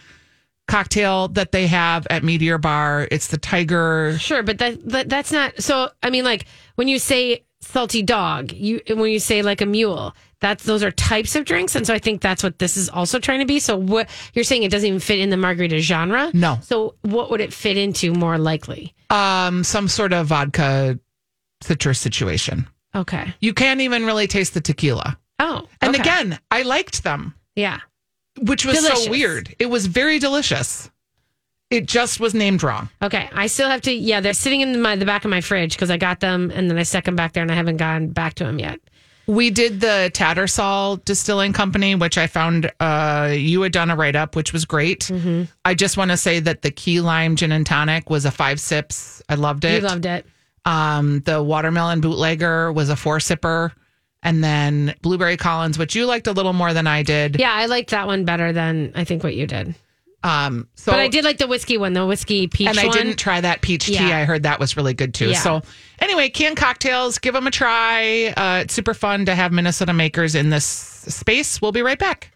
cocktail 0.68 1.28
that 1.30 1.52
they 1.52 1.68
have 1.68 2.08
at 2.10 2.24
Meteor 2.24 2.58
Bar? 2.58 3.08
It's 3.12 3.28
the 3.28 3.38
tiger. 3.38 4.18
Sure, 4.20 4.44
but 4.44 4.58
that, 4.60 4.88
that 4.90 5.10
that's 5.10 5.32
not. 5.32 5.62
So 5.62 5.90
I 6.04 6.10
mean, 6.10 6.24
like 6.24 6.46
when 6.76 6.88
you 6.88 7.00
say 7.00 7.46
salty 7.62 8.04
dog, 8.04 8.52
you 8.52 8.82
when 8.90 9.12
you 9.12 9.20
say 9.20 9.42
like 9.42 9.62
a 9.62 9.66
mule, 9.66 10.16
that's 10.42 10.64
those 10.64 10.84
are 10.84 10.92
types 10.92 11.36
of 11.36 11.46
drinks, 11.46 11.76
and 11.76 11.88
so 11.88 11.94
I 11.94 12.00
think 12.00 12.22
that's 12.22 12.44
what 12.44 12.60
this 12.60 12.78
is 12.78 12.90
also 12.90 13.20
trying 13.20 13.40
to 13.40 13.46
be. 13.46 13.60
So 13.60 13.78
what 13.78 14.10
you're 14.34 14.44
saying 14.44 14.64
it 14.64 14.72
doesn't 14.72 14.88
even 14.88 15.00
fit 15.00 15.20
in 15.20 15.30
the 15.30 15.38
margarita 15.38 15.80
genre. 15.80 16.30
No. 16.34 16.60
So 16.62 16.96
what 17.02 17.32
would 17.32 17.42
it 17.42 17.54
fit 17.54 17.78
into 17.78 18.14
more 18.14 18.38
likely? 18.38 18.94
Um, 19.10 19.64
some 19.64 19.88
sort 19.88 20.14
of 20.14 20.28
vodka 20.28 21.00
citrus 21.62 22.00
situation. 22.00 22.68
Okay. 22.96 23.34
You 23.42 23.54
can't 23.54 23.82
even 23.82 24.06
really 24.06 24.28
taste 24.28 24.54
the 24.54 24.62
tequila. 24.62 25.18
Oh. 25.40 25.68
And 25.82 25.96
again, 25.96 26.40
I 26.50 26.62
liked 26.62 27.04
them, 27.04 27.36
yeah. 27.56 27.80
which 28.40 28.66
was 28.66 28.78
Delicious. 28.78 29.06
so 29.06 29.12
weird. 29.12 29.56
It 29.60 29.66
was 29.68 29.86
very 29.88 30.18
delicious. 30.20 30.90
It 31.70 31.88
just 31.88 32.20
was 32.20 32.34
named 32.34 32.64
wrong. 32.64 32.90
Okay. 33.02 33.28
I 33.34 33.48
still 33.48 33.70
have 33.70 33.82
to. 33.82 33.92
Yeah, 33.92 34.22
they're 34.22 34.34
sitting 34.34 34.62
in 34.62 34.82
my 34.82 34.96
the 34.96 35.06
back 35.06 35.26
of 35.26 35.32
my 35.32 35.42
fridge 35.42 35.76
because 35.76 35.90
I 35.90 35.98
got 35.98 36.20
them 36.20 36.52
and 36.54 36.70
then 36.70 36.78
I 36.78 36.84
stuck 36.84 37.04
them 37.06 37.16
back 37.16 37.34
there 37.34 37.42
and 37.44 37.52
I 37.52 37.56
haven't 37.56 37.78
gone 37.78 38.10
back 38.10 38.36
to 38.36 38.46
them 38.46 38.60
yet. 38.60 38.80
We 39.28 39.50
did 39.50 39.82
the 39.82 40.12
Tattersall 40.14 41.04
Distilling 41.04 41.52
Company, 41.54 41.96
which 41.96 42.18
I 42.20 42.28
found 42.28 42.72
uh, 42.80 43.34
you 43.36 43.64
had 43.64 43.72
done 43.72 43.90
a 43.90 43.96
write 43.96 44.16
up, 44.16 44.36
which 44.36 44.54
was 44.54 44.66
great. 44.66 45.06
Mm-hmm. 45.06 45.46
I 45.66 45.74
just 45.74 45.98
want 45.98 46.12
to 46.12 46.18
say 46.18 46.40
that 46.40 46.62
the 46.62 46.70
key 46.70 47.02
lime 47.02 47.36
gin 47.36 47.52
and 47.52 47.66
tonic 47.66 48.12
was 48.12 48.26
a 48.26 48.32
five 48.32 48.60
sips. 48.60 49.24
I 49.28 49.34
loved 49.34 49.66
it. 49.66 49.82
You 49.82 49.88
loved 49.88 50.06
it. 50.06 50.28
Um, 50.66 51.22
the 51.22 51.42
watermelon 51.42 52.02
bootlegger 52.02 52.72
was 52.72 52.90
a 52.90 52.96
four 52.96 53.18
sipper. 53.18 53.72
And 54.24 54.44
then 54.44 54.96
Blueberry 55.04 55.38
Collins, 55.38 55.78
which 55.78 55.96
you 55.96 56.08
liked 56.08 56.26
a 56.26 56.32
little 56.32 56.54
more 56.54 56.74
than 56.74 56.88
I 56.88 57.04
did. 57.04 57.40
Yeah, 57.40 57.54
I 57.54 57.68
liked 57.68 57.92
that 57.92 58.08
one 58.08 58.26
better 58.26 58.52
than 58.52 58.92
I 58.96 59.04
think 59.04 59.24
what 59.24 59.36
you 59.36 59.46
did. 59.46 59.76
Um, 60.24 60.68
so 60.74 60.92
but 60.92 61.00
I 61.00 61.08
did 61.08 61.24
like 61.24 61.38
the 61.38 61.46
whiskey 61.46 61.78
one, 61.78 61.94
the 61.94 62.04
whiskey 62.08 62.48
peach 62.48 62.68
and 62.68 62.80
I 62.80 62.88
one. 62.88 62.98
didn't 62.98 63.18
try 63.18 63.40
that 63.40 63.62
peach 63.62 63.86
tea. 63.86 63.94
Yeah. 63.94 64.18
I 64.18 64.24
heard 64.26 64.42
that 64.42 64.60
was 64.60 64.76
really 64.76 64.96
good 64.96 65.14
too. 65.14 65.30
Yeah. 65.30 65.40
So 65.40 65.62
anyway, 66.00 66.30
canned 66.30 66.58
cocktails, 66.58 67.20
give 67.20 67.36
them 67.36 67.46
a 67.46 67.52
try. 67.52 68.34
Uh, 68.36 68.62
it's 68.64 68.74
super 68.74 68.96
fun 68.96 69.26
to 69.26 69.36
have 69.36 69.52
Minnesota 69.52 69.94
makers 69.94 70.34
in 70.34 70.50
this 70.50 70.66
space. 70.66 71.62
We'll 71.62 71.72
be 71.72 71.84
right 71.84 72.00
back. 72.00 72.32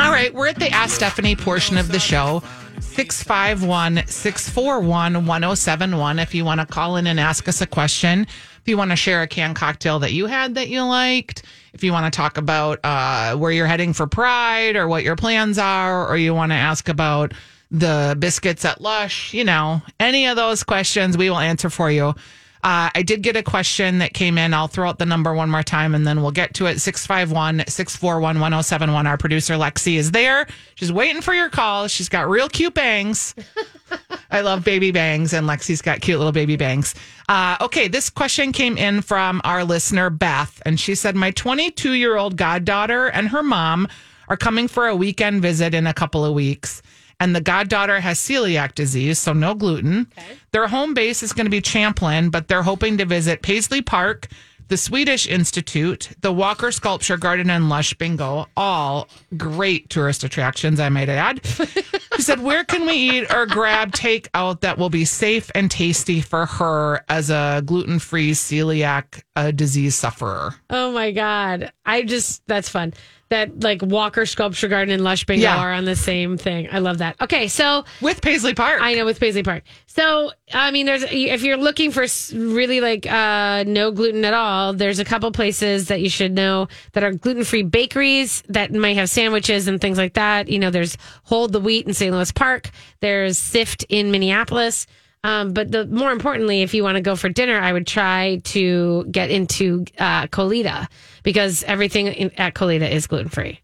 All 0.00 0.10
right, 0.10 0.32
we're 0.32 0.48
at 0.48 0.58
the 0.58 0.70
Ask 0.70 0.96
Stephanie 0.96 1.36
portion 1.36 1.78
of 1.78 1.92
the 1.92 1.98
show. 1.98 2.42
651 2.80 4.06
641 4.06 5.26
1071. 5.26 6.18
If 6.18 6.34
you 6.34 6.44
want 6.44 6.60
to 6.60 6.66
call 6.66 6.96
in 6.96 7.06
and 7.06 7.20
ask 7.20 7.46
us 7.48 7.60
a 7.60 7.66
question, 7.66 8.22
if 8.22 8.62
you 8.66 8.76
want 8.76 8.90
to 8.90 8.96
share 8.96 9.22
a 9.22 9.26
canned 9.26 9.56
cocktail 9.56 9.98
that 10.00 10.12
you 10.12 10.26
had 10.26 10.54
that 10.54 10.68
you 10.68 10.82
liked, 10.82 11.44
if 11.72 11.84
you 11.84 11.92
want 11.92 12.12
to 12.12 12.16
talk 12.16 12.36
about 12.36 12.80
uh, 12.84 13.36
where 13.36 13.52
you're 13.52 13.66
heading 13.66 13.92
for 13.92 14.06
Pride 14.06 14.76
or 14.76 14.88
what 14.88 15.04
your 15.04 15.16
plans 15.16 15.58
are, 15.58 16.08
or 16.08 16.16
you 16.16 16.34
want 16.34 16.52
to 16.52 16.56
ask 16.56 16.88
about 16.88 17.32
the 17.70 18.16
biscuits 18.18 18.64
at 18.64 18.80
Lush, 18.80 19.32
you 19.32 19.44
know, 19.44 19.82
any 20.00 20.26
of 20.26 20.36
those 20.36 20.64
questions 20.64 21.16
we 21.16 21.30
will 21.30 21.38
answer 21.38 21.70
for 21.70 21.90
you. 21.90 22.14
Uh, 22.62 22.90
I 22.94 23.02
did 23.02 23.22
get 23.22 23.36
a 23.36 23.42
question 23.42 23.98
that 23.98 24.12
came 24.12 24.36
in. 24.36 24.52
I'll 24.52 24.68
throw 24.68 24.88
out 24.88 24.98
the 24.98 25.06
number 25.06 25.32
one 25.32 25.48
more 25.50 25.62
time 25.62 25.94
and 25.94 26.06
then 26.06 26.20
we'll 26.20 26.30
get 26.30 26.54
to 26.54 26.66
it. 26.66 26.80
651 26.80 27.64
641 27.66 28.36
1071. 28.36 29.06
Our 29.06 29.16
producer, 29.16 29.54
Lexi, 29.54 29.96
is 29.96 30.10
there. 30.10 30.46
She's 30.74 30.92
waiting 30.92 31.22
for 31.22 31.32
your 31.32 31.48
call. 31.48 31.88
She's 31.88 32.10
got 32.10 32.28
real 32.28 32.48
cute 32.48 32.74
bangs. 32.74 33.34
I 34.30 34.42
love 34.42 34.64
baby 34.64 34.92
bangs, 34.92 35.32
and 35.32 35.48
Lexi's 35.48 35.82
got 35.82 36.00
cute 36.00 36.18
little 36.18 36.32
baby 36.32 36.56
bangs. 36.56 36.94
Uh, 37.28 37.56
okay, 37.60 37.88
this 37.88 38.10
question 38.10 38.52
came 38.52 38.78
in 38.78 39.02
from 39.02 39.40
our 39.42 39.64
listener, 39.64 40.10
Beth, 40.10 40.62
and 40.64 40.78
she 40.78 40.94
said, 40.94 41.16
My 41.16 41.32
22 41.32 41.94
year 41.94 42.16
old 42.16 42.36
goddaughter 42.36 43.06
and 43.08 43.28
her 43.28 43.42
mom 43.42 43.88
are 44.28 44.36
coming 44.36 44.68
for 44.68 44.86
a 44.86 44.94
weekend 44.94 45.42
visit 45.42 45.74
in 45.74 45.86
a 45.86 45.94
couple 45.94 46.24
of 46.24 46.34
weeks. 46.34 46.82
And 47.20 47.36
the 47.36 47.40
goddaughter 47.40 48.00
has 48.00 48.18
celiac 48.18 48.74
disease, 48.74 49.18
so 49.18 49.32
no 49.32 49.54
gluten. 49.54 50.06
Their 50.52 50.66
home 50.66 50.94
base 50.94 51.22
is 51.22 51.32
going 51.32 51.46
to 51.46 51.50
be 51.50 51.60
Champlin, 51.60 52.30
but 52.30 52.48
they're 52.48 52.62
hoping 52.62 52.96
to 52.98 53.04
visit 53.04 53.42
Paisley 53.42 53.82
Park, 53.82 54.26
the 54.68 54.76
Swedish 54.76 55.26
Institute, 55.26 56.10
the 56.20 56.32
Walker 56.32 56.72
Sculpture 56.72 57.18
Garden, 57.18 57.50
and 57.50 57.68
Lush 57.68 57.92
Bingo. 57.94 58.46
All 58.56 59.08
great 59.36 59.90
tourist 59.90 60.24
attractions, 60.24 60.80
I 60.80 60.88
might 60.88 61.08
add. 61.08 61.40
She 62.16 62.24
said, 62.24 62.40
Where 62.42 62.64
can 62.64 62.84
we 62.84 62.92
eat 62.92 63.32
or 63.32 63.46
grab 63.46 63.92
takeout 63.92 64.60
that 64.60 64.76
will 64.76 64.90
be 64.90 65.06
safe 65.06 65.50
and 65.54 65.70
tasty 65.70 66.20
for 66.20 66.44
her 66.44 67.02
as 67.08 67.30
a 67.30 67.62
gluten 67.64 67.98
free 67.98 68.32
celiac 68.32 69.22
uh, 69.36 69.52
disease 69.52 69.94
sufferer? 69.94 70.54
Oh 70.68 70.92
my 70.92 71.12
god! 71.12 71.72
I 71.86 72.02
just 72.02 72.42
that's 72.46 72.68
fun. 72.68 72.92
That 73.30 73.62
like 73.62 73.80
Walker 73.80 74.26
Sculpture 74.26 74.66
Garden 74.66 74.92
and 74.92 75.04
Lush 75.04 75.24
Bingo 75.24 75.44
Yeah. 75.44 75.56
are 75.56 75.72
on 75.72 75.84
the 75.84 75.94
same 75.94 76.36
thing. 76.36 76.68
I 76.72 76.80
love 76.80 76.98
that. 76.98 77.14
Okay, 77.20 77.46
so 77.46 77.84
With 78.00 78.20
Paisley 78.22 78.54
Park. 78.54 78.80
I 78.82 78.94
know 78.94 79.04
with 79.04 79.20
Paisley 79.20 79.44
Park. 79.44 79.62
So 79.86 80.32
I 80.52 80.72
mean, 80.72 80.84
there's 80.86 81.04
if 81.08 81.42
you're 81.42 81.56
looking 81.56 81.92
for 81.92 82.04
really 82.34 82.80
like 82.80 83.06
uh, 83.06 83.62
no 83.68 83.92
gluten 83.92 84.24
at 84.24 84.34
all, 84.34 84.72
there's 84.72 84.98
a 84.98 85.04
couple 85.04 85.30
places 85.30 85.86
that 85.88 86.00
you 86.00 86.10
should 86.10 86.32
know 86.32 86.66
that 86.92 87.04
are 87.04 87.12
gluten 87.12 87.44
free 87.44 87.62
bakeries 87.62 88.42
that 88.48 88.72
might 88.72 88.96
have 88.96 89.08
sandwiches 89.08 89.68
and 89.68 89.80
things 89.80 89.96
like 89.96 90.14
that. 90.14 90.48
You 90.48 90.58
know, 90.58 90.70
there's 90.70 90.96
Hold 91.24 91.52
the 91.52 91.60
Wheat 91.60 91.86
in 91.86 91.94
St. 91.94 92.12
Louis 92.12 92.32
Park. 92.32 92.70
There's 92.98 93.38
Sift 93.38 93.84
in 93.88 94.10
Minneapolis. 94.10 94.88
Um, 95.22 95.52
but 95.52 95.70
the 95.70 95.84
more 95.86 96.12
importantly, 96.12 96.62
if 96.62 96.72
you 96.72 96.82
want 96.82 96.96
to 96.96 97.02
go 97.02 97.14
for 97.14 97.28
dinner, 97.28 97.58
I 97.60 97.72
would 97.72 97.86
try 97.86 98.40
to 98.44 99.04
get 99.10 99.30
into 99.30 99.84
uh, 99.98 100.26
Colita 100.28 100.88
because 101.22 101.62
everything 101.64 102.06
in, 102.06 102.30
at 102.38 102.54
Colita 102.54 102.90
is 102.90 103.06
gluten 103.06 103.28
free. 103.28 103.60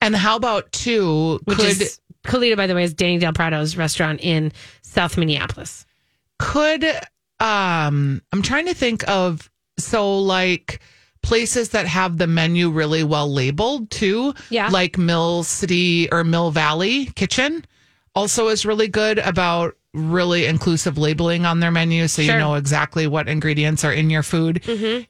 and 0.00 0.14
how 0.16 0.36
about 0.36 0.72
two? 0.72 1.38
Which 1.44 1.58
could 1.58 1.66
is 1.80 2.00
Colita, 2.24 2.56
by 2.56 2.66
the 2.66 2.74
way, 2.74 2.82
is 2.82 2.94
Danny 2.94 3.18
Del 3.18 3.32
Prado's 3.32 3.76
restaurant 3.76 4.20
in 4.22 4.52
South 4.82 5.16
Minneapolis. 5.16 5.86
could 6.38 6.84
um 7.40 8.20
I'm 8.32 8.42
trying 8.42 8.66
to 8.66 8.74
think 8.74 9.08
of 9.08 9.48
so 9.78 10.18
like 10.18 10.80
places 11.22 11.70
that 11.70 11.86
have 11.86 12.18
the 12.18 12.26
menu 12.26 12.70
really 12.70 13.04
well 13.04 13.32
labeled 13.32 13.90
too. 13.90 14.34
Yeah. 14.50 14.68
Like 14.68 14.98
Mill 14.98 15.44
City 15.44 16.10
or 16.10 16.24
Mill 16.24 16.50
Valley 16.50 17.06
Kitchen 17.06 17.64
also 18.14 18.48
is 18.48 18.66
really 18.66 18.88
good 18.88 19.18
about 19.18 19.76
really 19.98 20.46
inclusive 20.46 20.96
labeling 20.96 21.44
on 21.44 21.60
their 21.60 21.70
menu 21.70 22.08
so 22.08 22.22
Sure. 22.22 22.34
you 22.34 22.38
know 22.40 22.54
exactly 22.54 23.06
what 23.06 23.28
ingredients 23.28 23.84
are 23.84 23.92
in 23.92 24.10
your 24.10 24.22
food. 24.22 24.62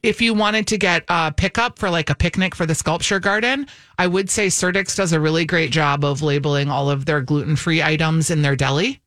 If 0.03 0.21
you 0.21 0.33
wanted 0.33 0.67
to 0.67 0.77
get 0.77 1.03
a 1.07 1.31
pickup 1.31 1.79
for 1.79 1.89
like 1.89 2.09
a 2.09 2.15
picnic 2.15 2.55
for 2.55 2.65
the 2.65 2.75
sculpture 2.75 3.19
garden, 3.19 3.67
I 3.97 4.07
would 4.07 4.29
say 4.29 4.47
Surdyk's 4.47 4.95
does 4.95 5.13
a 5.13 5.19
really 5.19 5.45
great 5.45 5.71
job 5.71 6.03
of 6.03 6.21
labeling 6.21 6.69
all 6.69 6.89
of 6.89 7.05
their 7.05 7.21
gluten-free 7.21 7.81
items 7.83 8.29
in 8.31 8.41
their 8.41 8.55
deli. 8.55 9.01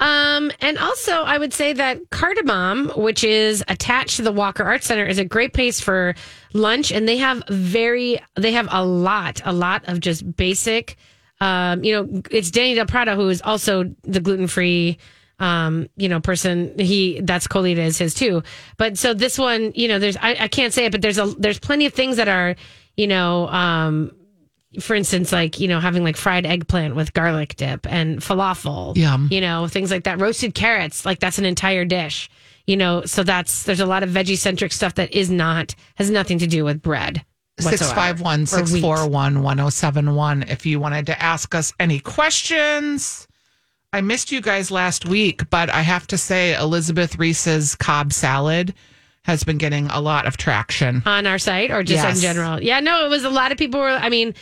Um, 0.00 0.52
and 0.60 0.78
also, 0.78 1.12
I 1.24 1.38
would 1.38 1.52
say 1.52 1.72
that 1.72 2.10
Cardamom, 2.10 2.90
which 2.96 3.24
is 3.24 3.64
attached 3.66 4.16
to 4.16 4.22
the 4.22 4.30
Walker 4.30 4.62
Art 4.62 4.84
Center, 4.84 5.04
is 5.04 5.18
a 5.18 5.24
great 5.24 5.52
place 5.52 5.80
for 5.80 6.14
lunch, 6.52 6.92
and 6.92 7.08
they 7.08 7.16
have 7.16 7.42
very, 7.48 8.20
they 8.36 8.52
have 8.52 8.68
a 8.70 8.84
lot, 8.84 9.40
a 9.44 9.52
lot 9.52 9.82
of 9.88 9.98
just 9.98 10.36
basic. 10.36 10.96
Um, 11.40 11.84
you 11.84 11.92
know, 11.92 12.22
it's 12.30 12.50
Danny 12.50 12.74
Del 12.74 12.86
Prado 12.86 13.14
who 13.14 13.28
is 13.28 13.42
also 13.42 13.84
the 14.02 14.20
gluten 14.20 14.46
free. 14.46 14.98
Um, 15.40 15.88
you 15.96 16.08
know, 16.08 16.18
person 16.20 16.76
he 16.78 17.20
that's 17.20 17.46
Colita 17.46 17.78
is 17.78 17.96
his 17.96 18.12
too. 18.12 18.42
But 18.76 18.98
so 18.98 19.14
this 19.14 19.38
one, 19.38 19.72
you 19.76 19.86
know, 19.86 20.00
there's 20.00 20.16
I, 20.16 20.36
I 20.40 20.48
can't 20.48 20.74
say 20.74 20.86
it, 20.86 20.92
but 20.92 21.00
there's 21.00 21.18
a 21.18 21.26
there's 21.38 21.60
plenty 21.60 21.86
of 21.86 21.92
things 21.92 22.16
that 22.16 22.26
are, 22.26 22.56
you 22.96 23.06
know, 23.06 23.46
um, 23.48 24.10
for 24.80 24.94
instance, 24.94 25.32
like, 25.32 25.60
you 25.60 25.68
know, 25.68 25.80
having 25.80 26.04
like 26.04 26.16
fried 26.16 26.44
eggplant 26.44 26.94
with 26.94 27.12
garlic 27.14 27.56
dip 27.56 27.86
and 27.90 28.18
falafel. 28.18 28.96
Yum. 28.96 29.28
You 29.30 29.40
know, 29.40 29.68
things 29.68 29.90
like 29.90 30.04
that. 30.04 30.20
Roasted 30.20 30.54
carrots, 30.54 31.06
like 31.06 31.20
that's 31.20 31.38
an 31.38 31.44
entire 31.44 31.84
dish. 31.84 32.28
You 32.66 32.76
know, 32.76 33.04
so 33.04 33.22
that's 33.22 33.62
there's 33.62 33.80
a 33.80 33.86
lot 33.86 34.02
of 34.02 34.10
veggie 34.10 34.36
centric 34.36 34.72
stuff 34.72 34.94
that 34.96 35.14
is 35.14 35.30
not 35.30 35.74
has 35.94 36.10
nothing 36.10 36.38
to 36.40 36.46
do 36.46 36.64
with 36.64 36.82
bread. 36.82 37.24
Whatsoever, 37.64 38.16
651 38.18 38.40
or 38.40 38.40
wheat. 38.42 38.48
641 38.48 39.42
1071 39.42 40.42
if 40.44 40.66
you 40.66 40.80
wanted 40.80 41.06
to 41.06 41.22
ask 41.22 41.54
us 41.54 41.72
any 41.80 42.00
questions. 42.00 43.26
I 43.92 44.00
missed 44.02 44.30
you 44.32 44.40
guys 44.42 44.70
last 44.70 45.06
week, 45.06 45.48
but 45.50 45.70
I 45.70 45.80
have 45.82 46.06
to 46.08 46.18
say, 46.18 46.54
Elizabeth 46.54 47.18
Reese's 47.18 47.74
Cobb 47.74 48.12
salad 48.12 48.74
has 49.24 49.44
been 49.44 49.58
getting 49.58 49.86
a 49.88 50.00
lot 50.00 50.26
of 50.26 50.36
traction. 50.36 51.02
on 51.06 51.26
our 51.26 51.38
site 51.38 51.70
or 51.70 51.82
just 51.82 52.02
Yes. 52.04 52.16
in 52.16 52.22
general. 52.22 52.62
Yeah, 52.62 52.80
no, 52.80 53.06
it 53.06 53.08
was 53.08 53.24
a 53.24 53.30
lot 53.30 53.50
of 53.52 53.58
people 53.58 53.80
were 53.80 53.88
I 53.88 54.08
mean, 54.08 54.34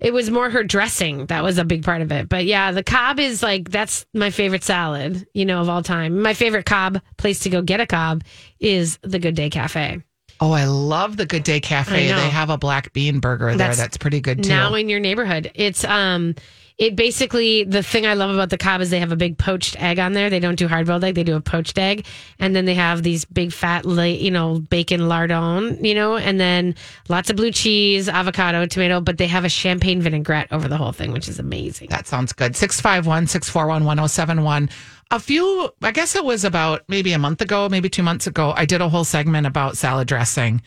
it 0.00 0.12
was 0.12 0.28
more 0.30 0.50
her 0.50 0.64
dressing 0.64 1.26
that 1.26 1.42
was 1.42 1.56
a 1.56 1.64
big 1.64 1.82
part 1.84 2.02
of 2.02 2.12
it. 2.12 2.28
But 2.28 2.44
yeah, 2.44 2.72
the 2.72 2.82
Cobb 2.82 3.20
is 3.20 3.42
like 3.42 3.70
that's 3.70 4.04
my 4.12 4.30
favorite 4.30 4.64
salad, 4.64 5.26
you 5.34 5.44
know, 5.46 5.60
of 5.60 5.68
all 5.68 5.82
time. 5.82 6.20
My 6.20 6.34
favorite 6.34 6.66
Cobb 6.66 7.00
place 7.16 7.40
to 7.40 7.50
go 7.50 7.62
get 7.62 7.80
a 7.80 7.86
Cobb 7.86 8.22
is 8.58 8.98
the 9.02 9.18
Good 9.18 9.34
Day 9.34 9.48
Cafe. 9.50 10.02
Oh, 10.40 10.52
I 10.52 10.64
love 10.64 11.16
the 11.16 11.26
Good 11.26 11.44
Day 11.44 11.60
Cafe. 11.60 12.08
They 12.08 12.28
have 12.28 12.50
a 12.50 12.58
black 12.58 12.92
bean 12.92 13.20
burger 13.20 13.48
there 13.48 13.68
That's 13.68 13.78
that's 13.78 13.96
pretty 13.96 14.20
good 14.20 14.42
too. 14.42 14.48
now 14.48 14.74
in 14.74 14.88
your 14.88 15.00
neighborhood. 15.00 15.50
It's 15.54 15.84
um 15.84 16.34
it 16.76 16.96
basically 16.96 17.62
the 17.62 17.82
thing 17.82 18.04
I 18.04 18.14
love 18.14 18.30
about 18.30 18.50
the 18.50 18.58
Cobb 18.58 18.80
is 18.80 18.90
they 18.90 18.98
have 18.98 19.12
a 19.12 19.16
big 19.16 19.38
poached 19.38 19.80
egg 19.80 20.00
on 20.00 20.12
there. 20.12 20.28
They 20.28 20.40
don't 20.40 20.56
do 20.56 20.66
hard 20.66 20.86
boiled 20.86 21.04
egg; 21.04 21.14
they 21.14 21.22
do 21.22 21.36
a 21.36 21.40
poached 21.40 21.78
egg, 21.78 22.04
and 22.40 22.54
then 22.54 22.64
they 22.64 22.74
have 22.74 23.04
these 23.04 23.24
big 23.24 23.52
fat, 23.52 23.84
you 23.84 24.30
know, 24.30 24.58
bacon 24.58 25.08
lardon, 25.08 25.84
you 25.84 25.94
know, 25.94 26.16
and 26.16 26.40
then 26.40 26.74
lots 27.08 27.30
of 27.30 27.36
blue 27.36 27.52
cheese, 27.52 28.08
avocado, 28.08 28.66
tomato. 28.66 29.00
But 29.00 29.18
they 29.18 29.28
have 29.28 29.44
a 29.44 29.48
champagne 29.48 30.00
vinaigrette 30.02 30.48
over 30.50 30.66
the 30.66 30.76
whole 30.76 30.92
thing, 30.92 31.12
which 31.12 31.28
is 31.28 31.38
amazing. 31.38 31.90
That 31.90 32.08
sounds 32.08 32.32
good. 32.32 32.56
651 32.56 33.28
641 33.28 33.84
1071. 33.84 34.68
A 35.12 35.20
few, 35.20 35.70
I 35.80 35.92
guess 35.92 36.16
it 36.16 36.24
was 36.24 36.44
about 36.44 36.82
maybe 36.88 37.12
a 37.12 37.18
month 37.18 37.40
ago, 37.40 37.68
maybe 37.68 37.88
two 37.88 38.02
months 38.02 38.26
ago, 38.26 38.52
I 38.56 38.64
did 38.64 38.80
a 38.80 38.88
whole 38.88 39.04
segment 39.04 39.46
about 39.46 39.76
salad 39.76 40.08
dressing. 40.08 40.60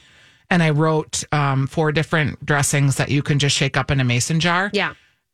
And 0.49 0.64
I 0.64 0.70
wrote 0.70 1.26
um, 1.34 1.68
four 1.68 1.91
different 1.91 2.45
dressings 2.45 2.95
that 2.95 3.10
you 3.10 3.22
can 3.22 3.39
just 3.39 3.58
shake 3.58 3.76
up 3.76 3.91
in 3.91 3.99
a 3.99 4.05
mason 4.05 4.39
jar. 4.39 4.70
Yeah, 4.72 4.93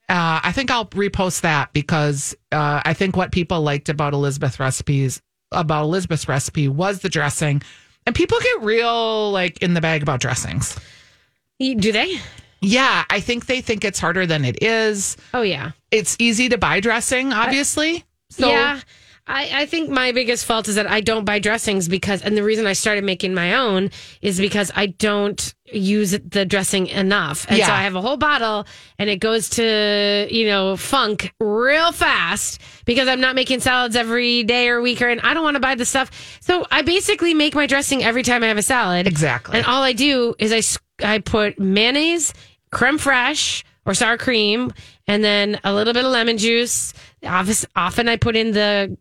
Uh, 0.09 0.41
I 0.43 0.51
think 0.51 0.69
I'll 0.69 0.85
repost 0.87 1.41
that 1.41 1.71
because 1.73 2.35
uh, 2.51 2.81
I 2.83 2.93
think 2.93 3.15
what 3.15 3.31
people 3.31 3.61
liked 3.61 3.89
about 3.89 4.13
Elizabeth 4.13 4.59
recipes 4.59 5.21
about 5.51 5.83
Elizabeth's 5.83 6.27
recipe 6.27 6.67
was 6.67 6.99
the 6.99 7.09
dressing, 7.09 7.61
and 8.05 8.15
people 8.15 8.37
get 8.39 8.61
real 8.63 9.31
like 9.31 9.61
in 9.61 9.73
the 9.73 9.81
bag 9.81 10.01
about 10.01 10.19
dressings. 10.19 10.77
Do 11.59 11.91
they? 11.91 12.19
Yeah, 12.61 13.03
I 13.09 13.19
think 13.19 13.45
they 13.45 13.61
think 13.61 13.83
it's 13.83 13.99
harder 13.99 14.25
than 14.25 14.45
it 14.45 14.61
is. 14.63 15.17
Oh 15.33 15.41
yeah. 15.41 15.71
It's 15.91 16.15
easy 16.19 16.49
to 16.49 16.57
buy 16.57 16.79
dressing, 16.79 17.33
obviously. 17.33 18.05
So 18.29 18.49
yeah. 18.49 18.79
I, 19.27 19.61
I 19.61 19.65
think 19.65 19.89
my 19.89 20.11
biggest 20.11 20.45
fault 20.45 20.67
is 20.67 20.75
that 20.75 20.87
I 20.87 21.01
don't 21.01 21.23
buy 21.23 21.39
dressings 21.39 21.87
because, 21.87 22.21
and 22.21 22.35
the 22.35 22.43
reason 22.43 22.65
I 22.65 22.73
started 22.73 23.03
making 23.03 23.33
my 23.33 23.53
own 23.53 23.89
is 24.21 24.37
because 24.39 24.71
I 24.75 24.87
don't 24.87 25.53
use 25.73 26.11
the 26.11 26.45
dressing 26.45 26.87
enough. 26.87 27.45
And 27.49 27.57
so 27.61 27.71
I 27.71 27.83
have 27.83 27.95
a 27.95 28.01
whole 28.01 28.17
bottle 28.17 28.65
and 28.99 29.09
it 29.09 29.17
goes 29.17 29.49
to, 29.51 30.27
you 30.29 30.45
know, 30.47 30.77
funk 30.77 31.33
real 31.39 31.91
fast 31.91 32.61
because 32.85 33.07
I'm 33.07 33.21
not 33.21 33.35
making 33.35 33.59
salads 33.59 33.95
every 33.95 34.43
day 34.43 34.69
or 34.69 34.81
week 34.81 35.01
or, 35.01 35.09
and 35.09 35.21
I 35.21 35.33
don't 35.33 35.43
want 35.43 35.55
to 35.55 35.59
buy 35.59 35.75
the 35.75 35.85
stuff. 35.85 36.39
So 36.41 36.65
I 36.71 36.81
basically 36.81 37.33
make 37.33 37.55
my 37.55 37.67
dressing 37.67 38.03
every 38.03 38.23
time 38.23 38.43
I 38.43 38.47
have 38.47 38.57
a 38.57 38.63
salad. 38.63 39.07
Exactly. 39.07 39.57
And 39.57 39.65
all 39.65 39.83
I 39.83 39.93
do 39.93 40.35
is 40.39 40.79
I, 41.01 41.15
I 41.15 41.19
put 41.19 41.59
mayonnaise, 41.59 42.33
creme 42.71 42.97
fraiche, 42.97 43.63
or 43.85 43.93
sour 43.93 44.17
cream, 44.17 44.71
and 45.07 45.23
then 45.23 45.59
a 45.63 45.73
little 45.73 45.93
bit 45.93 46.05
of 46.05 46.11
lemon 46.11 46.37
juice. 46.37 46.93
Often, 47.23 47.69
often 47.75 48.07
I 48.07 48.15
put 48.15 48.35
in 48.35 48.51
the 48.51 48.97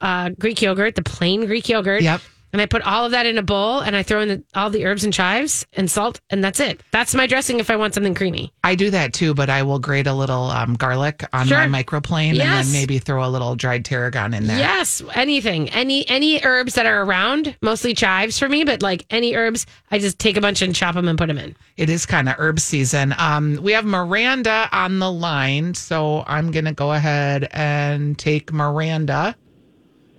uh, 0.00 0.30
Greek 0.38 0.60
yogurt, 0.60 0.94
the 0.94 1.02
plain 1.02 1.46
Greek 1.46 1.68
yogurt. 1.68 2.02
Yep. 2.02 2.20
And 2.56 2.62
I 2.62 2.64
put 2.64 2.80
all 2.86 3.04
of 3.04 3.10
that 3.10 3.26
in 3.26 3.36
a 3.36 3.42
bowl, 3.42 3.80
and 3.80 3.94
I 3.94 4.02
throw 4.02 4.22
in 4.22 4.28
the, 4.28 4.42
all 4.54 4.70
the 4.70 4.86
herbs 4.86 5.04
and 5.04 5.12
chives 5.12 5.66
and 5.74 5.90
salt, 5.90 6.22
and 6.30 6.42
that's 6.42 6.58
it. 6.58 6.80
That's 6.90 7.14
my 7.14 7.26
dressing 7.26 7.60
if 7.60 7.68
I 7.68 7.76
want 7.76 7.92
something 7.92 8.14
creamy. 8.14 8.50
I 8.64 8.74
do 8.76 8.88
that 8.92 9.12
too, 9.12 9.34
but 9.34 9.50
I 9.50 9.62
will 9.62 9.78
grate 9.78 10.06
a 10.06 10.14
little 10.14 10.44
um, 10.44 10.72
garlic 10.72 11.22
on 11.34 11.48
Sure. 11.48 11.68
my 11.68 11.82
microplane 11.82 12.30
and 12.30 12.40
then 12.40 12.72
maybe 12.72 12.98
throw 12.98 13.22
a 13.22 13.28
little 13.28 13.56
dried 13.56 13.84
tarragon 13.84 14.32
in 14.32 14.46
there. 14.46 14.56
Yes, 14.58 15.02
anything, 15.12 15.68
any 15.68 16.08
any 16.08 16.40
herbs 16.42 16.76
that 16.76 16.86
are 16.86 17.02
around, 17.02 17.54
mostly 17.60 17.92
chives 17.92 18.38
for 18.38 18.48
me, 18.48 18.64
but 18.64 18.80
like 18.80 19.04
any 19.10 19.36
herbs, 19.36 19.66
I 19.90 19.98
just 19.98 20.18
take 20.18 20.38
a 20.38 20.40
bunch 20.40 20.62
and 20.62 20.74
chop 20.74 20.94
them 20.94 21.08
and 21.08 21.18
put 21.18 21.26
them 21.26 21.36
in. 21.36 21.54
It 21.76 21.90
is 21.90 22.06
kind 22.06 22.26
of 22.26 22.36
herb 22.38 22.58
season. 22.58 23.14
Um, 23.18 23.60
we 23.62 23.72
have 23.72 23.84
Miranda 23.84 24.70
on 24.72 24.98
the 24.98 25.12
line, 25.12 25.74
so 25.74 26.24
I'm 26.26 26.52
gonna 26.52 26.72
go 26.72 26.92
ahead 26.94 27.48
and 27.52 28.18
take 28.18 28.50
Miranda. 28.50 29.36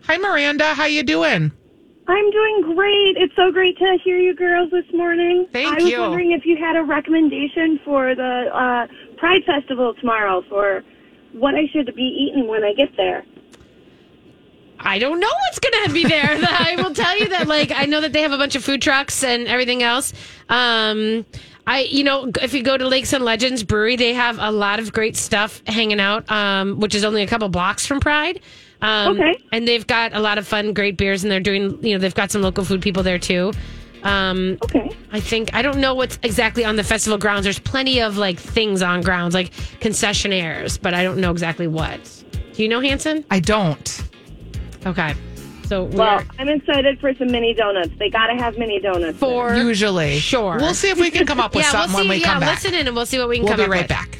Hi, 0.03 0.17
Miranda. 0.17 0.75
How 0.75 0.85
you 0.85 1.01
doing? 1.01 1.51
I'm 2.07 2.31
doing 2.31 2.73
great. 2.75 3.17
It's 3.17 3.35
so 3.35 3.51
great 3.51 3.77
to 3.79 3.97
hear 4.03 4.17
you 4.17 4.33
girls 4.33 4.71
this 4.71 4.85
morning. 4.93 5.45
Thank 5.51 5.67
I 5.67 5.75
was 5.75 5.91
you. 5.91 5.99
wondering 5.99 6.31
if 6.31 6.45
you 6.45 6.55
had 6.57 6.77
a 6.77 6.83
recommendation 6.83 7.79
for 7.83 8.15
the 8.15 8.47
uh, 8.53 8.87
Pride 9.17 9.41
Festival 9.45 9.93
tomorrow 9.99 10.41
for 10.47 10.83
what 11.33 11.55
I 11.55 11.67
should 11.73 11.93
be 11.95 12.03
eating 12.03 12.47
when 12.47 12.63
I 12.63 12.73
get 12.73 12.95
there. 12.95 13.25
I 14.79 14.99
don't 14.99 15.19
know 15.19 15.27
what's 15.27 15.59
going 15.59 15.87
to 15.87 15.93
be 15.93 16.05
there. 16.05 16.29
I 16.41 16.75
will 16.77 16.93
tell 16.93 17.17
you 17.17 17.27
that, 17.29 17.47
like, 17.47 17.71
I 17.71 17.85
know 17.85 17.99
that 17.99 18.13
they 18.13 18.21
have 18.21 18.31
a 18.31 18.37
bunch 18.37 18.55
of 18.55 18.63
food 18.63 18.81
trucks 18.81 19.23
and 19.23 19.47
everything 19.47 19.83
else. 19.83 20.13
Um, 20.47 21.25
I, 21.65 21.81
you 21.81 22.05
know, 22.05 22.31
if 22.41 22.53
you 22.53 22.63
go 22.63 22.77
to 22.77 22.87
Lakes 22.87 23.11
and 23.11 23.25
Legends 23.25 23.63
Brewery, 23.63 23.97
they 23.97 24.13
have 24.13 24.37
a 24.39 24.51
lot 24.51 24.79
of 24.79 24.93
great 24.93 25.17
stuff 25.17 25.61
hanging 25.67 25.99
out, 25.99 26.29
um, 26.31 26.79
which 26.79 26.95
is 26.95 27.03
only 27.03 27.23
a 27.23 27.27
couple 27.27 27.49
blocks 27.49 27.85
from 27.85 27.99
Pride. 27.99 28.39
Um, 28.81 29.17
Okay. 29.19 29.37
And 29.51 29.67
they've 29.67 29.85
got 29.87 30.13
a 30.13 30.19
lot 30.19 30.37
of 30.37 30.47
fun, 30.47 30.73
great 30.73 30.97
beers, 30.97 31.23
and 31.23 31.31
they're 31.31 31.39
doing, 31.39 31.83
you 31.83 31.93
know, 31.93 31.99
they've 31.99 32.13
got 32.13 32.31
some 32.31 32.41
local 32.41 32.63
food 32.63 32.81
people 32.81 33.03
there 33.03 33.17
too. 33.19 33.51
Um, 34.03 34.57
Okay. 34.63 34.89
I 35.11 35.19
think 35.19 35.53
I 35.55 35.61
don't 35.61 35.77
know 35.79 35.95
what's 35.95 36.19
exactly 36.23 36.63
on 36.63 36.75
the 36.75 36.83
festival 36.83 37.17
grounds. 37.17 37.43
There's 37.43 37.59
plenty 37.59 37.99
of 38.01 38.17
like 38.17 38.39
things 38.39 38.81
on 38.81 39.01
grounds, 39.01 39.33
like 39.33 39.51
concessionaires, 39.79 40.79
but 40.81 40.93
I 40.93 41.03
don't 41.03 41.17
know 41.17 41.31
exactly 41.31 41.67
what. 41.67 41.99
Do 42.53 42.63
you 42.63 42.69
know 42.69 42.79
Hansen? 42.79 43.25
I 43.31 43.39
don't. 43.39 44.03
Okay. 44.85 45.13
So 45.67 45.83
Well, 45.85 46.23
I'm 46.39 46.47
excited 46.47 46.99
for 46.99 47.13
some 47.15 47.27
mini 47.31 47.53
donuts. 47.53 47.89
They 47.99 48.09
got 48.09 48.27
to 48.27 48.35
have 48.35 48.57
mini 48.57 48.79
donuts. 48.79 49.19
there. 49.19 49.29
for 49.29 49.55
Usually, 49.55 50.19
Sure. 50.19 50.57
We'll 50.59 50.73
see 50.73 50.89
if 50.89 50.97
we 50.99 51.11
can 51.11 51.25
come 51.25 51.39
up 51.41 51.53
with 51.55 51.65
yeah, 51.65 51.71
something 51.71 51.93
we'll 51.95 52.03
see. 52.03 52.09
when 52.09 52.17
we 52.17 52.21
yeah, 52.21 52.31
come 52.33 52.39
back. 52.41 52.63
listen 52.63 52.73
in 52.73 52.87
and 52.87 52.95
we'll 52.95 53.05
see 53.05 53.19
what 53.19 53.27
we 53.27 53.37
can 53.37 53.45
We'll 53.45 53.53
come 53.55 53.59
be 53.59 53.63
up 53.65 53.69
right 53.71 53.81
with. 53.81 53.89
back. 53.89 54.19